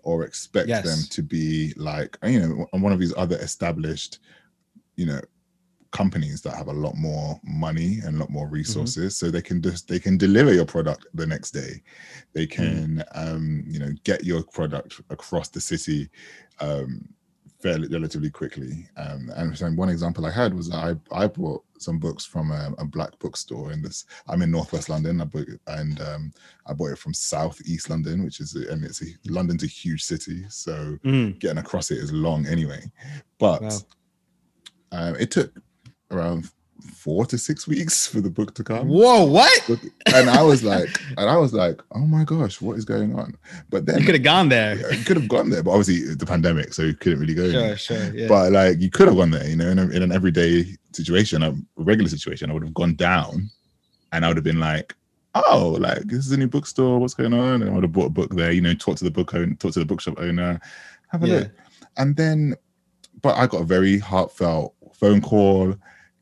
or 0.03 0.23
expect 0.23 0.69
yes. 0.69 0.83
them 0.85 0.99
to 1.09 1.21
be 1.21 1.73
like 1.75 2.17
you 2.23 2.39
know 2.39 2.67
one 2.71 2.93
of 2.93 2.99
these 2.99 3.13
other 3.17 3.37
established 3.37 4.19
you 4.95 5.05
know 5.05 5.19
companies 5.91 6.41
that 6.41 6.55
have 6.55 6.67
a 6.67 6.73
lot 6.73 6.95
more 6.95 7.39
money 7.43 7.99
and 8.03 8.17
a 8.17 8.19
lot 8.19 8.29
more 8.29 8.45
mm-hmm. 8.45 8.55
resources 8.55 9.15
mm-hmm. 9.15 9.25
so 9.27 9.31
they 9.31 9.41
can 9.41 9.61
just 9.61 9.87
they 9.87 9.99
can 9.99 10.17
deliver 10.17 10.53
your 10.53 10.65
product 10.65 11.07
the 11.13 11.25
next 11.25 11.51
day 11.51 11.81
they 12.33 12.45
mm. 12.45 12.51
can 12.51 12.97
mm. 12.97 13.03
um 13.15 13.63
you 13.67 13.79
know 13.79 13.89
get 14.03 14.23
your 14.23 14.43
product 14.43 14.99
across 15.09 15.47
the 15.49 15.61
city 15.61 16.09
um 16.59 17.07
fairly 17.65 17.87
relatively 17.87 18.29
quickly. 18.29 18.87
Um, 18.95 19.31
and 19.35 19.77
one 19.77 19.89
example 19.89 20.27
I 20.27 20.31
had 20.31 20.53
was 20.53 20.71
I 20.71 20.95
I 21.11 21.25
bought 21.25 21.63
some 21.79 21.97
books 21.97 22.23
from 22.23 22.51
a, 22.51 22.71
a, 22.77 22.85
black 22.85 23.17
bookstore 23.17 23.71
in 23.71 23.81
this. 23.81 24.05
I'm 24.27 24.43
in 24.43 24.51
Northwest 24.51 24.87
London. 24.87 25.19
I 25.19 25.25
bought 25.25 25.47
and 25.65 25.99
um, 25.99 26.31
I 26.67 26.73
bought 26.73 26.91
it 26.91 26.99
from 26.99 27.15
South 27.15 27.59
East 27.65 27.89
London, 27.89 28.23
which 28.23 28.39
is 28.39 28.53
and 28.53 28.85
it's 28.85 29.01
a, 29.01 29.07
London's 29.25 29.63
a 29.63 29.67
huge 29.67 30.03
city, 30.03 30.45
so 30.47 30.97
mm. 31.03 31.39
getting 31.39 31.57
across 31.57 31.89
it 31.89 31.97
is 31.97 32.13
long 32.13 32.45
anyway. 32.45 32.83
But 33.39 33.63
wow. 33.63 33.69
um, 34.91 35.15
it 35.15 35.31
took 35.31 35.51
around 36.11 36.51
four 36.85 37.25
to 37.25 37.37
six 37.37 37.67
weeks 37.67 38.07
for 38.07 38.21
the 38.21 38.29
book 38.29 38.53
to 38.55 38.63
come. 38.63 38.87
Whoa, 38.87 39.25
what? 39.25 39.69
And 40.13 40.29
I 40.29 40.41
was 40.41 40.63
like, 40.63 40.89
and 41.17 41.29
I 41.29 41.37
was 41.37 41.53
like, 41.53 41.81
oh 41.91 42.05
my 42.05 42.23
gosh, 42.23 42.61
what 42.61 42.77
is 42.77 42.85
going 42.85 43.15
on? 43.15 43.35
But 43.69 43.85
then 43.85 43.99
you 43.99 44.05
could 44.05 44.15
have 44.15 44.23
gone 44.23 44.49
there. 44.49 44.75
You 44.93 45.03
could 45.03 45.17
have 45.17 45.27
gone 45.27 45.49
there, 45.49 45.63
but 45.63 45.71
obviously 45.71 46.13
the 46.15 46.25
pandemic, 46.25 46.73
so 46.73 46.83
you 46.83 46.93
couldn't 46.93 47.19
really 47.19 47.33
go. 47.33 47.51
Sure, 47.51 47.77
sure. 47.77 48.15
Yeah. 48.15 48.27
But 48.27 48.51
like 48.51 48.79
you 48.79 48.89
could 48.89 49.07
have 49.07 49.17
gone 49.17 49.31
there, 49.31 49.47
you 49.47 49.55
know, 49.55 49.69
in, 49.69 49.79
a, 49.79 49.89
in 49.89 50.03
an 50.03 50.11
everyday 50.11 50.65
situation, 50.93 51.43
a 51.43 51.55
regular 51.75 52.09
situation, 52.09 52.49
I 52.49 52.53
would 52.53 52.63
have 52.63 52.73
gone 52.73 52.95
down, 52.95 53.49
and 54.11 54.25
I 54.25 54.27
would 54.27 54.37
have 54.37 54.43
been 54.43 54.59
like, 54.59 54.95
oh, 55.35 55.77
like 55.79 56.03
this 56.03 56.25
is 56.25 56.31
a 56.31 56.37
new 56.37 56.47
bookstore. 56.47 56.99
What's 56.99 57.13
going 57.13 57.33
on? 57.33 57.61
And 57.61 57.69
I 57.69 57.73
would 57.73 57.83
have 57.83 57.91
bought 57.91 58.07
a 58.07 58.09
book 58.09 58.33
there, 58.35 58.51
you 58.51 58.61
know, 58.61 58.73
talk 58.73 58.97
to 58.97 59.03
the 59.03 59.11
book 59.11 59.33
owner, 59.33 59.53
talk 59.55 59.73
to 59.73 59.79
the 59.79 59.85
bookshop 59.85 60.19
owner, 60.19 60.59
have 61.09 61.23
a 61.23 61.27
yeah. 61.27 61.35
look. 61.35 61.51
And 61.97 62.15
then, 62.15 62.55
but 63.21 63.35
I 63.35 63.47
got 63.47 63.61
a 63.61 63.65
very 63.65 63.99
heartfelt 63.99 64.73
phone 64.93 65.21
call 65.21 65.75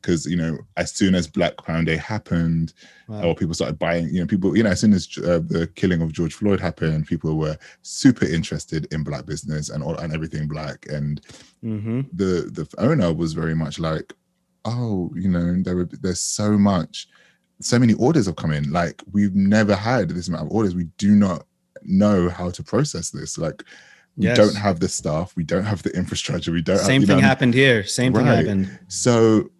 because 0.04 0.26
you 0.26 0.36
know 0.36 0.58
as 0.76 0.92
soon 0.92 1.14
as 1.14 1.26
Black 1.26 1.56
Pound 1.64 1.86
Day 1.86 1.96
happened, 1.96 2.74
wow. 3.08 3.24
or 3.24 3.34
people 3.34 3.54
started 3.54 3.78
buying, 3.78 4.08
you 4.08 4.20
know, 4.20 4.26
people, 4.26 4.56
you 4.56 4.62
know, 4.62 4.70
as 4.70 4.80
soon 4.80 4.92
as 4.92 5.08
uh, 5.18 5.40
the 5.46 5.70
killing 5.74 6.02
of 6.02 6.12
George 6.12 6.34
Floyd 6.34 6.60
happened, 6.60 7.06
people 7.06 7.38
were 7.38 7.56
super 7.82 8.26
interested 8.26 8.86
in 8.92 9.02
Black 9.02 9.24
business 9.24 9.70
and 9.70 9.82
all 9.82 9.96
and 9.96 10.12
everything 10.12 10.46
Black, 10.46 10.86
and 10.90 11.22
mm-hmm. 11.64 12.02
the 12.12 12.50
the 12.52 12.68
owner 12.78 13.12
was 13.12 13.32
very 13.32 13.54
much 13.54 13.78
like, 13.78 14.12
oh, 14.66 15.10
you 15.14 15.28
know, 15.28 15.62
there 15.62 15.76
were 15.76 15.88
there's 16.02 16.20
so 16.20 16.58
much, 16.58 17.08
so 17.60 17.78
many 17.78 17.94
orders 17.94 18.26
have 18.26 18.36
come 18.36 18.52
in, 18.52 18.70
like 18.70 19.02
we've 19.12 19.34
never 19.34 19.74
had 19.74 20.10
this 20.10 20.28
amount 20.28 20.46
of 20.46 20.52
orders. 20.52 20.74
We 20.74 20.88
do 20.98 21.12
not 21.12 21.46
know 21.82 22.28
how 22.28 22.50
to 22.50 22.62
process 22.62 23.10
this, 23.10 23.38
like. 23.38 23.64
We 24.16 24.26
yes. 24.26 24.36
don't 24.36 24.54
have 24.54 24.78
the 24.78 24.88
staff. 24.88 25.34
We 25.34 25.42
don't 25.42 25.64
have 25.64 25.82
the 25.82 25.90
infrastructure. 25.90 26.52
We 26.52 26.62
don't. 26.62 26.78
Same 26.78 27.00
have, 27.00 27.08
thing 27.08 27.16
know, 27.16 27.26
happened 27.26 27.52
here. 27.52 27.82
Same 27.82 28.12
right. 28.12 28.20
thing 28.20 28.36
happened. 28.36 28.78
So 28.86 29.50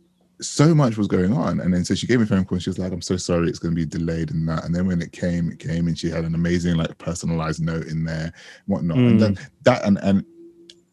so 0.47 0.75
much 0.75 0.97
was 0.97 1.09
going 1.09 1.33
on. 1.33 1.61
And 1.61 1.73
then 1.73 1.85
so 1.85 1.95
she 1.95 2.07
gave 2.07 2.19
me 2.19 2.25
a 2.25 2.27
phone 2.27 2.45
call 2.45 2.57
and 2.57 2.63
she 2.63 2.71
was 2.71 2.79
like, 2.79 2.93
I'm 2.93 3.03
so 3.03 3.17
sorry, 3.17 3.49
it's 3.49 3.59
going 3.59 3.75
to 3.75 3.81
be 3.81 3.87
delayed 3.87 4.31
and 4.31 4.49
that. 4.49 4.65
And 4.65 4.75
then 4.75 4.87
when 4.87 5.03
it 5.03 5.13
came, 5.13 5.51
it 5.51 5.59
came 5.59 5.89
and 5.89 5.99
she 5.99 6.11
had 6.11 6.25
an 6.25 6.35
amazing, 6.35 6.77
like 6.77 6.97
personalized 6.99 7.63
note 7.63 7.87
in 7.87 8.05
there, 8.05 8.33
whatnot. 8.67 8.99
Mm. 8.99 9.11
And 9.11 9.21
then 9.21 9.37
hmm. 9.37 9.43
that, 9.63 9.85
and, 9.85 9.99
and 10.03 10.25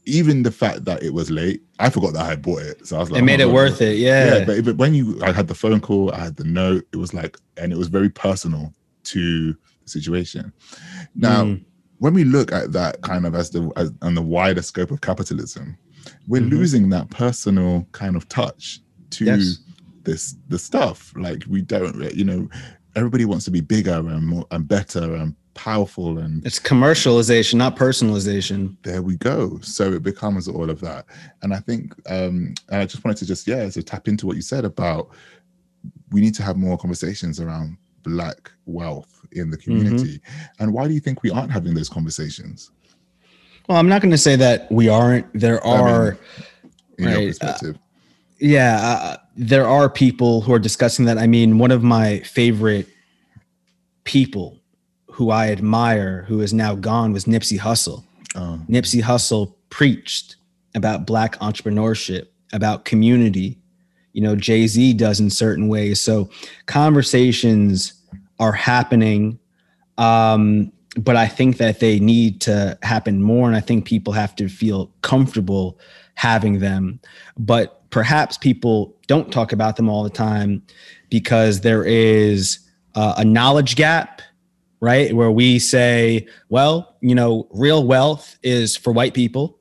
even 0.05 0.43
the 0.43 0.51
fact 0.51 0.85
that 0.85 1.03
it 1.03 1.13
was 1.13 1.29
late, 1.29 1.61
I 1.79 1.89
forgot 1.89 2.13
that 2.13 2.23
I 2.25 2.29
had 2.29 2.41
bought 2.41 2.63
it. 2.63 2.87
So 2.87 2.97
I 2.97 2.99
was 2.99 3.11
like, 3.11 3.21
it 3.21 3.25
made 3.25 3.41
oh, 3.41 3.49
it 3.49 3.53
worth 3.53 3.81
it. 3.81 3.97
Yeah. 3.97 4.37
Yeah. 4.37 4.45
But, 4.45 4.65
but 4.65 4.77
when 4.77 4.93
you, 4.93 5.21
I 5.23 5.31
had 5.31 5.47
the 5.47 5.55
phone 5.55 5.79
call, 5.79 6.11
I 6.13 6.19
had 6.19 6.35
the 6.35 6.43
note, 6.43 6.85
it 6.93 6.97
was 6.97 7.13
like, 7.13 7.37
and 7.57 7.71
it 7.71 7.77
was 7.77 7.87
very 7.87 8.09
personal 8.09 8.73
to 9.03 9.53
the 9.53 9.89
situation. 9.89 10.53
Now, 11.15 11.43
mm. 11.43 11.65
when 11.99 12.13
we 12.13 12.23
look 12.23 12.51
at 12.51 12.71
that 12.73 13.01
kind 13.01 13.25
of 13.25 13.35
as 13.35 13.49
the, 13.51 13.71
as, 13.75 13.91
on 14.01 14.15
the 14.15 14.21
wider 14.21 14.61
scope 14.61 14.91
of 14.91 15.01
capitalism, 15.01 15.77
we're 16.27 16.41
mm-hmm. 16.41 16.49
losing 16.49 16.89
that 16.89 17.09
personal 17.09 17.87
kind 17.91 18.15
of 18.15 18.27
touch 18.27 18.79
to 19.11 19.25
yes. 19.25 19.59
this 20.03 20.35
the 20.49 20.59
stuff. 20.59 21.13
Like 21.15 21.43
we 21.49 21.61
don't, 21.61 21.95
you 22.15 22.25
know, 22.25 22.49
everybody 22.95 23.25
wants 23.25 23.45
to 23.45 23.51
be 23.51 23.61
bigger 23.61 23.93
and 23.93 24.27
more 24.27 24.45
and 24.51 24.67
better 24.67 25.15
and 25.15 25.35
powerful 25.53 26.17
and 26.19 26.45
It's 26.45 26.59
commercialization, 26.59 27.55
not 27.55 27.75
personalization. 27.75 28.77
there 28.83 29.01
we 29.01 29.17
go 29.17 29.59
so 29.61 29.91
it 29.91 30.01
becomes 30.01 30.47
all 30.47 30.69
of 30.69 30.79
that 30.79 31.05
and 31.41 31.53
i 31.53 31.59
think 31.59 31.93
um 32.09 32.53
and 32.69 32.81
i 32.81 32.85
just 32.85 33.03
wanted 33.03 33.17
to 33.17 33.25
just 33.25 33.45
yeah 33.47 33.67
so 33.69 33.81
tap 33.81 34.07
into 34.07 34.25
what 34.25 34.37
you 34.37 34.41
said 34.41 34.63
about 34.63 35.09
we 36.11 36.21
need 36.21 36.33
to 36.35 36.43
have 36.43 36.55
more 36.55 36.77
conversations 36.77 37.41
around 37.41 37.75
black 38.03 38.49
wealth 38.65 39.25
in 39.33 39.49
the 39.49 39.57
community 39.57 40.21
and 40.59 40.71
why 40.71 40.87
do 40.87 40.93
you 40.93 41.01
think 41.01 41.21
we 41.21 41.29
aren't 41.31 41.51
having 41.51 41.73
those 41.73 41.89
conversations 41.89 42.71
Well, 43.67 43.77
I'm 43.77 43.89
not 43.89 44.01
going 44.01 44.11
to 44.11 44.17
say 44.17 44.35
that 44.37 44.71
we 44.71 44.87
aren't. 44.89 45.27
There 45.33 45.59
I 45.67 45.69
mean, 45.77 45.85
are, 45.87 46.17
in 46.97 47.03
your 47.03 47.13
Right, 47.13 47.23
uh, 47.23 47.27
perspective 47.27 47.77
yeah, 48.41 48.79
uh, 48.81 49.17
there 49.35 49.67
are 49.67 49.89
people 49.89 50.41
who 50.41 50.51
are 50.51 50.59
discussing 50.59 51.05
that. 51.05 51.19
I 51.19 51.27
mean, 51.27 51.59
one 51.59 51.69
of 51.71 51.83
my 51.83 52.19
favorite 52.21 52.87
people 54.03 54.57
who 55.05 55.29
I 55.29 55.49
admire, 55.51 56.23
who 56.23 56.41
is 56.41 56.51
now 56.51 56.73
gone, 56.73 57.13
was 57.13 57.25
Nipsey 57.25 57.59
Hussle. 57.59 58.03
oh, 58.35 58.59
Nipsey 58.67 59.01
Hussle 59.01 59.53
preached 59.69 60.37
about 60.73 61.05
black 61.05 61.37
entrepreneurship, 61.37 62.27
about 62.51 62.83
community. 62.83 63.59
You 64.13 64.21
know, 64.21 64.35
Jay 64.35 64.65
Z 64.65 64.93
does 64.93 65.19
in 65.19 65.29
certain 65.29 65.67
ways. 65.67 66.01
So 66.01 66.29
conversations 66.65 67.93
are 68.39 68.53
happening, 68.53 69.37
um, 69.99 70.71
but 70.97 71.15
I 71.15 71.27
think 71.27 71.57
that 71.57 71.79
they 71.79 71.99
need 71.99 72.41
to 72.41 72.77
happen 72.81 73.21
more, 73.21 73.47
and 73.47 73.55
I 73.55 73.61
think 73.61 73.85
people 73.85 74.13
have 74.13 74.35
to 74.37 74.49
feel 74.49 74.91
comfortable 75.03 75.79
having 76.15 76.59
them. 76.59 76.99
But 77.37 77.80
perhaps 77.91 78.37
people 78.37 78.95
don't 79.07 79.31
talk 79.31 79.51
about 79.51 79.75
them 79.75 79.89
all 79.89 80.03
the 80.03 80.09
time 80.09 80.63
because 81.09 81.61
there 81.61 81.83
is 81.83 82.59
uh, 82.95 83.13
a 83.17 83.25
knowledge 83.25 83.75
gap 83.75 84.21
right? 84.81 85.13
Where 85.13 85.31
we 85.31 85.59
say, 85.59 86.27
well, 86.49 86.95
you 87.01 87.15
know, 87.15 87.47
real 87.51 87.85
wealth 87.85 88.37
is 88.43 88.75
for 88.75 88.91
white 88.91 89.13
people. 89.13 89.57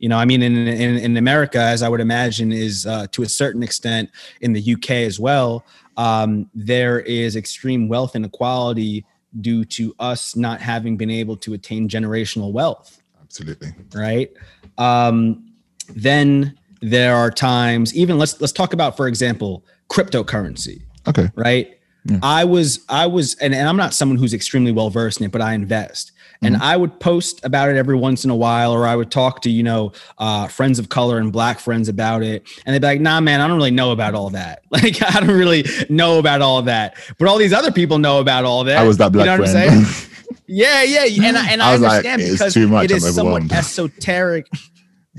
You 0.00 0.08
know, 0.08 0.18
I 0.18 0.24
mean, 0.26 0.42
in 0.42 0.56
in, 0.56 0.96
in 0.98 1.16
America, 1.16 1.58
as 1.58 1.82
I 1.82 1.88
would 1.88 2.00
imagine, 2.00 2.52
is 2.52 2.84
uh, 2.86 3.06
to 3.12 3.22
a 3.22 3.28
certain 3.28 3.62
extent 3.62 4.10
in 4.40 4.52
the 4.52 4.74
UK 4.74 4.90
as 4.90 5.18
well. 5.18 5.64
Um, 5.96 6.48
there 6.54 7.00
is 7.00 7.34
extreme 7.34 7.88
wealth 7.88 8.14
inequality 8.14 9.04
due 9.40 9.64
to 9.64 9.94
us 9.98 10.36
not 10.36 10.60
having 10.60 10.96
been 10.96 11.10
able 11.10 11.36
to 11.36 11.52
attain 11.52 11.86
generational 11.86 12.50
wealth 12.50 13.02
absolutely 13.22 13.68
right 13.94 14.32
um, 14.78 15.52
then 15.90 16.58
there 16.80 17.16
are 17.16 17.30
times 17.30 17.94
even 17.94 18.18
let's 18.18 18.40
let's 18.40 18.52
talk 18.52 18.72
about 18.72 18.96
for 18.96 19.08
example 19.08 19.64
cryptocurrency 19.88 20.82
okay. 21.06 21.30
right? 21.34 21.74
I 22.22 22.44
was 22.44 22.84
i 22.88 23.06
was 23.06 23.34
and, 23.36 23.54
and 23.54 23.68
i'm 23.68 23.76
not 23.76 23.92
someone 23.92 24.16
who's 24.18 24.32
extremely 24.32 24.72
well 24.72 24.90
versed 24.90 25.20
in 25.20 25.26
it 25.26 25.32
but 25.32 25.42
i 25.42 25.52
invest. 25.52 26.12
And 26.40 26.56
i 26.56 26.76
would 26.76 27.00
post 27.00 27.44
about 27.44 27.68
it 27.68 27.76
every 27.76 27.96
once 27.96 28.24
in 28.24 28.30
a 28.30 28.36
while 28.36 28.72
or 28.72 28.86
i 28.86 28.94
would 28.94 29.10
talk 29.10 29.42
to 29.42 29.50
you 29.50 29.62
know 29.62 29.92
uh, 30.18 30.46
friends 30.46 30.78
of 30.78 30.88
color 30.88 31.18
and 31.18 31.32
black 31.32 31.58
friends 31.58 31.88
about 31.88 32.22
it. 32.22 32.48
And 32.64 32.74
they'd 32.74 32.80
be 32.80 32.86
like 32.86 33.00
nah 33.00 33.20
man 33.20 33.40
i 33.40 33.48
don't 33.48 33.56
really 33.56 33.72
know 33.72 33.92
about 33.92 34.14
all 34.14 34.30
that. 34.30 34.62
Like 34.70 35.02
i 35.02 35.20
don't 35.20 35.36
really 35.36 35.64
know 35.88 36.18
about 36.18 36.40
all 36.40 36.62
that. 36.62 36.96
But 37.18 37.28
all 37.28 37.38
these 37.38 37.52
other 37.52 37.72
people 37.72 37.98
know 37.98 38.20
about 38.20 38.44
all 38.44 38.64
that. 38.64 38.78
I 38.78 38.86
was 38.86 38.98
that 38.98 39.12
black 39.12 39.26
you 39.26 39.32
know 39.32 39.42
what 39.42 39.50
friend. 39.50 39.70
i'm 39.70 39.84
saying? 39.84 40.04
Yeah 40.50 40.82
yeah. 40.82 41.28
And 41.28 41.36
i, 41.36 41.50
and 41.50 41.62
I 41.62 41.72
I, 41.72 41.76
like, 41.76 42.06
understand 42.06 42.22
it's 42.22 42.32
because 42.32 42.56
it 42.56 42.92
I'm 42.92 43.00
somewhat 43.00 43.52
esoteric 43.52 44.46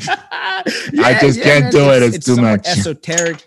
I 0.08 1.18
just 1.22 1.42
can't 1.42 1.72
do 1.72 1.92
it, 1.92 2.04
it's 2.04 2.26
too 2.26 2.36
somewhat 2.36 2.66
much. 2.66 2.68
esoteric 2.68 3.46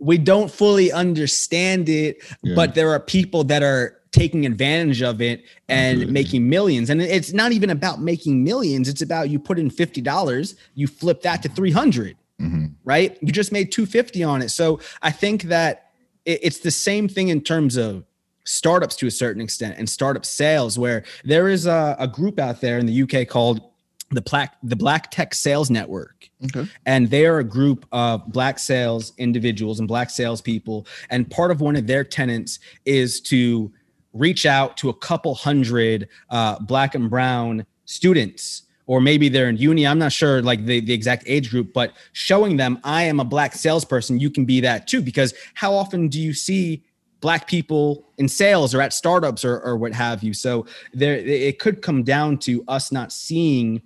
we 0.00 0.16
don't 0.16 0.48
fully 0.48 0.92
understand 0.92 1.88
it, 1.88 2.18
Yeah. 2.44 2.54
but 2.54 2.76
there 2.76 2.90
are 2.90 3.00
people 3.00 3.42
that 3.44 3.64
are 3.64 3.96
taking 4.12 4.46
advantage 4.46 5.02
of 5.02 5.20
it 5.20 5.42
and 5.68 6.12
making 6.12 6.48
millions. 6.48 6.88
And 6.88 7.02
it's 7.02 7.32
not 7.32 7.50
even 7.50 7.68
about 7.68 8.00
making 8.00 8.44
millions. 8.44 8.88
It's 8.88 9.02
about 9.02 9.28
you 9.28 9.40
put 9.40 9.58
in 9.58 9.68
$50, 9.70 10.54
you 10.76 10.86
flip 10.86 11.22
that 11.22 11.42
to 11.42 11.48
300, 11.48 12.16
Mhm. 12.40 12.74
right? 12.84 13.18
You 13.20 13.32
just 13.32 13.50
made 13.50 13.72
250 13.72 14.22
on 14.22 14.40
it. 14.40 14.50
So 14.50 14.78
I 15.02 15.10
think 15.10 15.42
that 15.44 15.86
it's 16.24 16.58
the 16.60 16.70
same 16.70 17.08
thing 17.08 17.26
in 17.28 17.40
terms 17.40 17.76
of 17.76 18.04
startups 18.44 18.94
to 18.96 19.08
a 19.08 19.10
certain 19.10 19.42
extent 19.42 19.74
and 19.78 19.90
startup 19.90 20.24
sales 20.24 20.78
where 20.78 21.02
there 21.24 21.48
is 21.48 21.66
a, 21.66 21.96
a 21.98 22.06
group 22.06 22.38
out 22.38 22.60
there 22.60 22.78
in 22.78 22.86
the 22.86 23.02
UK 23.02 23.26
called 23.28 23.62
the 24.10 24.22
Black 24.22 24.56
the 24.62 24.76
Black 24.76 25.10
Tech 25.10 25.34
Sales 25.34 25.70
Network 25.70 26.28
okay 26.44 26.68
and 26.86 27.10
they 27.10 27.26
are 27.26 27.38
a 27.38 27.44
group 27.44 27.86
of 27.92 28.30
black 28.32 28.58
sales 28.58 29.12
individuals 29.18 29.78
and 29.78 29.88
black 29.88 30.10
salespeople. 30.10 30.86
And 31.10 31.30
part 31.30 31.50
of 31.50 31.60
one 31.60 31.76
of 31.76 31.86
their 31.86 32.04
tenants 32.04 32.58
is 32.84 33.20
to 33.22 33.72
reach 34.12 34.46
out 34.46 34.76
to 34.78 34.88
a 34.88 34.94
couple 34.94 35.34
hundred 35.34 36.08
uh, 36.30 36.58
black 36.60 36.94
and 36.94 37.10
brown 37.10 37.66
students, 37.84 38.62
or 38.86 39.00
maybe 39.00 39.28
they're 39.28 39.48
in 39.48 39.56
uni. 39.56 39.86
I'm 39.86 39.98
not 39.98 40.12
sure, 40.12 40.42
like 40.42 40.64
the, 40.64 40.80
the 40.80 40.92
exact 40.92 41.24
age 41.26 41.50
group, 41.50 41.72
but 41.72 41.92
showing 42.12 42.56
them 42.56 42.78
I 42.84 43.02
am 43.02 43.20
a 43.20 43.24
black 43.24 43.54
salesperson. 43.54 44.18
You 44.18 44.30
can 44.30 44.44
be 44.44 44.60
that 44.60 44.86
too, 44.86 45.02
because 45.02 45.34
how 45.54 45.74
often 45.74 46.08
do 46.08 46.20
you 46.20 46.32
see? 46.32 46.84
black 47.20 47.48
people 47.48 48.06
in 48.18 48.28
sales 48.28 48.72
or 48.72 48.80
at 48.80 48.92
startups 48.92 49.44
or, 49.44 49.58
or 49.62 49.76
what 49.76 49.92
have 49.92 50.22
you 50.22 50.32
so 50.32 50.64
there 50.94 51.16
it 51.16 51.58
could 51.58 51.82
come 51.82 52.04
down 52.04 52.38
to 52.38 52.62
us 52.68 52.92
not 52.92 53.10
seeing 53.10 53.82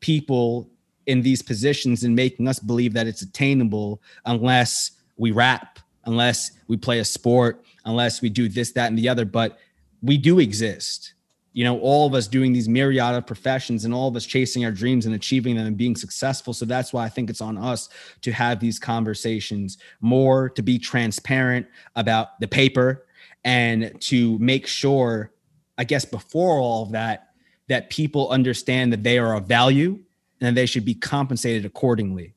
people 0.00 0.70
in 1.06 1.22
these 1.22 1.42
positions 1.42 2.04
and 2.04 2.14
making 2.14 2.46
us 2.46 2.58
believe 2.58 2.92
that 2.92 3.06
it's 3.06 3.22
attainable 3.22 4.02
unless 4.26 4.92
we 5.16 5.30
rap, 5.30 5.78
unless 6.04 6.52
we 6.68 6.76
play 6.76 6.98
a 6.98 7.04
sport, 7.04 7.64
unless 7.84 8.20
we 8.20 8.28
do 8.28 8.48
this, 8.48 8.72
that, 8.72 8.88
and 8.88 8.98
the 8.98 9.08
other. 9.08 9.24
But 9.24 9.58
we 10.02 10.18
do 10.18 10.38
exist. 10.38 11.14
You 11.54 11.64
know, 11.64 11.80
all 11.80 12.06
of 12.06 12.14
us 12.14 12.28
doing 12.28 12.52
these 12.52 12.68
myriad 12.68 13.14
of 13.14 13.26
professions 13.26 13.84
and 13.84 13.92
all 13.92 14.06
of 14.06 14.14
us 14.14 14.26
chasing 14.26 14.64
our 14.64 14.70
dreams 14.70 15.06
and 15.06 15.14
achieving 15.14 15.56
them 15.56 15.66
and 15.66 15.76
being 15.76 15.96
successful. 15.96 16.52
So 16.52 16.64
that's 16.66 16.92
why 16.92 17.04
I 17.04 17.08
think 17.08 17.30
it's 17.30 17.40
on 17.40 17.58
us 17.58 17.88
to 18.20 18.30
have 18.30 18.60
these 18.60 18.78
conversations 18.78 19.78
more, 20.00 20.50
to 20.50 20.62
be 20.62 20.78
transparent 20.78 21.66
about 21.96 22.38
the 22.38 22.46
paper 22.46 23.06
and 23.44 23.98
to 24.02 24.38
make 24.38 24.66
sure, 24.66 25.32
I 25.78 25.84
guess, 25.84 26.04
before 26.04 26.58
all 26.58 26.82
of 26.82 26.92
that, 26.92 27.27
that 27.68 27.90
people 27.90 28.28
understand 28.30 28.92
that 28.92 29.02
they 29.02 29.18
are 29.18 29.34
of 29.34 29.46
value 29.46 30.00
and 30.40 30.56
they 30.56 30.66
should 30.66 30.84
be 30.84 30.94
compensated 30.94 31.64
accordingly. 31.64 32.34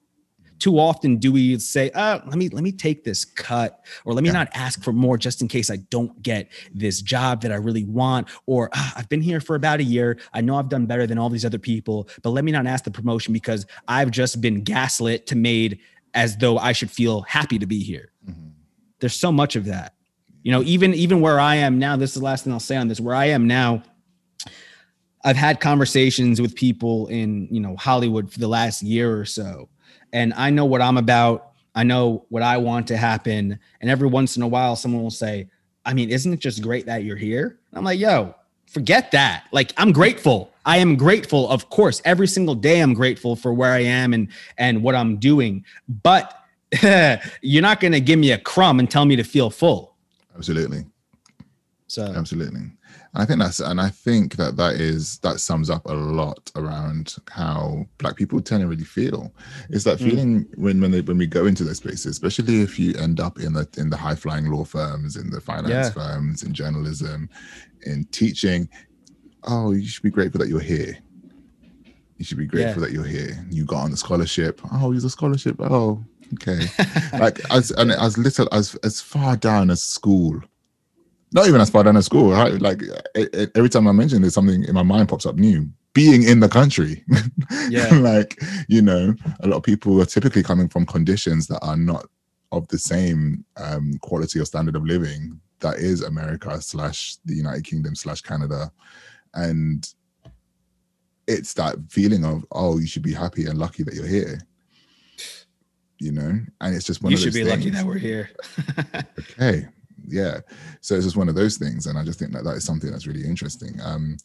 Too 0.60 0.78
often 0.78 1.18
do 1.18 1.32
we 1.32 1.58
say, 1.58 1.90
"Oh, 1.96 2.22
let 2.28 2.38
me 2.38 2.48
let 2.50 2.64
me 2.64 2.72
take 2.72 3.04
this 3.04 3.26
cut, 3.26 3.84
or 4.06 4.14
let 4.14 4.24
me 4.24 4.30
not 4.30 4.48
ask 4.54 4.84
for 4.84 4.94
more 4.94 5.18
just 5.18 5.42
in 5.42 5.48
case 5.48 5.72
I 5.72 5.78
don't 5.78 6.22
get 6.22 6.52
this 6.72 7.02
job 7.02 7.42
that 7.42 7.52
I 7.52 7.56
really 7.56 7.84
want, 7.84 8.28
or 8.46 8.70
"Ah, 8.76 8.94
I've 8.96 9.10
been 9.10 9.24
here 9.24 9.42
for 9.42 9.56
about 9.56 9.80
a 9.80 9.84
year. 9.84 10.20
I 10.34 10.42
know 10.42 10.58
I've 10.58 10.70
done 10.70 10.86
better 10.86 11.08
than 11.08 11.18
all 11.18 11.30
these 11.32 11.46
other 11.46 11.58
people, 11.58 12.08
but 12.22 12.30
let 12.30 12.44
me 12.44 12.52
not 12.52 12.68
ask 12.68 12.84
the 12.84 12.92
promotion 12.92 13.34
because 13.34 13.66
I've 13.88 14.12
just 14.12 14.40
been 14.40 14.62
gaslit 14.64 15.26
to 15.28 15.36
made 15.36 15.80
as 16.14 16.38
though 16.38 16.60
I 16.60 16.74
should 16.74 16.92
feel 16.92 17.22
happy 17.22 17.58
to 17.58 17.66
be 17.66 17.82
here." 17.82 18.12
There's 19.00 19.16
so 19.16 19.32
much 19.32 19.56
of 19.56 19.66
that. 19.66 19.96
You 20.44 20.52
know, 20.52 20.62
even 20.62 20.94
even 20.94 21.22
where 21.22 21.40
I 21.40 21.56
am 21.56 21.80
now, 21.80 21.96
this 21.96 22.12
is 22.12 22.16
the 22.16 22.24
last 22.24 22.44
thing 22.44 22.54
I'll 22.54 22.60
say 22.60 22.78
on 22.78 22.88
this. 22.88 23.00
Where 23.00 23.16
I 23.16 23.26
am 23.26 23.48
now, 23.48 23.82
I've 25.24 25.36
had 25.36 25.60
conversations 25.60 26.42
with 26.42 26.56
people 26.56 27.08
in, 27.08 27.48
you 27.52 27.60
know, 27.60 27.76
Hollywood 27.76 28.32
for 28.32 28.40
the 28.40 28.48
last 28.48 28.82
year 28.82 29.18
or 29.18 29.26
so. 29.26 29.70
And 30.14 30.34
I 30.34 30.50
know 30.50 30.66
what 30.66 30.82
I'm 30.82 30.98
about. 30.98 31.52
I 31.76 31.84
know 31.84 32.26
what 32.30 32.44
I 32.44 32.58
want 32.58 32.88
to 32.88 32.98
happen. 32.98 33.60
And 33.80 33.90
every 33.90 34.08
once 34.08 34.36
in 34.36 34.44
a 34.44 34.48
while, 34.48 34.76
someone 34.76 35.04
will 35.04 35.10
say, 35.10 35.48
I 35.86 35.94
mean, 35.94 36.10
isn't 36.10 36.34
it 36.34 36.40
just 36.40 36.62
great 36.62 36.86
that 36.88 37.04
you're 37.04 37.18
here? 37.18 37.60
And 37.72 37.78
I'm 37.78 37.84
like, 37.84 38.00
yo, 38.00 38.36
forget 38.68 39.12
that. 39.12 39.46
Like, 39.52 39.74
I'm 39.78 39.92
grateful. 39.92 40.52
I 40.66 40.78
am 40.78 40.96
grateful, 40.96 41.50
of 41.50 41.70
course. 41.70 42.02
Every 42.06 42.28
single 42.28 42.56
day 42.56 42.82
I'm 42.82 42.94
grateful 42.94 43.36
for 43.36 43.54
where 43.54 43.72
I 43.72 43.80
am 43.80 44.14
and 44.14 44.28
and 44.58 44.84
what 44.84 44.96
I'm 44.96 45.18
doing. 45.18 45.66
But 46.04 46.38
you're 47.42 47.62
not 47.62 47.80
gonna 47.80 48.00
give 48.00 48.20
me 48.20 48.32
a 48.32 48.38
crumb 48.38 48.80
and 48.80 48.90
tell 48.90 49.06
me 49.06 49.16
to 49.16 49.24
feel 49.24 49.50
full. 49.50 49.96
absolutely 50.36 50.86
So 51.88 52.04
absolutely 52.04 52.72
i 53.14 53.26
think 53.26 53.40
that's 53.40 53.60
and 53.60 53.82
i 53.82 53.90
think 53.90 54.36
that 54.38 54.56
that 54.56 54.76
is 54.76 55.18
that 55.20 55.40
sums 55.40 55.70
up 55.70 55.86
a 55.86 55.94
lot 55.94 56.50
around 56.56 57.16
how 57.30 57.86
black 57.98 58.16
people 58.16 58.42
tend 58.42 58.62
to 58.62 58.68
really 58.68 58.84
feel. 58.86 59.34
It's 59.70 59.84
that 59.84 59.98
Mm. 60.00 60.04
feeling 60.10 60.46
when 60.56 60.80
when, 60.82 60.92
they, 60.92 61.02
when 61.02 61.18
we 61.18 61.28
go 61.28 61.46
into 61.46 61.64
those 61.66 61.78
spaces 61.78 62.06
especially 62.18 62.62
if 62.62 62.80
you 62.80 62.94
end 62.96 63.20
up 63.20 63.40
in 63.40 63.54
the 63.54 63.68
in 63.78 63.90
the 63.90 63.98
high 63.98 64.16
flying 64.16 64.46
law 64.50 64.64
firms 64.64 65.16
in 65.18 65.30
the 65.30 65.42
finance 65.42 65.70
Yeah. 65.70 65.90
firms 65.90 66.44
in 66.44 66.54
journalism 66.54 67.30
in 67.86 68.06
teaching 68.12 68.70
oh 69.44 69.72
you 69.72 69.86
should 69.88 70.04
be 70.04 70.10
grateful 70.10 70.40
that 70.40 70.48
you're 70.50 70.60
here. 70.76 70.98
You 72.18 72.26
should 72.26 72.38
be 72.38 72.46
grateful 72.46 72.84
that 72.84 72.92
you're 72.92 73.04
here. 73.04 73.44
You 73.50 73.66
got 73.66 73.84
on 73.84 73.92
the 73.92 73.98
scholarship. 73.98 74.62
Oh 74.72 74.92
he's 74.92 75.04
a 75.04 75.10
scholarship. 75.10 75.56
Oh 75.60 76.04
okay. 76.36 76.60
Like 77.20 77.42
as 77.52 77.72
and 77.72 77.92
as 77.92 78.18
little 78.18 78.48
as 78.52 78.76
as 78.84 79.02
far 79.02 79.36
down 79.36 79.70
as 79.72 79.82
school 79.82 80.40
not 81.34 81.48
even 81.48 81.62
as 81.62 81.70
far 81.70 81.84
down 81.84 81.98
as 81.98 82.06
school 82.06 82.32
right? 82.32 82.62
like 82.62 82.82
every 83.56 83.70
time 83.70 83.88
i 83.88 83.92
mention 83.92 84.22
there's 84.22 84.34
something 84.34 84.64
in 84.64 84.74
my 84.74 84.84
mind 84.84 85.08
pops 85.10 85.26
up 85.26 85.36
new 85.36 85.68
being 85.94 86.24
in 86.24 86.40
the 86.40 86.50
country 86.50 87.04
Yeah. 87.70 87.90
like 87.96 88.42
you 88.68 88.82
know 88.82 89.14
a 89.42 89.48
lot 89.48 89.58
of 89.58 89.64
people 89.64 90.02
are 90.02 90.06
typically 90.06 90.44
coming 90.44 90.70
from 90.70 90.86
conditions 90.86 91.48
that 91.48 91.60
are 91.62 91.78
not 91.78 92.06
of 92.52 92.68
the 92.68 92.78
same 92.78 93.46
um, 93.58 93.94
quality 94.02 94.40
or 94.40 94.46
standard 94.46 94.76
of 94.76 94.84
living 94.86 95.40
that 95.62 95.78
is 95.78 96.02
America 96.02 96.62
slash 96.62 97.18
the 97.26 97.36
United 97.36 97.64
Kingdom 97.64 97.96
slash 97.96 98.22
Canada, 98.22 98.72
and 99.34 99.94
it's 101.28 101.54
that 101.54 101.78
feeling 101.90 102.26
of 102.26 102.46
oh, 102.52 102.78
you 102.80 102.88
should 102.88 103.04
be 103.04 103.14
happy 103.14 103.46
and 103.46 103.58
lucky 103.58 103.84
that 103.84 103.94
you're 103.94 104.06
here. 104.06 104.40
You 106.00 106.12
know, 106.12 106.40
and 106.62 106.76
it's 106.76 106.86
just 106.86 107.02
one. 107.02 107.12
You 107.12 107.18
should 107.18 107.34
be 107.34 107.44
lucky 107.44 107.70
that 107.70 107.86
we're 107.86 107.98
here. 107.98 108.32
okay 109.20 109.68
yeah 110.12 110.40
so 110.82 110.96
it's 110.96 111.06
just 111.06 111.18
one 111.18 111.30
of 111.30 111.36
those 111.36 111.58
things 111.58 111.88
and 111.88 111.98
i 111.98 112.04
just 112.04 112.20
think 112.20 112.32
that 112.32 112.44
that 112.44 112.56
is 112.56 112.64
something 112.64 112.92
that's 112.92 113.08
really 113.08 113.26
interesting 113.26 113.80
um 113.84 114.18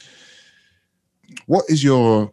what 1.47 1.65
is 1.69 1.83
your 1.83 2.33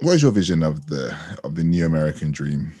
what 0.00 0.12
is 0.12 0.22
your 0.22 0.32
vision 0.32 0.62
of 0.62 0.86
the 0.86 1.14
of 1.44 1.54
the 1.54 1.64
new 1.64 1.86
american 1.86 2.30
dream 2.30 2.72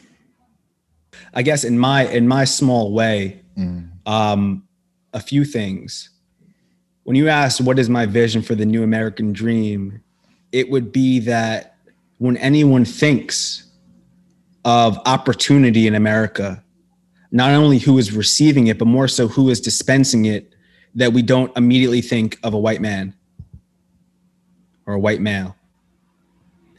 I 1.34 1.42
guess 1.42 1.64
in 1.64 1.78
my 1.78 2.06
in 2.08 2.26
my 2.26 2.44
small 2.44 2.92
way, 2.92 3.42
Mm. 3.58 3.88
um, 4.06 4.62
a 5.12 5.20
few 5.20 5.44
things. 5.44 6.10
When 7.02 7.14
you 7.16 7.28
ask 7.28 7.60
what 7.62 7.78
is 7.78 7.90
my 7.90 8.06
vision 8.06 8.42
for 8.42 8.54
the 8.54 8.64
new 8.64 8.82
American 8.82 9.32
dream, 9.32 10.00
it 10.52 10.70
would 10.70 10.92
be 10.92 11.18
that 11.20 11.76
when 12.18 12.36
anyone 12.38 12.84
thinks 12.84 13.64
of 14.64 14.98
opportunity 15.04 15.86
in 15.86 15.94
America, 15.94 16.64
not 17.32 17.52
only 17.52 17.78
who 17.78 17.98
is 17.98 18.12
receiving 18.12 18.66
it, 18.66 18.78
but 18.78 18.86
more 18.86 19.08
so 19.08 19.28
who 19.28 19.50
is 19.50 19.60
dispensing 19.60 20.24
it, 20.24 20.54
that 20.94 21.12
we 21.12 21.22
don't 21.22 21.56
immediately 21.56 22.00
think 22.00 22.38
of 22.42 22.54
a 22.54 22.58
white 22.58 22.80
man 22.80 23.14
or 24.86 24.94
a 24.94 24.98
white 24.98 25.20
male. 25.20 25.56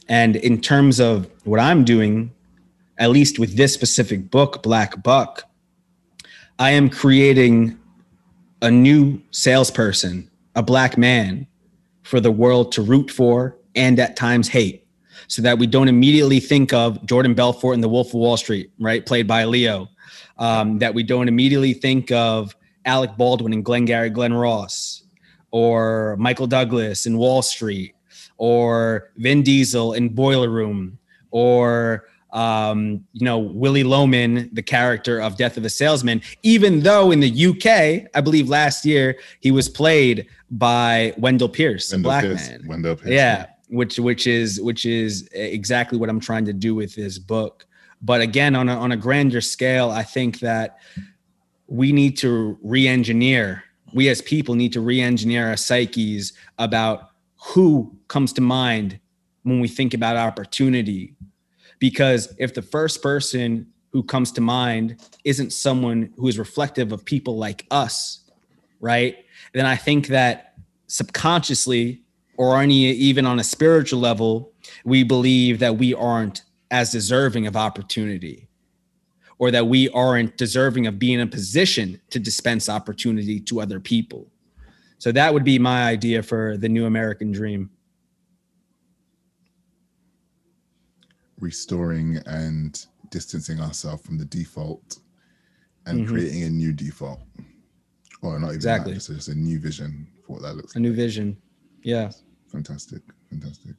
And 0.08 0.36
in 0.36 0.60
terms 0.60 1.00
of 1.00 1.30
what 1.44 1.58
I'm 1.58 1.84
doing, 1.84 2.32
at 2.98 3.10
least 3.10 3.38
with 3.38 3.56
this 3.56 3.72
specific 3.72 4.30
book, 4.30 4.62
Black 4.62 5.02
Buck, 5.02 5.44
I 6.58 6.70
am 6.70 6.90
creating 6.90 7.78
a 8.60 8.70
new 8.70 9.20
salesperson, 9.30 10.30
a 10.54 10.62
black 10.62 10.98
man 10.98 11.46
for 12.02 12.20
the 12.20 12.30
world 12.30 12.72
to 12.72 12.82
root 12.82 13.10
for 13.10 13.56
and 13.74 13.98
at 13.98 14.16
times 14.16 14.48
hate, 14.48 14.86
so 15.28 15.40
that 15.40 15.58
we 15.58 15.66
don't 15.66 15.88
immediately 15.88 16.40
think 16.40 16.72
of 16.72 17.04
Jordan 17.06 17.32
Belfort 17.32 17.74
in 17.74 17.80
The 17.80 17.88
Wolf 17.88 18.08
of 18.08 18.14
Wall 18.14 18.36
Street, 18.36 18.70
right? 18.78 19.04
Played 19.04 19.26
by 19.26 19.44
Leo. 19.44 19.88
Um, 20.38 20.78
that 20.78 20.94
we 20.94 21.02
don't 21.02 21.28
immediately 21.28 21.72
think 21.74 22.10
of 22.10 22.56
Alec 22.84 23.16
Baldwin 23.16 23.52
and 23.52 23.64
Glengarry 23.64 24.10
Glen 24.10 24.32
Ross 24.32 25.04
or 25.50 26.16
Michael 26.18 26.46
Douglas 26.46 27.06
in 27.06 27.16
Wall 27.16 27.42
Street 27.42 27.94
or 28.38 29.10
Vin 29.16 29.42
Diesel 29.42 29.92
in 29.92 30.08
Boiler 30.08 30.48
Room 30.48 30.98
or 31.30 32.06
um, 32.32 33.04
you 33.12 33.24
know, 33.24 33.38
Willy 33.38 33.84
Loman, 33.84 34.48
the 34.52 34.62
character 34.62 35.20
of 35.20 35.36
Death 35.36 35.56
of 35.56 35.64
a 35.64 35.70
Salesman, 35.70 36.22
even 36.42 36.80
though 36.80 37.10
in 37.10 37.20
the 37.20 37.46
UK, 37.46 38.08
I 38.14 38.20
believe 38.22 38.48
last 38.48 38.86
year 38.86 39.18
he 39.40 39.50
was 39.50 39.68
played 39.68 40.26
by 40.50 41.14
Wendell 41.18 41.50
Pierce, 41.50 41.92
a 41.92 41.96
Wendell 41.96 42.10
black 42.10 42.24
Pierce- 42.24 42.48
man. 42.48 42.64
Wendell 42.66 42.96
Pierce, 42.96 43.10
yeah, 43.10 43.46
which 43.68 43.98
which 43.98 44.26
is 44.26 44.60
which 44.60 44.86
is 44.86 45.28
exactly 45.32 45.98
what 45.98 46.08
I'm 46.08 46.20
trying 46.20 46.46
to 46.46 46.52
do 46.52 46.74
with 46.74 46.94
this 46.94 47.18
book. 47.18 47.66
But 48.02 48.20
again, 48.20 48.56
on 48.56 48.68
a, 48.68 48.76
on 48.76 48.92
a 48.92 48.96
grander 48.96 49.40
scale, 49.40 49.90
I 49.90 50.02
think 50.02 50.40
that 50.40 50.78
we 51.68 51.92
need 51.92 52.16
to 52.18 52.58
re-engineer. 52.62 53.64
We 53.94 54.08
as 54.08 54.20
people 54.20 54.54
need 54.54 54.72
to 54.72 54.80
re-engineer 54.80 55.48
our 55.48 55.56
psyches 55.56 56.32
about 56.58 57.10
who 57.36 57.96
comes 58.08 58.32
to 58.34 58.40
mind 58.40 58.98
when 59.42 59.60
we 59.60 59.68
think 59.68 59.94
about 59.94 60.16
opportunity 60.16 61.14
because 61.78 62.32
if 62.38 62.54
the 62.54 62.62
first 62.62 63.02
person 63.02 63.66
who 63.90 64.04
comes 64.04 64.30
to 64.30 64.40
mind 64.40 65.00
isn't 65.24 65.52
someone 65.52 66.12
who 66.16 66.28
is 66.28 66.38
reflective 66.38 66.92
of 66.92 67.04
people 67.04 67.36
like 67.36 67.66
us 67.72 68.20
right 68.80 69.16
then 69.52 69.66
i 69.66 69.74
think 69.74 70.06
that 70.06 70.54
subconsciously 70.86 72.00
or 72.36 72.60
any 72.60 72.84
even 72.84 73.26
on 73.26 73.40
a 73.40 73.44
spiritual 73.44 73.98
level 73.98 74.52
we 74.84 75.02
believe 75.02 75.58
that 75.58 75.76
we 75.76 75.92
aren't 75.92 76.42
as 76.72 76.90
deserving 76.90 77.46
of 77.46 77.54
opportunity 77.54 78.48
or 79.38 79.50
that 79.50 79.66
we 79.66 79.88
aren't 79.90 80.36
deserving 80.38 80.86
of 80.86 80.98
being 80.98 81.14
in 81.20 81.20
a 81.20 81.26
position 81.26 82.00
to 82.10 82.18
dispense 82.18 82.68
opportunity 82.68 83.38
to 83.38 83.60
other 83.60 83.78
people. 83.78 84.26
So 84.98 85.12
that 85.12 85.32
would 85.34 85.44
be 85.44 85.58
my 85.58 85.84
idea 85.84 86.22
for 86.22 86.56
the 86.56 86.68
new 86.68 86.86
american 86.86 87.30
dream. 87.30 87.70
Restoring 91.40 92.18
and 92.26 92.84
distancing 93.10 93.60
ourselves 93.60 94.02
from 94.06 94.16
the 94.16 94.24
default 94.24 94.98
and 95.86 96.06
Mhm. 96.06 96.08
creating 96.08 96.42
a 96.44 96.50
new 96.50 96.72
default. 96.72 97.20
Or 98.22 98.38
not 98.38 98.46
even 98.48 98.56
Exactly. 98.56 98.92
that, 98.92 98.98
just, 98.98 99.08
just 99.10 99.28
a 99.28 99.34
new 99.34 99.58
vision 99.58 100.06
for 100.24 100.34
what 100.34 100.42
that 100.42 100.54
looks 100.54 100.70
like. 100.70 100.76
a 100.76 100.80
new 100.80 100.94
vision. 100.94 101.36
Yeah. 101.82 102.12
Fantastic. 102.46 103.02
Fantastic. 103.28 103.74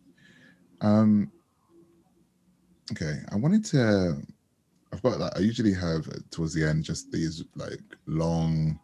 Um 0.81 1.31
okay 2.91 3.19
i 3.31 3.35
wanted 3.35 3.63
to 3.63 4.21
i've 4.91 5.01
got 5.01 5.19
like 5.19 5.35
i 5.35 5.39
usually 5.39 5.73
have 5.73 6.07
uh, 6.09 6.19
towards 6.31 6.53
the 6.53 6.63
end 6.63 6.83
just 6.83 7.11
these 7.11 7.43
like 7.55 7.79
long 8.05 8.79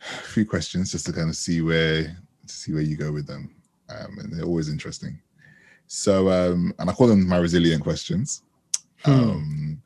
few 0.00 0.44
questions 0.44 0.92
just 0.92 1.06
to 1.06 1.12
kind 1.12 1.28
of 1.28 1.36
see 1.36 1.60
where 1.60 2.04
to 2.46 2.54
see 2.54 2.72
where 2.72 2.82
you 2.82 2.96
go 2.96 3.12
with 3.12 3.26
them 3.26 3.54
um 3.88 4.18
and 4.18 4.32
they're 4.32 4.44
always 4.46 4.68
interesting 4.68 5.20
so 5.86 6.30
um 6.30 6.72
and 6.78 6.90
i 6.90 6.92
call 6.92 7.06
them 7.06 7.26
my 7.26 7.38
resilient 7.38 7.82
questions 7.82 8.42
Hmm. 9.04 9.10
um 9.10 9.82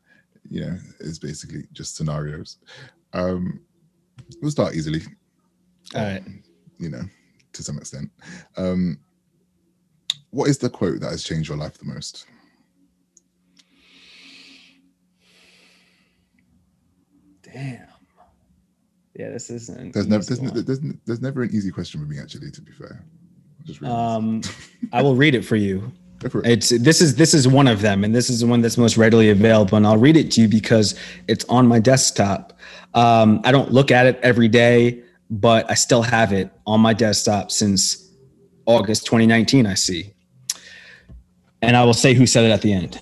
you 0.51 0.61
know 0.61 0.77
it's 1.01 1.19
basically 1.19 1.65
just 1.73 1.97
scenarios 1.97 2.59
um 3.15 3.61
we'll 4.43 4.51
start 4.51 4.75
easily 4.75 5.03
all 5.95 6.03
right 6.03 6.23
you 6.79 6.91
know, 6.91 7.03
to 7.53 7.63
some 7.63 7.79
extent. 7.79 8.11
Um, 8.57 8.99
what 10.31 10.49
is 10.49 10.59
the 10.59 10.69
quote 10.69 11.01
that 11.01 11.11
has 11.11 11.25
changed 11.25 11.49
your 11.49 11.59
life 11.59 11.79
the 11.79 11.85
most? 11.85 12.27
Damn. 17.57 17.89
Yeah, 19.15 19.31
this 19.31 19.49
isn't. 19.49 19.95
There's 19.95 20.07
never 20.07 20.23
there's, 20.23 20.43
ne- 20.43 20.61
there's, 20.61 20.83
ne- 20.83 20.99
there's 21.07 21.23
never 21.23 21.43
an 21.43 21.55
easy 21.55 21.71
question 21.71 22.03
for 22.03 22.07
me 22.07 22.19
actually. 22.21 22.51
To 22.51 22.61
be 22.61 22.71
fair, 22.71 23.03
I 23.59 23.65
just. 23.65 23.83
Um, 23.83 24.43
I 24.93 25.01
will 25.01 25.17
read 25.17 25.35
it 25.35 25.43
for 25.43 25.57
you. 25.57 25.91
It. 26.23 26.35
It's 26.45 26.69
this 26.69 27.01
is 27.01 27.17
this 27.17 27.33
is 27.33 27.49
one 27.49 27.67
of 27.67 27.81
them, 27.81 28.05
and 28.05 28.15
this 28.15 28.29
is 28.29 28.41
the 28.41 28.47
one 28.47 28.61
that's 28.61 28.77
most 28.77 28.99
readily 28.99 29.31
available. 29.31 29.79
And 29.79 29.87
I'll 29.87 29.97
read 29.97 30.19
it 30.19 30.31
to 30.33 30.43
you 30.43 30.49
because 30.49 30.99
it's 31.29 31.47
on 31.47 31.67
my 31.67 31.79
desktop. 31.79 32.53
Um, 32.93 33.41
I 33.43 33.53
don't 33.53 33.73
look 33.73 33.91
at 33.91 34.05
it 34.05 34.21
every 34.23 34.49
day, 34.49 35.03
but 35.31 35.71
I 35.71 35.75
still 35.75 36.03
have 36.03 36.35
it 36.35 36.51
on 36.67 36.83
my 36.83 36.93
desktop 36.93 37.51
since 37.51 38.11
August 38.67 39.07
2019. 39.07 39.65
I 39.65 39.75
see, 39.75 40.13
and 41.63 41.75
I 41.75 41.85
will 41.85 41.95
say 41.95 42.13
who 42.13 42.27
said 42.27 42.45
it 42.45 42.51
at 42.51 42.61
the 42.61 42.75
end. 42.75 43.01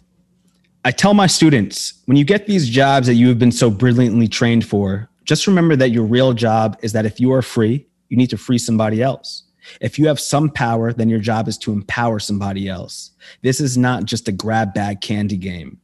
I 0.85 0.91
tell 0.91 1.15
my 1.15 1.27
students 1.27 1.95
when 2.05 2.17
you 2.17 2.25
get 2.25 2.47
these 2.47 2.69
jobs 2.69 3.07
that 3.07 3.15
you 3.15 3.29
have 3.29 3.39
been 3.39 3.53
so 3.53 3.71
brilliantly 3.71 4.29
trained 4.29 4.67
for, 4.67 5.09
just 5.25 5.47
remember 5.47 5.77
that 5.77 5.91
your 5.91 6.05
real 6.05 6.35
job 6.35 6.79
is 6.83 6.93
that 6.93 7.07
if 7.07 7.19
you 7.19 7.33
are 7.33 7.43
free, 7.43 7.87
you 8.11 8.17
need 8.17 8.31
to 8.31 8.37
free 8.37 8.59
somebody 8.59 9.03
else. 9.03 9.45
If 9.81 9.99
you 9.99 10.07
have 10.09 10.21
some 10.21 10.51
power, 10.51 10.93
then 10.93 11.09
your 11.09 11.21
job 11.21 11.49
is 11.49 11.57
to 11.59 11.73
empower 11.73 12.19
somebody 12.19 12.69
else. 12.69 13.13
This 13.41 13.61
is 13.61 13.79
not 13.79 14.05
just 14.05 14.29
a 14.29 14.33
grab 14.33 14.75
bag 14.75 15.01
candy 15.01 15.39
game. 15.39 15.81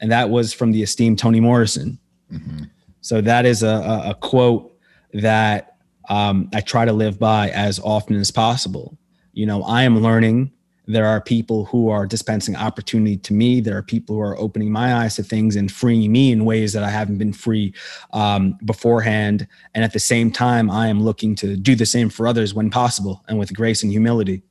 And 0.00 0.12
that 0.12 0.30
was 0.30 0.52
from 0.52 0.70
the 0.70 0.82
esteemed 0.82 1.18
Toni 1.18 1.40
Morrison. 1.40 1.98
Mhm. 2.32 2.70
So 3.00 3.20
that 3.20 3.44
is 3.44 3.62
a, 3.64 3.68
a, 3.68 4.10
a 4.10 4.14
quote 4.14 4.78
that 5.14 5.76
um, 6.08 6.48
I 6.54 6.60
try 6.60 6.84
to 6.84 6.92
live 6.92 7.18
by 7.18 7.50
as 7.50 7.80
often 7.80 8.16
as 8.16 8.30
possible. 8.30 8.96
You 9.32 9.46
know, 9.46 9.62
I 9.64 9.82
am 9.82 10.00
learning. 10.00 10.52
There 10.86 11.06
are 11.06 11.20
people 11.20 11.64
who 11.66 11.88
are 11.88 12.06
dispensing 12.06 12.56
opportunity 12.56 13.16
to 13.16 13.32
me. 13.32 13.60
There 13.60 13.76
are 13.76 13.82
people 13.82 14.16
who 14.16 14.20
are 14.20 14.38
opening 14.38 14.70
my 14.70 14.94
eyes 14.96 15.16
to 15.16 15.22
things 15.22 15.56
and 15.56 15.72
freeing 15.72 16.12
me 16.12 16.30
in 16.30 16.44
ways 16.44 16.74
that 16.74 16.82
I 16.82 16.90
haven't 16.90 17.16
been 17.16 17.32
free 17.32 17.72
um, 18.12 18.58
beforehand. 18.66 19.46
And 19.74 19.82
at 19.82 19.94
the 19.94 19.98
same 19.98 20.30
time, 20.30 20.70
I 20.70 20.88
am 20.88 21.02
looking 21.02 21.34
to 21.36 21.56
do 21.56 21.74
the 21.74 21.86
same 21.86 22.10
for 22.10 22.26
others 22.26 22.52
when 22.52 22.68
possible 22.70 23.24
and 23.28 23.38
with 23.38 23.54
grace 23.54 23.82
and 23.82 23.90
humility. 23.90 24.42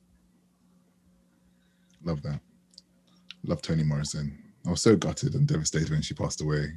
Love 2.02 2.22
that. 2.22 2.40
Love 3.44 3.62
Toni 3.62 3.84
Morrison. 3.84 4.36
I 4.66 4.70
was 4.70 4.82
so 4.82 4.96
gutted 4.96 5.34
and 5.34 5.46
devastated 5.46 5.90
when 5.90 6.02
she 6.02 6.14
passed 6.14 6.40
away. 6.40 6.72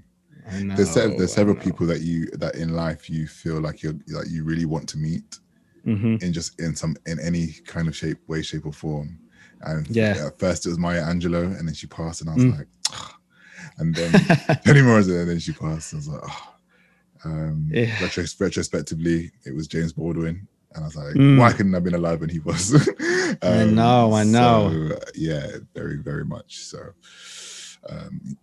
Know, 0.62 0.76
There's 0.76 0.92
se- 0.92 1.16
there's 1.18 1.34
several 1.34 1.56
people 1.58 1.86
that 1.88 2.02
you 2.02 2.28
that 2.34 2.56
in 2.56 2.70
life 2.74 3.10
you 3.10 3.28
feel 3.28 3.60
like 3.60 3.84
you're 3.84 3.96
like 4.08 4.30
you 4.30 4.46
really 4.46 4.64
want 4.66 4.88
to 4.90 4.98
meet 4.98 5.40
Mhm. 5.86 6.22
in 6.24 6.32
just 6.32 6.58
in 6.60 6.74
some 6.76 6.96
in 7.06 7.20
any 7.20 7.48
kind 7.66 7.88
of 7.90 7.96
shape, 7.96 8.18
way, 8.28 8.42
shape, 8.42 8.66
or 8.66 8.72
form. 8.72 9.20
And 9.62 9.88
Yeah. 9.90 10.28
at 10.28 10.40
first 10.40 10.66
it 10.66 10.70
was 10.70 10.78
Maya 10.80 11.04
Angelou, 11.04 11.58
and 11.58 11.68
then 11.68 11.76
she 11.76 11.88
passed, 11.88 12.22
and 12.22 12.30
I 12.30 12.36
was 12.36 12.44
Mm. 12.44 12.58
like, 12.58 12.68
and 13.78 13.96
then 13.96 14.12
Toni 14.66 14.82
Morrison, 14.82 15.16
and 15.20 15.30
then 15.30 15.40
she 15.40 15.52
passed. 15.54 15.94
And 15.94 15.98
I 15.98 16.02
was 16.02 16.08
like, 16.08 16.22
oh. 16.26 16.56
um, 17.26 17.70
Yeah. 17.72 17.98
retros- 17.98 18.40
retrospectively, 18.40 19.32
it 19.46 19.54
was 19.56 19.68
James 19.68 19.94
Baldwin, 19.94 20.48
and 20.74 20.84
I 20.84 20.88
was 20.88 20.96
like, 20.96 21.16
Mm. 21.16 21.38
why 21.40 21.52
couldn't 21.54 21.74
I 21.74 21.78
have 21.78 21.84
been 21.84 21.96
alive 21.96 22.22
when 22.22 22.30
he 22.30 22.40
was? 22.40 22.74
I 23.42 23.64
Um, 23.64 23.76
know, 23.76 24.14
I 24.14 24.24
know. 24.24 24.88
so, 24.90 24.96
uh, 24.96 25.00
yeah, 25.16 25.48
very, 25.76 25.98
very 25.98 26.24
much 26.26 26.60
so. 26.60 26.80
Um, 27.90 28.38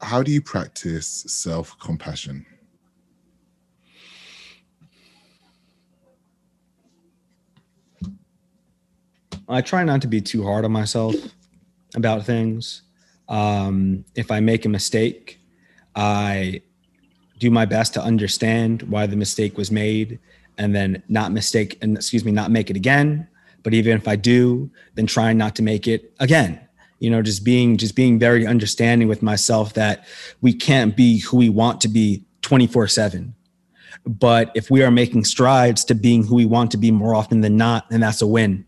how 0.00 0.22
do 0.22 0.30
you 0.30 0.42
practice 0.42 1.24
self 1.26 1.78
compassion? 1.80 2.44
I 9.48 9.60
try 9.60 9.84
not 9.84 10.02
to 10.02 10.08
be 10.08 10.20
too 10.20 10.44
hard 10.44 10.64
on 10.64 10.72
myself 10.72 11.14
about 11.94 12.24
things. 12.26 12.82
Um, 13.28 14.04
if 14.14 14.30
I 14.30 14.40
make 14.40 14.64
a 14.64 14.68
mistake, 14.68 15.38
I 15.94 16.62
do 17.38 17.50
my 17.50 17.64
best 17.64 17.94
to 17.94 18.02
understand 18.02 18.82
why 18.82 19.06
the 19.06 19.16
mistake 19.16 19.56
was 19.56 19.70
made 19.70 20.18
and 20.58 20.74
then 20.74 21.02
not 21.08 21.32
mistake 21.32 21.78
and 21.82 21.96
excuse 21.96 22.24
me, 22.24 22.32
not 22.32 22.50
make 22.50 22.70
it 22.70 22.76
again. 22.76 23.28
But 23.62 23.74
even 23.74 23.96
if 23.96 24.08
I 24.08 24.16
do, 24.16 24.70
then 24.94 25.06
trying 25.06 25.38
not 25.38 25.54
to 25.56 25.62
make 25.62 25.86
it 25.86 26.12
again. 26.20 26.60
You 26.98 27.10
know, 27.10 27.20
just 27.20 27.44
being 27.44 27.76
just 27.76 27.94
being 27.94 28.18
very 28.18 28.46
understanding 28.46 29.06
with 29.06 29.22
myself 29.22 29.74
that 29.74 30.06
we 30.40 30.52
can't 30.54 30.96
be 30.96 31.18
who 31.18 31.36
we 31.36 31.50
want 31.50 31.80
to 31.82 31.88
be 31.88 32.24
24 32.42 32.88
7. 32.88 33.34
But 34.06 34.52
if 34.54 34.70
we 34.70 34.82
are 34.82 34.90
making 34.90 35.24
strides 35.24 35.84
to 35.86 35.94
being 35.94 36.24
who 36.24 36.36
we 36.36 36.46
want 36.46 36.70
to 36.70 36.76
be 36.76 36.90
more 36.90 37.14
often 37.14 37.40
than 37.40 37.56
not, 37.56 37.90
then 37.90 38.00
that's 38.00 38.22
a 38.22 38.26
win. 38.26 38.64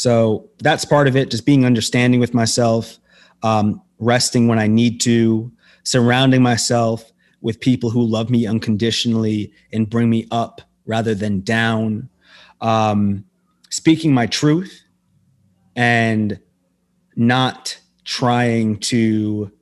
So 0.00 0.48
that's 0.62 0.86
part 0.86 1.08
of 1.08 1.16
it, 1.16 1.30
just 1.30 1.44
being 1.44 1.66
understanding 1.66 2.20
with 2.20 2.32
myself, 2.32 2.98
um, 3.42 3.82
resting 3.98 4.48
when 4.48 4.58
I 4.58 4.66
need 4.66 4.98
to, 5.02 5.52
surrounding 5.82 6.42
myself 6.42 7.12
with 7.42 7.60
people 7.60 7.90
who 7.90 8.02
love 8.02 8.30
me 8.30 8.46
unconditionally 8.46 9.52
and 9.74 9.90
bring 9.90 10.08
me 10.08 10.26
up 10.30 10.62
rather 10.86 11.14
than 11.14 11.42
down, 11.42 12.08
um, 12.62 13.26
speaking 13.68 14.14
my 14.14 14.24
truth 14.24 14.84
and 15.76 16.40
not 17.14 17.78
trying 18.04 18.78
to 18.78 19.52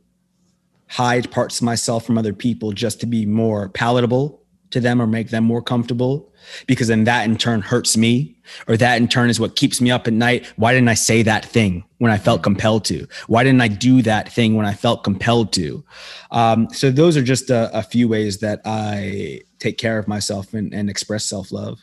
hide 0.86 1.32
parts 1.32 1.58
of 1.58 1.64
myself 1.64 2.06
from 2.06 2.16
other 2.16 2.32
people 2.32 2.70
just 2.70 3.00
to 3.00 3.06
be 3.06 3.26
more 3.26 3.70
palatable 3.70 4.37
to 4.70 4.80
them 4.80 5.00
or 5.00 5.06
make 5.06 5.30
them 5.30 5.44
more 5.44 5.62
comfortable 5.62 6.32
because 6.66 6.88
then 6.88 7.04
that 7.04 7.24
in 7.24 7.36
turn 7.36 7.60
hurts 7.60 7.96
me 7.96 8.36
or 8.66 8.76
that 8.76 8.96
in 8.96 9.08
turn 9.08 9.30
is 9.30 9.40
what 9.40 9.56
keeps 9.56 9.80
me 9.80 9.90
up 9.90 10.06
at 10.06 10.12
night. 10.12 10.46
Why 10.56 10.72
didn't 10.72 10.88
i 10.88 10.94
say 10.94 11.22
that 11.22 11.44
thing 11.44 11.84
when 11.98 12.10
i 12.10 12.18
felt 12.18 12.42
compelled 12.42 12.84
to? 12.86 13.06
Why 13.26 13.44
didn't 13.44 13.60
i 13.60 13.68
do 13.68 14.02
that 14.02 14.32
thing 14.32 14.54
when 14.54 14.66
i 14.66 14.74
felt 14.74 15.04
compelled 15.04 15.52
to? 15.54 15.84
Um, 16.30 16.68
so 16.70 16.90
those 16.90 17.16
are 17.16 17.22
just 17.22 17.50
a, 17.50 17.76
a, 17.76 17.82
few 17.82 18.08
ways 18.08 18.38
that 18.38 18.60
i 18.64 19.40
take 19.58 19.78
care 19.78 19.98
of 19.98 20.06
myself 20.06 20.52
and, 20.54 20.74
and 20.74 20.90
express 20.90 21.24
self-love. 21.24 21.80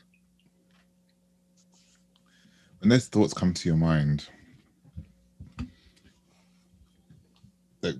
When 2.80 2.90
those 2.90 3.08
thoughts 3.08 3.34
come 3.34 3.54
to 3.54 3.70
your 3.70 3.78
mind 3.78 4.30
like 7.86 7.98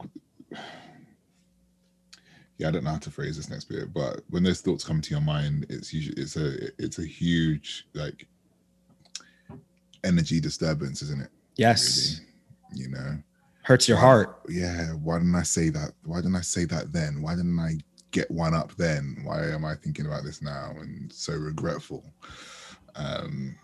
yeah, 2.58 2.70
I 2.70 2.72
don't 2.72 2.84
know 2.84 2.92
how 2.92 2.98
to 2.98 3.12
phrase 3.12 3.36
this 3.36 3.50
next 3.50 3.66
bit, 3.66 3.94
but 3.94 4.22
when 4.30 4.44
those 4.44 4.62
thoughts 4.62 4.84
come 4.84 5.02
to 5.02 5.12
your 5.12 5.22
mind, 5.22 5.66
it's 5.70 5.94
usually 5.94 6.22
it's 6.22 6.38
a 6.38 6.72
it's 6.82 7.00
a 7.00 7.06
huge 7.06 7.88
like 7.94 8.28
energy 10.04 10.40
disturbance, 10.40 11.02
isn't 11.02 11.22
it? 11.22 11.30
Yes. 11.58 12.22
Really? 12.72 12.84
You 12.84 12.90
know, 12.92 13.18
hurts 13.64 13.90
your 13.90 13.98
heart. 13.98 14.40
Yeah. 14.48 14.88
Why 14.94 15.18
didn't 15.18 15.36
I 15.36 15.44
say 15.44 15.70
that? 15.70 15.92
Why 16.06 16.18
didn't 16.18 16.36
I 16.36 16.42
say 16.42 16.66
that 16.66 16.94
then? 16.94 17.22
Why 17.22 17.36
didn't 17.36 17.60
I 17.60 17.78
get 18.12 18.32
one 18.32 18.54
up 18.54 18.74
then? 18.76 19.22
Why 19.24 19.50
am 19.50 19.66
I 19.66 19.76
thinking 19.76 20.06
about 20.06 20.24
this 20.24 20.42
now 20.42 20.72
and 20.80 21.12
so 21.12 21.34
regretful? 21.34 22.06
Um. 22.96 23.56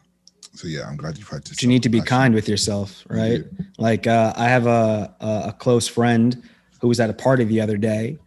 So 0.53 0.67
yeah, 0.67 0.85
I'm 0.85 0.97
glad 0.97 1.17
you've 1.17 1.29
had 1.29 1.45
to. 1.45 1.55
you 1.61 1.69
need 1.69 1.83
to 1.83 1.89
be 1.89 2.01
kind 2.01 2.33
with 2.33 2.49
yourself, 2.49 3.05
right? 3.09 3.45
Like 3.77 4.05
uh, 4.05 4.33
I 4.35 4.49
have 4.49 4.67
a, 4.67 5.15
a 5.21 5.55
close 5.57 5.87
friend 5.87 6.43
who 6.81 6.89
was 6.89 6.99
at 6.99 7.09
a 7.09 7.13
party 7.13 7.45
the 7.45 7.61
other 7.61 7.77
day 7.77 8.19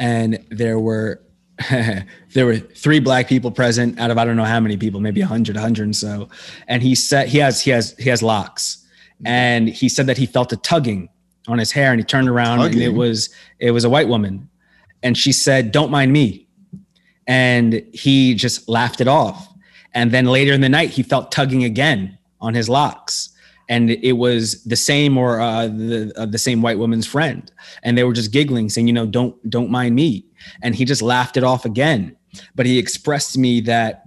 and 0.00 0.44
there 0.50 0.80
were 0.80 1.20
there 1.70 2.46
were 2.46 2.56
three 2.56 2.98
black 2.98 3.28
people 3.28 3.50
present 3.50 4.00
out 4.00 4.10
of 4.10 4.18
I 4.18 4.24
don't 4.24 4.36
know 4.36 4.44
how 4.44 4.58
many 4.58 4.76
people, 4.76 4.98
maybe 4.98 5.20
100, 5.20 5.54
100 5.54 5.84
and 5.84 5.94
so. 5.94 6.28
And 6.66 6.82
he 6.82 6.94
said 6.94 7.28
he 7.28 7.38
has 7.38 7.60
he 7.60 7.70
has 7.70 7.94
he 7.98 8.08
has 8.08 8.22
locks, 8.22 8.84
and 9.24 9.68
he 9.68 9.88
said 9.88 10.06
that 10.06 10.16
he 10.16 10.26
felt 10.26 10.52
a 10.52 10.56
tugging 10.56 11.10
on 11.46 11.58
his 11.58 11.70
hair, 11.70 11.92
and 11.92 12.00
he 12.00 12.04
turned 12.04 12.28
around 12.28 12.58
tugging. 12.58 12.82
and 12.82 12.82
it 12.82 12.96
was 12.96 13.28
it 13.60 13.70
was 13.70 13.84
a 13.84 13.90
white 13.90 14.08
woman, 14.08 14.48
and 15.02 15.16
she 15.16 15.32
said, 15.32 15.70
"Don't 15.70 15.90
mind 15.90 16.12
me," 16.12 16.48
and 17.26 17.82
he 17.92 18.34
just 18.34 18.68
laughed 18.68 19.00
it 19.00 19.08
off. 19.08 19.46
And 19.92 20.12
then 20.12 20.26
later 20.26 20.52
in 20.52 20.60
the 20.60 20.68
night, 20.68 20.90
he 20.90 21.02
felt 21.02 21.32
tugging 21.32 21.64
again 21.64 22.16
on 22.40 22.54
his 22.54 22.68
locks, 22.68 23.29
and 23.70 23.88
it 23.88 24.14
was 24.14 24.62
the 24.64 24.76
same 24.76 25.16
or 25.16 25.40
uh, 25.40 25.68
the 25.68 26.12
uh, 26.16 26.26
the 26.26 26.38
same 26.38 26.60
white 26.60 26.78
woman's 26.78 27.06
friend, 27.06 27.50
and 27.84 27.96
they 27.96 28.02
were 28.04 28.12
just 28.12 28.32
giggling, 28.32 28.68
saying, 28.68 28.88
"You 28.88 28.92
know, 28.92 29.06
don't 29.06 29.48
don't 29.48 29.70
mind 29.70 29.94
me," 29.94 30.26
and 30.60 30.74
he 30.74 30.84
just 30.84 31.00
laughed 31.00 31.36
it 31.36 31.44
off 31.44 31.64
again. 31.64 32.16
But 32.54 32.66
he 32.66 32.78
expressed 32.78 33.32
to 33.34 33.38
me 33.38 33.60
that 33.62 34.02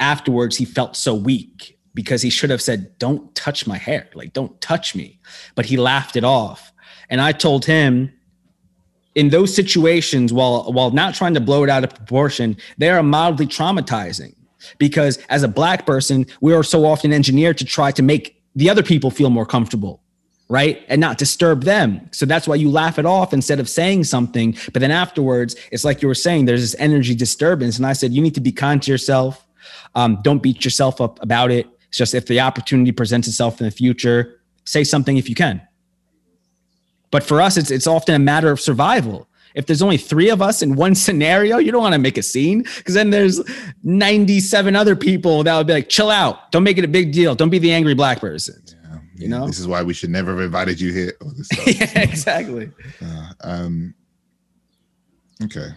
afterwards 0.00 0.56
he 0.56 0.64
felt 0.64 0.96
so 0.96 1.14
weak 1.14 1.78
because 1.94 2.22
he 2.22 2.30
should 2.30 2.48
have 2.48 2.62
said, 2.62 2.96
"Don't 2.98 3.34
touch 3.34 3.66
my 3.66 3.76
hair, 3.76 4.08
like 4.14 4.32
don't 4.32 4.58
touch 4.60 4.94
me," 4.94 5.18
but 5.56 5.66
he 5.66 5.76
laughed 5.76 6.14
it 6.16 6.24
off, 6.24 6.72
and 7.10 7.20
I 7.20 7.32
told 7.32 7.66
him. 7.66 8.12
In 9.14 9.28
those 9.28 9.54
situations, 9.54 10.32
while 10.32 10.72
while 10.72 10.90
not 10.90 11.14
trying 11.14 11.34
to 11.34 11.40
blow 11.40 11.64
it 11.64 11.68
out 11.68 11.84
of 11.84 11.94
proportion, 11.94 12.56
they 12.78 12.88
are 12.88 13.02
mildly 13.02 13.46
traumatizing. 13.46 14.34
Because 14.78 15.18
as 15.28 15.42
a 15.42 15.48
black 15.48 15.84
person, 15.84 16.24
we 16.40 16.54
are 16.54 16.62
so 16.62 16.86
often 16.86 17.12
engineered 17.12 17.58
to 17.58 17.66
try 17.66 17.90
to 17.90 18.02
make 18.02 18.41
the 18.54 18.68
other 18.70 18.82
people 18.82 19.10
feel 19.10 19.30
more 19.30 19.46
comfortable 19.46 20.02
right? 20.52 20.84
And 20.88 21.00
not 21.00 21.16
disturb 21.16 21.64
them. 21.64 22.10
So 22.12 22.26
that's 22.26 22.46
why 22.46 22.56
you 22.56 22.68
laugh 22.68 22.98
it 22.98 23.06
off 23.06 23.32
instead 23.32 23.58
of 23.58 23.70
saying 23.70 24.04
something. 24.04 24.54
But 24.74 24.80
then 24.80 24.90
afterwards 24.90 25.56
it's 25.70 25.82
like 25.82 26.02
you 26.02 26.08
were 26.08 26.14
saying 26.14 26.44
there's 26.44 26.60
this 26.60 26.78
energy 26.78 27.14
disturbance. 27.14 27.78
And 27.78 27.86
i 27.86 27.94
said 27.94 28.12
you 28.12 28.20
need 28.20 28.34
to 28.34 28.40
be 28.40 28.52
kind 28.52 28.82
to 28.82 28.90
yourself. 28.90 29.46
Um, 29.94 30.18
don't 30.22 30.42
beat 30.42 30.62
yourself 30.62 31.00
up 31.00 31.22
about 31.22 31.50
it. 31.50 31.66
It's 31.88 31.96
just 31.96 32.14
if 32.14 32.26
the 32.26 32.40
opportunity 32.40 32.92
presents 32.92 33.28
itself 33.28 33.62
in 33.62 33.64
the 33.64 33.70
future 33.70 34.42
say 34.66 34.84
something 34.84 35.16
if 35.16 35.26
you 35.26 35.34
can. 35.34 35.66
But 37.10 37.22
for 37.22 37.40
us 37.40 37.56
it's 37.56 37.70
it's 37.70 37.86
often 37.86 38.14
a 38.14 38.18
matter 38.18 38.50
of 38.50 38.60
survival 38.60 39.28
if 39.54 39.66
there's 39.66 39.82
only 39.82 39.96
three 39.96 40.30
of 40.30 40.40
us 40.40 40.62
in 40.62 40.76
one 40.76 40.94
scenario, 40.94 41.58
you 41.58 41.72
don't 41.72 41.82
want 41.82 41.94
to 41.94 41.98
make 41.98 42.16
a 42.16 42.22
scene 42.22 42.62
because 42.76 42.94
then 42.94 43.10
there's 43.10 43.40
97 43.82 44.76
other 44.76 44.96
people 44.96 45.42
that 45.44 45.56
would 45.56 45.66
be 45.66 45.74
like, 45.74 45.88
chill 45.88 46.10
out. 46.10 46.50
Don't 46.52 46.64
make 46.64 46.78
it 46.78 46.84
a 46.84 46.88
big 46.88 47.12
deal. 47.12 47.34
Don't 47.34 47.50
be 47.50 47.58
the 47.58 47.72
angry 47.72 47.94
black 47.94 48.20
person. 48.20 48.62
Yeah, 48.66 48.98
you 49.16 49.28
know, 49.28 49.46
this 49.46 49.58
is 49.58 49.66
why 49.66 49.82
we 49.82 49.94
should 49.94 50.10
never 50.10 50.32
have 50.32 50.40
invited 50.40 50.80
you 50.80 50.92
here. 50.92 51.12
yeah, 51.66 52.00
exactly. 52.00 52.70
Uh, 53.04 53.32
um, 53.42 53.94
okay. 55.44 55.68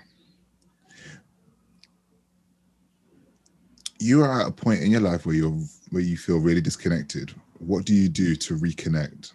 You 3.99 4.21
are 4.23 4.41
at 4.41 4.47
a 4.47 4.51
point 4.51 4.81
in 4.81 4.91
your 4.91 5.01
life 5.01 5.25
where 5.25 5.35
you're 5.35 5.57
where 5.91 6.01
you 6.01 6.17
feel 6.17 6.39
really 6.39 6.61
disconnected. 6.61 7.33
What 7.59 7.85
do 7.85 7.93
you 7.93 8.09
do 8.09 8.35
to 8.35 8.55
reconnect? 8.55 9.31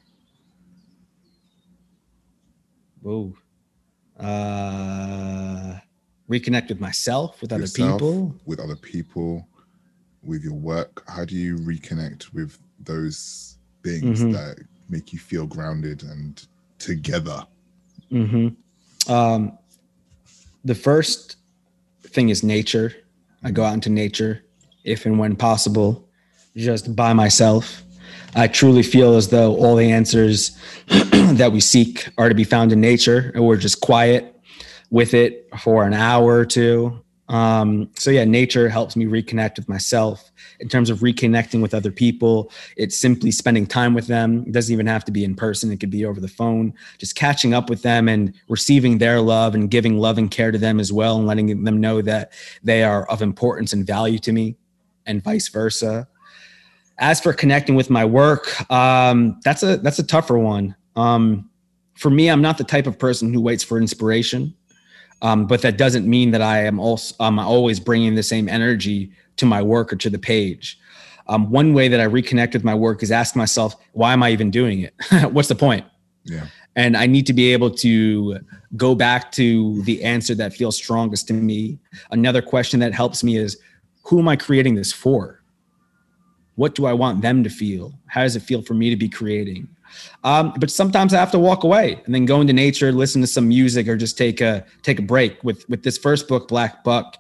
Whoa 3.01 3.35
uh, 4.21 5.79
reconnect 6.29 6.69
with 6.69 6.81
myself, 6.81 7.41
with 7.41 7.53
Yourself, 7.53 7.89
other 7.89 7.99
people, 7.99 8.35
with 8.47 8.61
other 8.61 8.77
people, 8.77 9.47
with 10.23 10.45
your 10.45 10.55
work. 10.55 11.03
How 11.09 11.25
do 11.25 11.35
you 11.35 11.57
reconnect 11.57 12.33
with 12.33 12.59
those 12.79 13.57
things 13.83 14.21
mm-hmm. 14.21 14.33
that 14.33 14.59
make 14.89 15.13
you 15.13 15.19
feel 15.19 15.47
grounded 15.47 16.03
and 16.03 16.47
together? 16.79 17.47
Mm-hmm. 18.13 19.13
Um, 19.13 19.59
the 20.65 20.75
first 20.75 21.37
thing 22.03 22.29
is 22.29 22.43
nature. 22.43 22.95
I 23.43 23.51
go 23.51 23.65
out 23.65 23.75
into 23.75 23.91
nature 23.91 24.45
if 24.85 25.07
and 25.07 25.19
when 25.19 25.37
possible, 25.37 26.09
just 26.57 26.95
by 26.95 27.13
myself. 27.13 27.83
I 28.35 28.49
truly 28.49 28.83
feel 28.83 29.17
as 29.17 29.29
though 29.29 29.57
all 29.57 29.77
the 29.77 29.91
answers 29.91 30.57
that 31.39 31.53
we 31.53 31.61
seek 31.61 32.09
are 32.19 32.29
to 32.29 32.35
be 32.35 32.45
found 32.45 32.73
in 32.73 32.81
nature, 32.81 33.31
and 33.35 33.47
we're 33.47 33.57
just 33.57 33.81
quiet 33.81 34.37
with 34.91 35.15
it 35.15 35.49
for 35.61 35.85
an 35.85 35.95
hour 35.95 36.35
or 36.35 36.45
two. 36.45 37.01
Um, 37.29 37.89
so 37.95 38.11
yeah, 38.11 38.25
nature 38.25 38.69
helps 38.69 38.97
me 38.97 39.05
reconnect 39.05 39.57
with 39.57 39.69
myself. 39.69 40.33
In 40.59 40.69
terms 40.69 40.91
of 40.91 40.99
reconnecting 40.99 41.63
with 41.63 41.75
other 41.75 41.93
people, 41.93 42.51
it's 42.77 42.97
simply 42.97 43.31
spending 43.31 43.67
time 43.67 43.95
with 43.95 44.09
them. 44.09 44.43
It 44.49 44.53
doesn't 44.53 44.73
even 44.73 44.89
have 44.89 45.05
to 45.05 45.13
be 45.13 45.23
in 45.23 45.37
person; 45.37 45.71
it 45.71 45.79
could 45.79 45.91
be 45.91 46.05
over 46.05 46.21
the 46.21 46.29
phone. 46.29 46.75
Just 46.99 47.15
catching 47.15 47.55
up 47.55 47.71
with 47.71 47.83
them 47.83 48.09
and 48.09 48.35
receiving 48.49 48.99
their 48.99 49.21
love 49.21 49.55
and 49.55 49.71
giving 49.71 49.97
love 49.99 50.19
and 50.19 50.31
care 50.31 50.51
to 50.51 50.59
them 50.59 50.81
as 50.81 50.93
well, 50.93 51.19
and 51.19 51.27
letting 51.27 51.63
them 51.63 51.81
know 51.81 52.03
that 52.03 52.33
they 52.65 52.83
are 52.83 53.09
of 53.09 53.23
importance 53.23 53.73
and 53.73 53.87
value 53.87 54.19
to 54.19 54.33
me, 54.33 54.57
and 55.07 55.23
vice 55.23 55.49
versa. 55.49 56.09
As 56.99 57.21
for 57.21 57.33
connecting 57.33 57.77
with 57.77 57.89
my 57.89 58.05
work, 58.05 58.71
um, 58.71 59.41
that's 59.45 59.63
a 59.63 59.77
that's 59.77 60.01
a 60.01 60.05
tougher 60.05 60.37
one. 60.37 60.75
Um, 60.97 61.49
for 61.95 62.11
me, 62.11 62.29
I'm 62.29 62.43
not 62.43 62.59
the 62.59 62.65
type 62.65 62.87
of 62.87 62.99
person 62.99 63.33
who 63.33 63.41
waits 63.41 63.63
for 63.63 63.79
inspiration, 63.79 64.55
um, 65.23 65.47
but 65.47 65.63
that 65.63 65.77
doesn't 65.77 66.07
mean 66.07 66.31
that 66.31 66.43
I 66.43 66.65
am 66.65 66.79
also 66.79 67.15
I'm 67.21 67.39
always 67.39 67.79
bringing 67.79 68.15
the 68.15 68.23
same 68.23 68.49
energy 68.49 69.13
to 69.37 69.47
my 69.47 69.63
work 69.63 69.93
or 69.93 69.97
to 69.97 70.11
the 70.11 70.19
page. 70.19 70.79
Um, 71.29 71.51
one 71.51 71.75
way 71.75 71.89
that 71.89 72.01
I 72.01 72.07
reconnect 72.07 72.55
with 72.55 72.65
my 72.65 72.75
work 72.75 73.03
is 73.03 73.13
ask 73.13 73.37
myself, 73.37 73.77
why 73.93 74.13
am 74.13 74.23
I 74.23 74.31
even 74.31 74.51
doing 74.51 74.81
it? 74.81 74.95
What's 75.31 75.49
the 75.49 75.55
point? 75.55 75.85
Yeah. 76.25 76.47
And 76.77 76.97
I 76.97 77.07
need 77.07 77.27
to 77.27 77.33
be 77.33 77.53
able 77.53 77.71
to 77.71 78.39
go 78.77 78.95
back 78.95 79.33
to 79.33 79.83
the 79.83 80.03
answer 80.03 80.35
that 80.37 80.53
feels 80.55 80.77
strongest 80.77 81.29
to 81.29 81.35
me. 81.35 81.79
Another 82.11 82.43
question 82.43 82.81
that 82.81 82.95
helps 82.95 83.23
me 83.23 83.37
is, 83.37 83.59
who 84.05 84.19
am 84.19 84.29
I 84.29 84.37
creating 84.37 84.75
this 84.75 84.93
for? 84.93 85.41
What 86.57 86.75
do 86.75 86.87
I 86.87 86.93
want 86.93 87.23
them 87.23 87.45
to 87.45 87.51
feel? 87.51 87.95
How 88.07 88.23
does 88.23 88.37
it 88.37 88.41
feel 88.41 88.63
for 88.63 88.75
me 88.75 88.91
to 88.91 88.97
be 88.97 89.09
creating? 89.09 89.69
Um, 90.25 90.53
but 90.59 90.71
sometimes 90.71 91.15
I 91.15 91.19
have 91.19 91.31
to 91.33 91.39
walk 91.39 91.65
away 91.65 92.01
and 92.05 92.15
then 92.15 92.25
go 92.25 92.41
into 92.41 92.53
nature, 92.53 92.93
listen 92.93 93.21
to 93.21 93.27
some 93.27 93.49
music, 93.49 93.89
or 93.89 93.97
just 93.97 94.19
take 94.19 94.41
a 94.41 94.65
take 94.83 94.99
a 94.99 95.03
break. 95.03 95.43
With 95.43 95.69
with 95.69 95.83
this 95.83 95.99
first 95.99 96.29
book, 96.29 96.49
Black 96.49 96.85
Buck, 96.85 97.17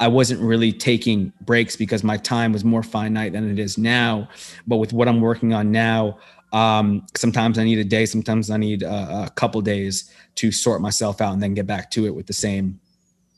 I 0.00 0.08
wasn't 0.08 0.40
really 0.40 0.72
taking 0.72 1.32
breaks 1.42 1.76
because 1.76 2.02
my 2.02 2.16
time 2.16 2.52
was 2.52 2.64
more 2.64 2.82
finite 2.82 3.32
than 3.32 3.50
it 3.50 3.58
is 3.58 3.76
now. 3.76 4.28
But 4.66 4.78
with 4.78 4.92
what 4.92 5.08
I'm 5.08 5.20
working 5.20 5.52
on 5.52 5.70
now, 5.70 6.18
um, 6.52 7.06
sometimes 7.14 7.58
I 7.58 7.64
need 7.64 7.78
a 7.78 7.84
day, 7.84 8.06
sometimes 8.06 8.50
I 8.50 8.56
need 8.56 8.82
a, 8.82 9.26
a, 9.26 9.30
couple 9.36 9.60
days 9.60 10.10
to 10.36 10.50
sort 10.50 10.80
myself 10.80 11.20
out 11.20 11.32
and 11.32 11.42
then 11.42 11.54
get 11.54 11.66
back 11.66 11.90
to 11.92 12.06
it 12.06 12.14
with 12.14 12.26
the 12.26 12.32
same 12.32 12.80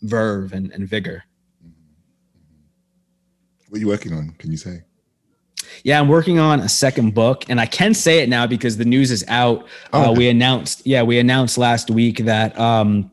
verve 0.02 0.52
and, 0.54 0.72
and 0.72 0.88
vigor. 0.88 1.24
What 3.68 3.78
are 3.78 3.80
you 3.80 3.88
working 3.88 4.14
on? 4.14 4.30
Can 4.38 4.50
you 4.50 4.56
say? 4.56 4.82
Yeah, 5.84 6.00
I'm 6.00 6.08
working 6.08 6.38
on 6.38 6.60
a 6.60 6.68
second 6.68 7.14
book, 7.14 7.44
and 7.48 7.60
I 7.60 7.66
can 7.66 7.94
say 7.94 8.20
it 8.20 8.28
now 8.28 8.46
because 8.46 8.76
the 8.76 8.84
news 8.84 9.10
is 9.10 9.24
out. 9.28 9.66
Oh, 9.92 10.10
uh, 10.10 10.12
we 10.12 10.28
announced, 10.28 10.86
yeah, 10.86 11.02
we 11.02 11.18
announced 11.18 11.58
last 11.58 11.90
week 11.90 12.18
that 12.18 12.58
um, 12.58 13.10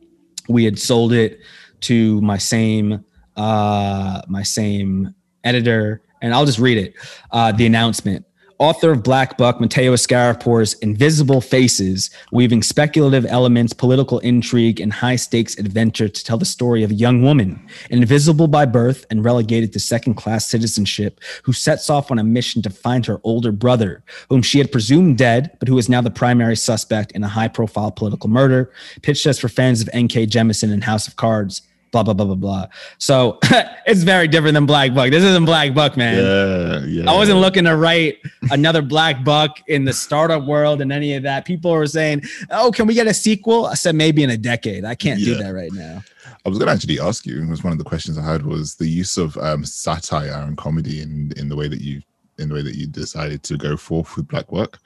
we 0.48 0.64
had 0.64 0.78
sold 0.78 1.12
it 1.12 1.40
to 1.80 2.20
my 2.20 2.38
same 2.38 3.04
uh, 3.36 4.20
my 4.28 4.42
same 4.42 5.14
editor, 5.44 6.02
and 6.20 6.34
I'll 6.34 6.44
just 6.44 6.58
read 6.58 6.78
it. 6.78 6.94
Uh, 7.30 7.52
the 7.52 7.64
announcement 7.64 8.26
author 8.60 8.92
of 8.92 9.02
Black 9.02 9.38
Buck, 9.38 9.58
Mateo 9.58 9.94
Askaripour's 9.94 10.74
invisible 10.74 11.40
faces, 11.40 12.10
weaving 12.30 12.62
speculative 12.62 13.24
elements, 13.24 13.72
political 13.72 14.18
intrigue, 14.18 14.80
and 14.80 14.92
high 14.92 15.16
stakes 15.16 15.58
adventure 15.58 16.08
to 16.08 16.24
tell 16.24 16.36
the 16.36 16.44
story 16.44 16.84
of 16.84 16.90
a 16.90 16.94
young 16.94 17.22
woman, 17.22 17.66
invisible 17.88 18.46
by 18.46 18.66
birth 18.66 19.06
and 19.10 19.24
relegated 19.24 19.72
to 19.72 19.80
second 19.80 20.14
class 20.14 20.46
citizenship, 20.46 21.20
who 21.42 21.54
sets 21.54 21.88
off 21.88 22.10
on 22.10 22.18
a 22.18 22.24
mission 22.24 22.60
to 22.60 22.68
find 22.68 23.06
her 23.06 23.18
older 23.24 23.50
brother, 23.50 24.04
whom 24.28 24.42
she 24.42 24.58
had 24.58 24.70
presumed 24.70 25.16
dead, 25.16 25.56
but 25.58 25.66
who 25.66 25.78
is 25.78 25.88
now 25.88 26.02
the 26.02 26.10
primary 26.10 26.56
suspect 26.56 27.12
in 27.12 27.24
a 27.24 27.28
high 27.28 27.48
profile 27.48 27.90
political 27.90 28.28
murder, 28.28 28.70
pitched 29.00 29.24
as 29.24 29.38
for 29.38 29.48
fans 29.48 29.80
of 29.80 29.88
N.K. 29.94 30.26
Jemisin 30.26 30.70
and 30.70 30.84
House 30.84 31.08
of 31.08 31.16
Cards 31.16 31.62
blah 31.90 32.02
blah 32.02 32.14
blah 32.14 32.26
blah 32.26 32.34
blah. 32.34 32.66
So 32.98 33.38
it's 33.86 34.02
very 34.02 34.28
different 34.28 34.54
than 34.54 34.66
Black 34.66 34.94
Buck. 34.94 35.10
This 35.10 35.24
isn't 35.24 35.44
Black 35.44 35.74
Buck, 35.74 35.96
man. 35.96 36.16
Yeah, 36.16 36.86
yeah. 36.86 37.10
I 37.10 37.16
wasn't 37.16 37.38
looking 37.40 37.64
to 37.64 37.76
write 37.76 38.18
another 38.50 38.82
Black 38.82 39.24
Buck 39.24 39.60
in 39.68 39.84
the 39.84 39.92
startup 39.92 40.44
world 40.44 40.80
and 40.80 40.92
any 40.92 41.14
of 41.14 41.22
that. 41.24 41.44
People 41.44 41.72
were 41.72 41.86
saying, 41.86 42.22
"Oh, 42.50 42.70
can 42.70 42.86
we 42.86 42.94
get 42.94 43.06
a 43.06 43.14
sequel?" 43.14 43.66
I 43.66 43.74
said, 43.74 43.94
"Maybe 43.94 44.22
in 44.22 44.30
a 44.30 44.38
decade. 44.38 44.84
I 44.84 44.94
can't 44.94 45.20
yeah. 45.20 45.34
do 45.34 45.42
that 45.42 45.50
right 45.50 45.72
now." 45.72 46.02
I 46.44 46.48
was 46.48 46.58
going 46.58 46.68
to 46.68 46.74
actually 46.74 47.00
ask 47.00 47.26
you. 47.26 47.42
It 47.42 47.48
was 47.48 47.64
one 47.64 47.72
of 47.72 47.78
the 47.78 47.84
questions 47.84 48.16
I 48.16 48.24
had 48.24 48.46
was 48.46 48.74
the 48.74 48.88
use 48.88 49.18
of 49.18 49.36
um, 49.38 49.64
satire 49.64 50.44
and 50.46 50.56
comedy 50.56 51.02
in 51.02 51.32
in 51.36 51.48
the 51.48 51.56
way 51.56 51.68
that 51.68 51.80
you 51.80 52.02
in 52.38 52.48
the 52.48 52.54
way 52.54 52.62
that 52.62 52.76
you 52.76 52.86
decided 52.86 53.42
to 53.44 53.56
go 53.56 53.76
forth 53.76 54.16
with 54.16 54.28
Black 54.28 54.48
Buck. 54.48 54.78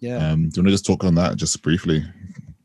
Yeah. 0.00 0.16
Um, 0.16 0.48
do 0.48 0.60
you 0.60 0.62
want 0.62 0.68
to 0.68 0.70
just 0.72 0.86
talk 0.86 1.04
on 1.04 1.14
that 1.16 1.36
just 1.36 1.60
briefly? 1.62 2.04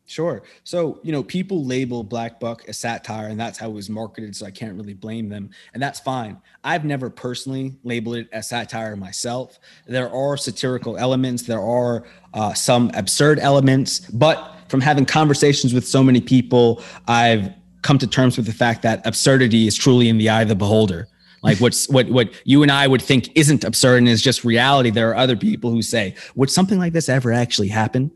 Sure. 0.09 0.41
So, 0.63 1.01
you 1.03 1.11
know, 1.11 1.21
people 1.21 1.65
label 1.65 2.01
Black 2.01 2.39
Buck 2.39 2.65
a 2.69 2.73
satire, 2.73 3.27
and 3.27 3.37
that's 3.37 3.57
how 3.57 3.69
it 3.69 3.73
was 3.73 3.89
marketed. 3.89 4.33
So 4.37 4.45
I 4.45 4.51
can't 4.51 4.75
really 4.75 4.93
blame 4.93 5.27
them. 5.27 5.49
And 5.73 5.83
that's 5.83 5.99
fine. 5.99 6.41
I've 6.63 6.85
never 6.85 7.09
personally 7.09 7.75
labeled 7.83 8.15
it 8.15 8.29
as 8.31 8.47
satire 8.47 8.95
myself. 8.95 9.59
There 9.85 10.09
are 10.09 10.37
satirical 10.37 10.97
elements, 10.97 11.43
there 11.43 11.61
are 11.61 12.05
uh, 12.33 12.53
some 12.53 12.89
absurd 12.93 13.39
elements, 13.39 13.99
but 13.99 14.55
from 14.69 14.79
having 14.79 15.05
conversations 15.05 15.73
with 15.73 15.85
so 15.85 16.01
many 16.01 16.21
people, 16.21 16.81
I've 17.09 17.51
come 17.81 17.97
to 17.97 18.07
terms 18.07 18.37
with 18.37 18.45
the 18.45 18.53
fact 18.53 18.83
that 18.83 19.05
absurdity 19.05 19.67
is 19.67 19.75
truly 19.75 20.07
in 20.07 20.17
the 20.17 20.29
eye 20.29 20.43
of 20.43 20.47
the 20.47 20.55
beholder. 20.55 21.09
Like 21.43 21.59
what's 21.59 21.87
what 21.89 22.09
what 22.09 22.29
you 22.45 22.63
and 22.63 22.71
I 22.71 22.87
would 22.87 23.01
think 23.01 23.29
isn't 23.35 23.63
absurd 23.63 23.99
and 23.99 24.07
is 24.07 24.21
just 24.21 24.43
reality. 24.43 24.89
There 24.89 25.09
are 25.11 25.15
other 25.15 25.35
people 25.35 25.69
who 25.69 25.81
say, 25.81 26.15
would 26.35 26.49
something 26.49 26.79
like 26.79 26.93
this 26.93 27.09
ever 27.09 27.31
actually 27.31 27.67
happen? 27.67 28.11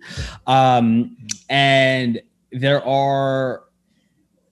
Um, 0.48 1.16
and 1.52 2.22
there 2.52 2.84
are 2.88 3.64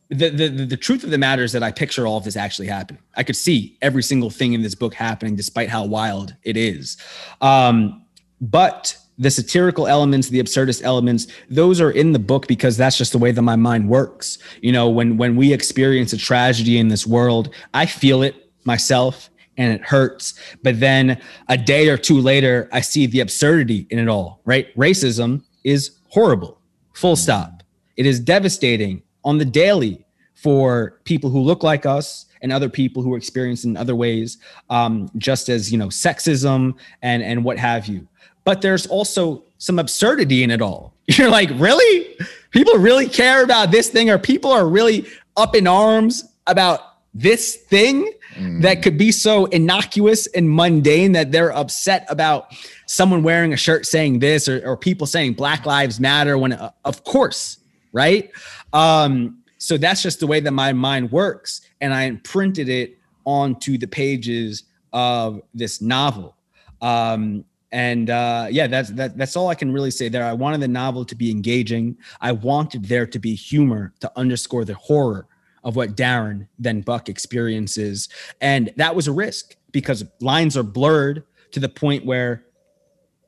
the, 0.10 0.30
the 0.30 0.50
the 0.50 0.78
truth 0.78 1.04
of 1.04 1.12
the 1.12 1.18
matter 1.18 1.44
is 1.44 1.52
that 1.54 1.64
I 1.64 1.72
picture 1.72 2.06
all 2.06 2.18
of 2.18 2.24
this 2.24 2.36
actually 2.36 2.68
happening. 2.68 3.02
I 3.16 3.24
could 3.24 3.36
see 3.36 3.78
every 3.82 4.04
single 4.04 4.30
thing 4.30 4.54
in 4.54 4.62
this 4.62 4.76
book 4.76 4.94
happening, 4.94 5.36
despite 5.36 5.70
how 5.70 5.86
wild 5.86 6.36
it 6.44 6.58
is. 6.58 6.98
Um, 7.42 8.06
but 8.42 8.98
the 9.18 9.30
satirical 9.30 9.88
elements, 9.88 10.30
the 10.30 10.42
absurdist 10.42 10.82
elements, 10.84 11.28
those 11.50 11.80
are 11.80 11.92
in 11.92 12.12
the 12.12 12.20
book 12.20 12.48
because 12.48 12.76
that's 12.76 12.98
just 12.98 13.12
the 13.12 13.18
way 13.18 13.32
that 13.32 13.42
my 13.42 13.56
mind 13.56 13.88
works. 13.88 14.40
You 14.62 14.72
know, 14.72 14.90
when 14.90 15.18
when 15.18 15.36
we 15.36 15.54
experience 15.54 16.12
a 16.12 16.18
tragedy 16.18 16.80
in 16.80 16.90
this 16.90 17.08
world, 17.08 17.54
I 17.74 17.86
feel 17.86 18.24
it 18.24 18.52
myself 18.66 19.30
and 19.58 19.74
it 19.74 19.82
hurts. 19.82 20.34
But 20.64 20.80
then 20.80 21.22
a 21.48 21.58
day 21.58 21.90
or 21.90 21.98
two 21.98 22.20
later, 22.20 22.68
I 22.74 22.82
see 22.82 23.06
the 23.06 23.20
absurdity 23.20 23.88
in 23.90 24.00
it 24.00 24.08
all, 24.08 24.42
right? 24.46 24.76
Racism 24.76 25.44
is 25.64 26.00
horrible, 26.08 26.59
full 27.00 27.16
stop. 27.16 27.64
It 27.96 28.06
is 28.06 28.20
devastating 28.20 29.02
on 29.24 29.38
the 29.38 29.46
daily 29.46 30.06
for 30.34 31.00
people 31.06 31.30
who 31.30 31.40
look 31.40 31.64
like 31.64 31.86
us 31.86 32.26
and 32.42 32.52
other 32.52 32.68
people 32.68 33.02
who 33.02 33.14
are 33.14 33.18
experienced 33.18 33.64
in 33.64 33.78
other 33.78 33.96
ways, 33.96 34.38
um, 34.70 35.10
just 35.18 35.48
as, 35.48 35.72
you 35.72 35.78
know, 35.78 35.88
sexism 35.88 36.74
and, 37.02 37.24
and 37.24 37.44
what 37.46 37.58
have 37.58 37.88
you. 37.88 38.06
But 38.44 38.62
there's 38.62 38.86
also 38.88 39.44
some 39.60 39.80
absurdity 39.80 40.44
in 40.44 40.52
it 40.52 40.62
all. 40.62 40.94
You're 41.08 41.30
like, 41.30 41.50
really? 41.56 42.18
People 42.52 42.76
really 42.76 43.08
care 43.08 43.44
about 43.44 43.72
this 43.72 43.90
thing, 43.90 44.10
or 44.10 44.18
people 44.18 44.52
are 44.52 44.68
really 44.68 45.08
up 45.38 45.56
in 45.56 45.68
arms 45.68 46.26
about 46.48 46.82
this 47.14 47.56
thing 47.56 48.12
mm. 48.36 48.62
that 48.62 48.82
could 48.82 48.98
be 48.98 49.12
so 49.12 49.46
innocuous 49.48 50.28
and 50.28 50.54
mundane 50.54 51.14
that 51.14 51.32
they're 51.32 51.54
upset 51.56 52.06
about 52.10 52.54
someone 52.90 53.22
wearing 53.22 53.54
a 53.54 53.58
shirt 53.58 53.86
saying 53.86 54.18
this 54.18 54.50
or, 54.50 54.68
or 54.68 54.76
people 54.76 55.06
saying 55.06 55.34
Black 55.34 55.68
Lives 55.68 56.00
Matter 56.00 56.40
when, 56.40 56.54
uh, 56.54 56.72
of 56.86 57.04
course, 57.04 57.60
right? 57.94 58.32
Um, 58.74 59.44
so 59.60 59.78
that's 59.78 60.02
just 60.02 60.20
the 60.20 60.26
way 60.26 60.40
that 60.40 60.52
my 60.52 60.74
mind 60.74 61.12
works. 61.12 61.62
And 61.82 61.94
I 61.94 62.04
imprinted 62.04 62.68
it 62.68 62.98
onto 63.26 63.78
the 63.78 63.86
pages 63.86 64.64
of 64.92 65.40
this 65.54 65.82
novel. 65.82 66.36
Um, 66.82 67.46
and 67.72 68.10
uh, 68.10 68.48
yeah, 68.50 68.66
that's 68.66 68.90
that, 68.94 69.16
that's 69.16 69.36
all 69.36 69.50
I 69.50 69.56
can 69.56 69.72
really 69.72 69.92
say 69.92 70.10
there. 70.10 70.24
I 70.24 70.34
wanted 70.34 70.60
the 70.60 70.68
novel 70.68 71.06
to 71.06 71.16
be 71.16 71.30
engaging. 71.30 71.96
I 72.22 72.32
wanted 72.32 72.86
there 72.86 73.06
to 73.06 73.20
be 73.20 73.36
humor 73.36 73.94
to 74.00 74.12
underscore 74.16 74.66
the 74.66 74.74
horror 74.74 75.28
of 75.64 75.76
what 75.76 75.96
Darren 75.96 76.48
then 76.58 76.82
Buck 76.82 77.08
experiences. 77.08 78.10
And 78.42 78.74
that 78.78 78.96
was 78.96 79.08
a 79.08 79.12
risk 79.12 79.56
because 79.72 80.04
lines 80.22 80.58
are 80.58 80.64
blurred 80.64 81.24
to 81.52 81.60
the 81.60 81.70
point 81.70 82.04
where 82.04 82.46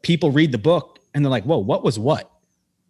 people 0.02 0.32
read 0.32 0.52
the 0.52 0.58
book 0.58 0.99
and 1.14 1.24
they're 1.24 1.30
like, 1.30 1.43
whoa, 1.43 1.58
what 1.58 1.84
was 1.84 1.99
what? 1.99 2.32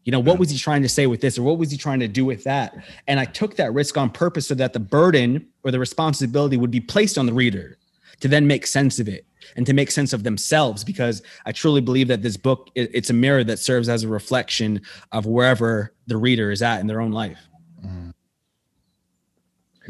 You 0.03 0.11
know, 0.11 0.19
what 0.19 0.39
was 0.39 0.49
he 0.49 0.57
trying 0.57 0.81
to 0.81 0.89
say 0.89 1.05
with 1.05 1.21
this 1.21 1.37
or 1.37 1.43
what 1.43 1.59
was 1.59 1.69
he 1.69 1.77
trying 1.77 1.99
to 1.99 2.07
do 2.07 2.25
with 2.25 2.43
that? 2.45 2.75
And 3.07 3.19
I 3.19 3.25
took 3.25 3.55
that 3.57 3.71
risk 3.73 3.97
on 3.97 4.09
purpose 4.09 4.47
so 4.47 4.55
that 4.55 4.73
the 4.73 4.79
burden 4.79 5.47
or 5.63 5.69
the 5.69 5.79
responsibility 5.79 6.57
would 6.57 6.71
be 6.71 6.79
placed 6.79 7.19
on 7.19 7.27
the 7.27 7.33
reader 7.33 7.77
to 8.19 8.27
then 8.27 8.47
make 8.47 8.65
sense 8.65 8.99
of 8.99 9.07
it 9.07 9.25
and 9.55 9.65
to 9.67 9.73
make 9.73 9.91
sense 9.91 10.11
of 10.11 10.23
themselves 10.23 10.83
because 10.83 11.21
I 11.45 11.51
truly 11.51 11.81
believe 11.81 12.07
that 12.07 12.23
this 12.23 12.35
book 12.35 12.69
it's 12.75 13.11
a 13.11 13.13
mirror 13.13 13.43
that 13.43 13.59
serves 13.59 13.89
as 13.89 14.03
a 14.03 14.07
reflection 14.07 14.81
of 15.11 15.27
wherever 15.27 15.93
the 16.07 16.17
reader 16.17 16.51
is 16.51 16.63
at 16.63 16.79
in 16.79 16.87
their 16.87 17.01
own 17.01 17.11
life. 17.11 17.39
Mm 17.85 18.11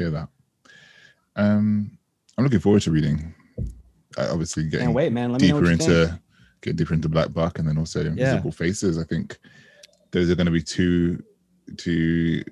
hear 0.02 0.10
that. 0.10 0.28
Um, 1.36 1.98
I'm 2.36 2.44
looking 2.44 2.60
forward 2.60 2.82
to 2.82 2.90
reading. 2.90 3.34
Uh, 4.18 4.28
obviously, 4.30 4.64
getting 4.64 4.86
Can't 4.86 4.94
wait, 4.94 5.12
man. 5.12 5.32
Let 5.32 5.40
deeper 5.40 5.70
into 5.70 6.06
think. 6.08 6.20
Get 6.62 6.76
deeper 6.76 6.94
into 6.94 7.08
Black 7.08 7.32
Buck, 7.32 7.58
and 7.58 7.68
then 7.68 7.76
also 7.76 8.00
Invisible 8.00 8.50
yeah. 8.50 8.50
Faces. 8.50 8.98
I 8.98 9.04
think 9.04 9.38
those 10.12 10.30
are 10.30 10.34
going 10.34 10.46
to 10.46 10.52
be 10.52 10.62
two 10.62 11.22
two 11.76 12.42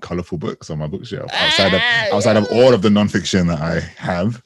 colorful 0.00 0.38
books 0.38 0.70
on 0.70 0.78
my 0.78 0.86
bookshelf 0.86 1.30
outside 1.32 1.74
of 1.74 1.80
outside 2.12 2.36
of 2.36 2.46
all 2.50 2.74
of 2.74 2.82
the 2.82 2.88
nonfiction 2.88 3.46
that 3.48 3.60
I 3.60 3.80
have 3.80 4.42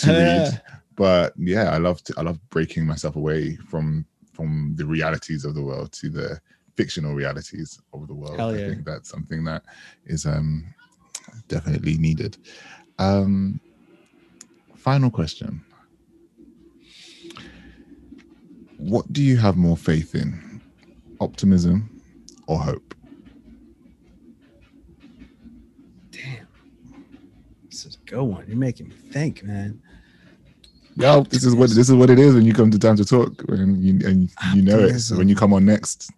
to 0.00 0.06
read. 0.10 0.62
But 0.96 1.34
yeah, 1.36 1.70
I 1.70 1.78
love 1.78 2.02
to, 2.04 2.14
I 2.16 2.22
love 2.22 2.38
breaking 2.50 2.86
myself 2.86 3.16
away 3.16 3.56
from 3.68 4.06
from 4.32 4.74
the 4.76 4.86
realities 4.86 5.44
of 5.44 5.54
the 5.54 5.62
world 5.62 5.92
to 5.92 6.08
the 6.08 6.40
fictional 6.74 7.14
realities 7.14 7.80
of 7.92 8.08
the 8.08 8.14
world. 8.14 8.38
Yeah. 8.38 8.66
I 8.66 8.68
think 8.68 8.84
that's 8.84 9.08
something 9.08 9.44
that 9.44 9.62
is 10.06 10.26
um 10.26 10.74
definitely 11.48 11.96
needed. 11.98 12.36
Um, 12.98 13.60
final 14.76 15.10
question. 15.10 15.64
What 18.78 19.12
do 19.12 19.22
you 19.22 19.36
have 19.36 19.56
more 19.56 19.76
faith 19.76 20.14
in? 20.14 20.60
Optimism 21.20 22.02
or 22.46 22.58
hope? 22.58 22.94
Damn. 26.10 26.46
This 27.70 27.86
is 27.86 27.96
a 27.96 28.10
good 28.10 28.22
one. 28.22 28.44
You're 28.46 28.56
making 28.56 28.88
me 28.88 28.94
think, 28.94 29.42
man. 29.42 29.80
No, 30.96 31.22
this 31.22 31.44
is 31.44 31.54
what 31.54 31.70
this 31.70 31.88
is 31.88 31.94
what 31.94 32.10
it 32.10 32.18
is 32.18 32.34
when 32.34 32.44
you 32.44 32.54
come 32.54 32.70
to 32.70 32.78
time 32.78 32.96
to 32.96 33.04
talk 33.04 33.42
and 33.48 33.82
you 33.82 34.06
and 34.06 34.30
you 34.54 34.62
know 34.62 34.78
it. 34.78 35.00
So 35.00 35.16
when 35.16 35.28
you 35.28 35.34
come 35.34 35.52
on 35.52 35.64
next, 35.64 36.10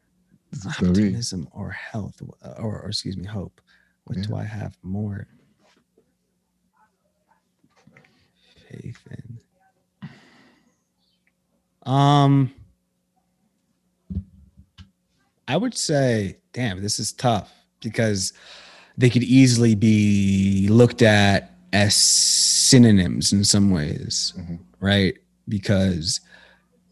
optimism 0.67 1.49
or 1.53 1.71
health 1.71 2.21
or, 2.45 2.83
or 2.83 2.87
excuse 2.89 3.17
me, 3.17 3.25
hope. 3.25 3.61
What 4.05 4.19
yeah. 4.19 4.25
do 4.25 4.37
I 4.37 4.45
have 4.45 4.77
more 4.83 5.27
faith 8.69 9.01
in? 9.11 9.26
Um, 11.87 12.53
I 15.49 15.57
would 15.57 15.77
say, 15.77 16.37
damn, 16.53 16.83
this 16.83 16.99
is 16.99 17.13
tough 17.13 17.53
because 17.81 18.33
they 18.99 19.09
could 19.09 19.23
easily 19.23 19.75
be 19.75 20.69
looked 20.69 21.03
at 21.03 21.53
as 21.73 21.95
synonyms 21.95 23.33
in 23.33 23.45
some 23.45 23.71
ways, 23.71 24.35
mm-hmm. 24.37 24.57
right? 24.81 25.17
Because 25.49 26.21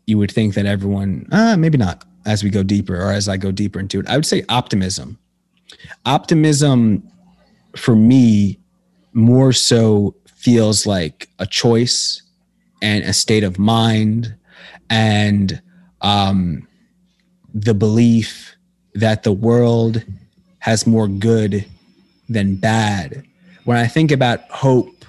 you 0.07 0.19
would 0.19 0.31
think 0.31 0.55
that 0.55 0.67
everyone, 0.67 1.27
uh, 1.33 1.57
maybe 1.57 1.79
not 1.79 2.05
as 2.27 2.45
we 2.45 2.51
go 2.51 2.63
deeper 2.63 2.97
or 2.97 3.11
as 3.11 3.29
I 3.29 3.37
go 3.37 3.51
deeper 3.51 3.81
into 3.81 4.01
it. 4.01 4.09
I 4.09 4.17
would 4.17 4.27
say 4.27 4.45
optimism. 4.49 5.19
Optimism 6.07 7.11
for 7.77 7.97
me 7.97 8.59
more 9.13 9.53
so 9.53 10.15
feels 10.27 10.87
like 10.87 11.29
a 11.39 11.47
choice 11.47 12.23
and 12.83 13.05
a 13.05 13.13
state 13.13 13.45
of 13.45 13.59
mind 13.59 14.35
and 14.91 15.61
um, 16.01 16.67
the 17.53 17.75
belief 17.75 18.57
that 18.95 19.23
the 19.23 19.33
world 19.33 20.05
has 20.59 20.87
more 20.87 21.09
good 21.09 21.65
than 22.29 22.57
bad. 22.57 23.25
When 23.65 23.77
I 23.77 23.87
think 23.87 24.11
about 24.11 24.41
hope, 24.51 25.05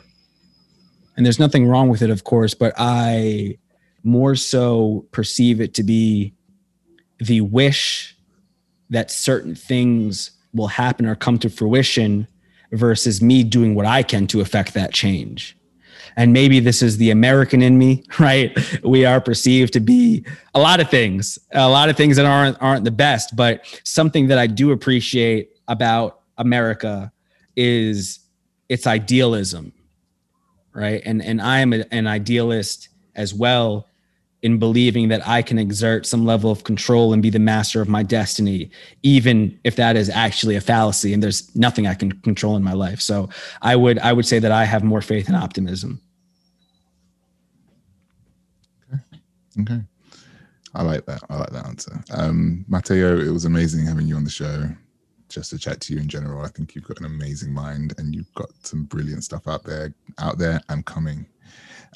and 1.15 1.25
there's 1.25 1.39
nothing 1.39 1.67
wrong 1.67 1.89
with 1.89 2.01
it, 2.01 2.09
of 2.09 2.23
course, 2.23 2.53
but 2.53 2.73
I 2.77 3.57
more 4.03 4.35
so 4.35 5.05
perceive 5.11 5.59
it 5.61 5.73
to 5.75 5.83
be 5.83 6.33
the 7.19 7.41
wish 7.41 8.15
that 8.89 9.09
certain 9.09 9.55
things 9.55 10.31
will 10.53 10.67
happen 10.67 11.05
or 11.05 11.15
come 11.15 11.39
to 11.39 11.49
fruition 11.49 12.27
versus 12.71 13.21
me 13.21 13.43
doing 13.43 13.75
what 13.75 13.85
I 13.85 14.03
can 14.03 14.27
to 14.27 14.41
affect 14.41 14.73
that 14.73 14.93
change. 14.93 15.57
And 16.17 16.31
maybe 16.31 16.59
this 16.59 16.81
is 16.81 16.97
the 16.97 17.11
American 17.11 17.61
in 17.61 17.77
me, 17.77 18.03
right? 18.19 18.57
We 18.83 19.05
are 19.05 19.19
perceived 19.19 19.73
to 19.73 19.79
be 19.79 20.25
a 20.53 20.59
lot 20.59 20.79
of 20.79 20.89
things, 20.89 21.37
a 21.51 21.69
lot 21.69 21.89
of 21.89 21.97
things 21.97 22.15
that 22.17 22.25
aren't 22.25 22.61
aren't 22.61 22.85
the 22.85 22.91
best, 22.91 23.35
but 23.35 23.65
something 23.83 24.27
that 24.27 24.37
I 24.37 24.47
do 24.47 24.71
appreciate 24.71 25.49
about 25.67 26.21
America 26.37 27.11
is 27.55 28.19
its 28.69 28.87
idealism, 28.87 29.73
right? 30.73 31.01
And 31.05 31.21
and 31.21 31.41
I 31.41 31.59
am 31.59 31.73
a, 31.73 31.85
an 31.91 32.07
idealist 32.07 32.89
as 33.15 33.33
well 33.33 33.87
in 34.45 34.59
believing 34.59 35.07
that 35.07 35.27
I 35.27 35.41
can 35.41 35.57
exert 35.57 36.05
some 36.05 36.23
level 36.23 36.51
of 36.51 36.63
control 36.63 37.13
and 37.13 37.23
be 37.23 37.31
the 37.31 37.39
master 37.39 37.81
of 37.81 37.89
my 37.89 38.03
destiny, 38.03 38.69
even 39.01 39.59
if 39.63 39.75
that 39.77 39.95
is 39.95 40.07
actually 40.07 40.55
a 40.55 40.61
fallacy 40.61 41.13
and 41.13 41.23
there's 41.23 41.53
nothing 41.55 41.87
I 41.87 41.95
can 41.95 42.11
control 42.21 42.55
in 42.55 42.61
my 42.61 42.73
life. 42.73 43.01
So 43.01 43.27
I 43.63 43.75
would 43.75 43.97
I 43.97 44.13
would 44.13 44.27
say 44.27 44.37
that 44.37 44.51
I 44.51 44.65
have 44.65 44.83
more 44.83 45.01
faith 45.01 45.27
and 45.27 45.35
optimism. 45.35 45.99
Okay. 48.93 49.01
Okay. 49.61 49.81
I 50.73 50.83
like 50.83 51.05
that. 51.05 51.23
I 51.29 51.37
like 51.37 51.51
that 51.51 51.65
answer. 51.65 52.03
Um, 52.11 52.65
Mateo, 52.67 53.17
it 53.17 53.31
was 53.31 53.45
amazing 53.45 53.85
having 53.85 54.07
you 54.07 54.15
on 54.15 54.23
the 54.23 54.29
show. 54.29 54.65
Just 55.27 55.49
to 55.49 55.57
chat 55.57 55.81
to 55.81 55.93
you 55.93 55.99
in 55.99 56.07
general. 56.07 56.45
I 56.45 56.49
think 56.49 56.75
you've 56.75 56.83
got 56.83 56.99
an 56.99 57.05
amazing 57.05 57.51
mind 57.51 57.93
and 57.97 58.13
you've 58.13 58.31
got 58.35 58.49
some 58.61 58.83
brilliant 58.83 59.23
stuff 59.23 59.47
out 59.47 59.63
there, 59.63 59.93
out 60.19 60.37
there 60.37 60.61
and 60.69 60.85
coming. 60.85 61.25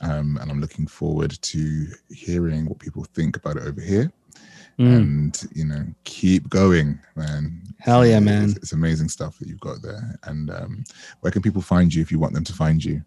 Um, 0.02 0.38
and 0.42 0.50
I'm 0.50 0.62
looking 0.62 0.88
forward 0.88 1.32
to 1.32 1.88
hearing 2.10 2.66
what 2.66 2.80
people 2.80 3.04
think 3.14 3.38
about 3.38 3.58
it 3.58 3.64
over 3.64 3.82
here. 3.82 4.12
Mm. 4.80 4.98
And 4.98 5.48
you 5.54 5.66
know, 5.66 5.86
keep 6.06 6.50
going, 6.50 7.00
man. 7.16 7.62
Hell 7.80 8.06
yeah, 8.06 8.22
man! 8.22 8.46
It's, 8.46 8.56
it's 8.58 8.72
amazing 8.72 9.10
stuff 9.10 9.38
that 9.40 9.50
you've 9.50 9.60
got 9.60 9.82
there. 9.82 10.18
And 10.24 10.50
um, 10.50 10.84
where 11.20 11.32
can 11.32 11.42
people 11.42 11.62
find 11.62 11.94
you 11.94 12.02
if 12.02 12.12
you 12.12 12.20
want 12.20 12.34
them 12.34 12.46
to 12.46 12.54
find 12.54 12.84
you? 12.84 13.04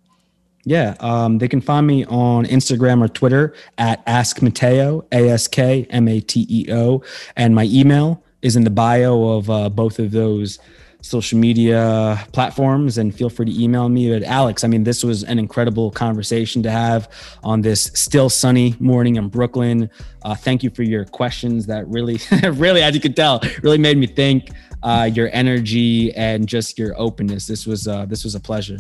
Yeah, 0.64 0.94
um, 1.00 1.38
they 1.38 1.48
can 1.48 1.60
find 1.60 1.86
me 1.86 2.04
on 2.04 2.46
Instagram 2.46 3.02
or 3.02 3.08
Twitter 3.08 3.54
at 3.78 4.02
Ask 4.06 4.42
Mateo, 4.42 5.04
A 5.10 5.28
S 5.30 5.48
K 5.48 5.86
M 5.90 6.06
A 6.06 6.20
T 6.20 6.46
E 6.48 6.72
O, 6.72 7.02
and 7.36 7.54
my 7.54 7.64
email 7.64 8.22
is 8.42 8.54
in 8.54 8.64
the 8.64 8.70
bio 8.70 9.22
of 9.22 9.50
uh, 9.50 9.68
both 9.68 9.98
of 9.98 10.12
those 10.12 10.58
social 11.00 11.36
media 11.36 12.24
platforms 12.32 12.96
and 12.96 13.12
feel 13.12 13.28
free 13.28 13.46
to 13.46 13.60
email 13.60 13.88
me. 13.88 14.12
At 14.12 14.22
alex 14.22 14.62
i 14.62 14.68
mean 14.68 14.84
this 14.84 15.02
was 15.02 15.24
an 15.24 15.40
incredible 15.40 15.90
conversation 15.90 16.62
to 16.62 16.70
have 16.70 17.08
on 17.42 17.60
this 17.60 17.90
still 17.94 18.30
sunny 18.30 18.76
morning 18.78 19.16
in 19.16 19.28
brooklyn. 19.28 19.90
Uh, 20.22 20.36
thank 20.36 20.62
you 20.62 20.70
for 20.70 20.84
your 20.84 21.04
questions 21.04 21.66
that 21.66 21.88
really 21.88 22.20
really 22.52 22.84
as 22.84 22.94
you 22.94 23.00
can 23.00 23.14
tell 23.14 23.40
really 23.64 23.78
made 23.78 23.98
me 23.98 24.06
think 24.06 24.50
uh, 24.84 25.08
your 25.12 25.30
energy 25.32 26.12
and 26.14 26.48
just 26.48 26.78
your 26.78 26.94
openness. 26.98 27.46
This 27.46 27.66
was 27.66 27.86
uh, 27.88 28.06
this 28.06 28.24
was 28.24 28.34
a 28.34 28.40
pleasure 28.40 28.78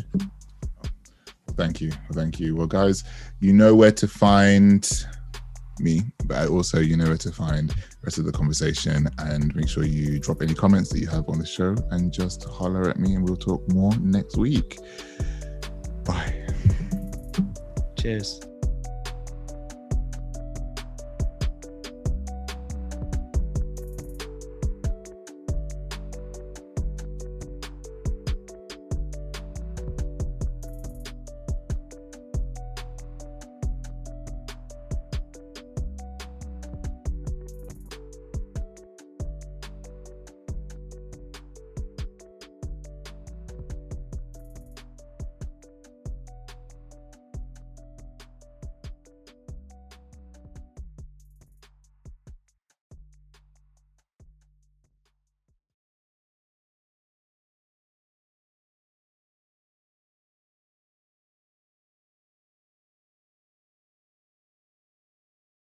thank 1.56 1.80
you 1.80 1.90
thank 2.12 2.40
you 2.40 2.54
well 2.56 2.66
guys 2.66 3.04
you 3.40 3.52
know 3.52 3.74
where 3.74 3.92
to 3.92 4.06
find 4.08 5.06
me, 5.82 6.02
but 6.26 6.48
also 6.48 6.80
you 6.80 6.96
know 6.96 7.06
where 7.06 7.16
to 7.16 7.32
find 7.32 7.74
rest 8.02 8.18
of 8.18 8.24
the 8.24 8.32
conversation 8.32 9.08
and 9.18 9.54
make 9.54 9.68
sure 9.68 9.84
you 9.84 10.18
drop 10.18 10.42
any 10.42 10.54
comments 10.54 10.90
that 10.90 11.00
you 11.00 11.06
have 11.08 11.28
on 11.28 11.38
the 11.38 11.46
show 11.46 11.74
and 11.90 12.12
just 12.12 12.44
holler 12.44 12.88
at 12.88 12.98
me 12.98 13.14
and 13.14 13.24
we'll 13.24 13.36
talk 13.36 13.66
more 13.72 13.94
next 13.96 14.36
week. 14.36 14.78
Bye. 16.04 16.46
Cheers. 17.98 18.51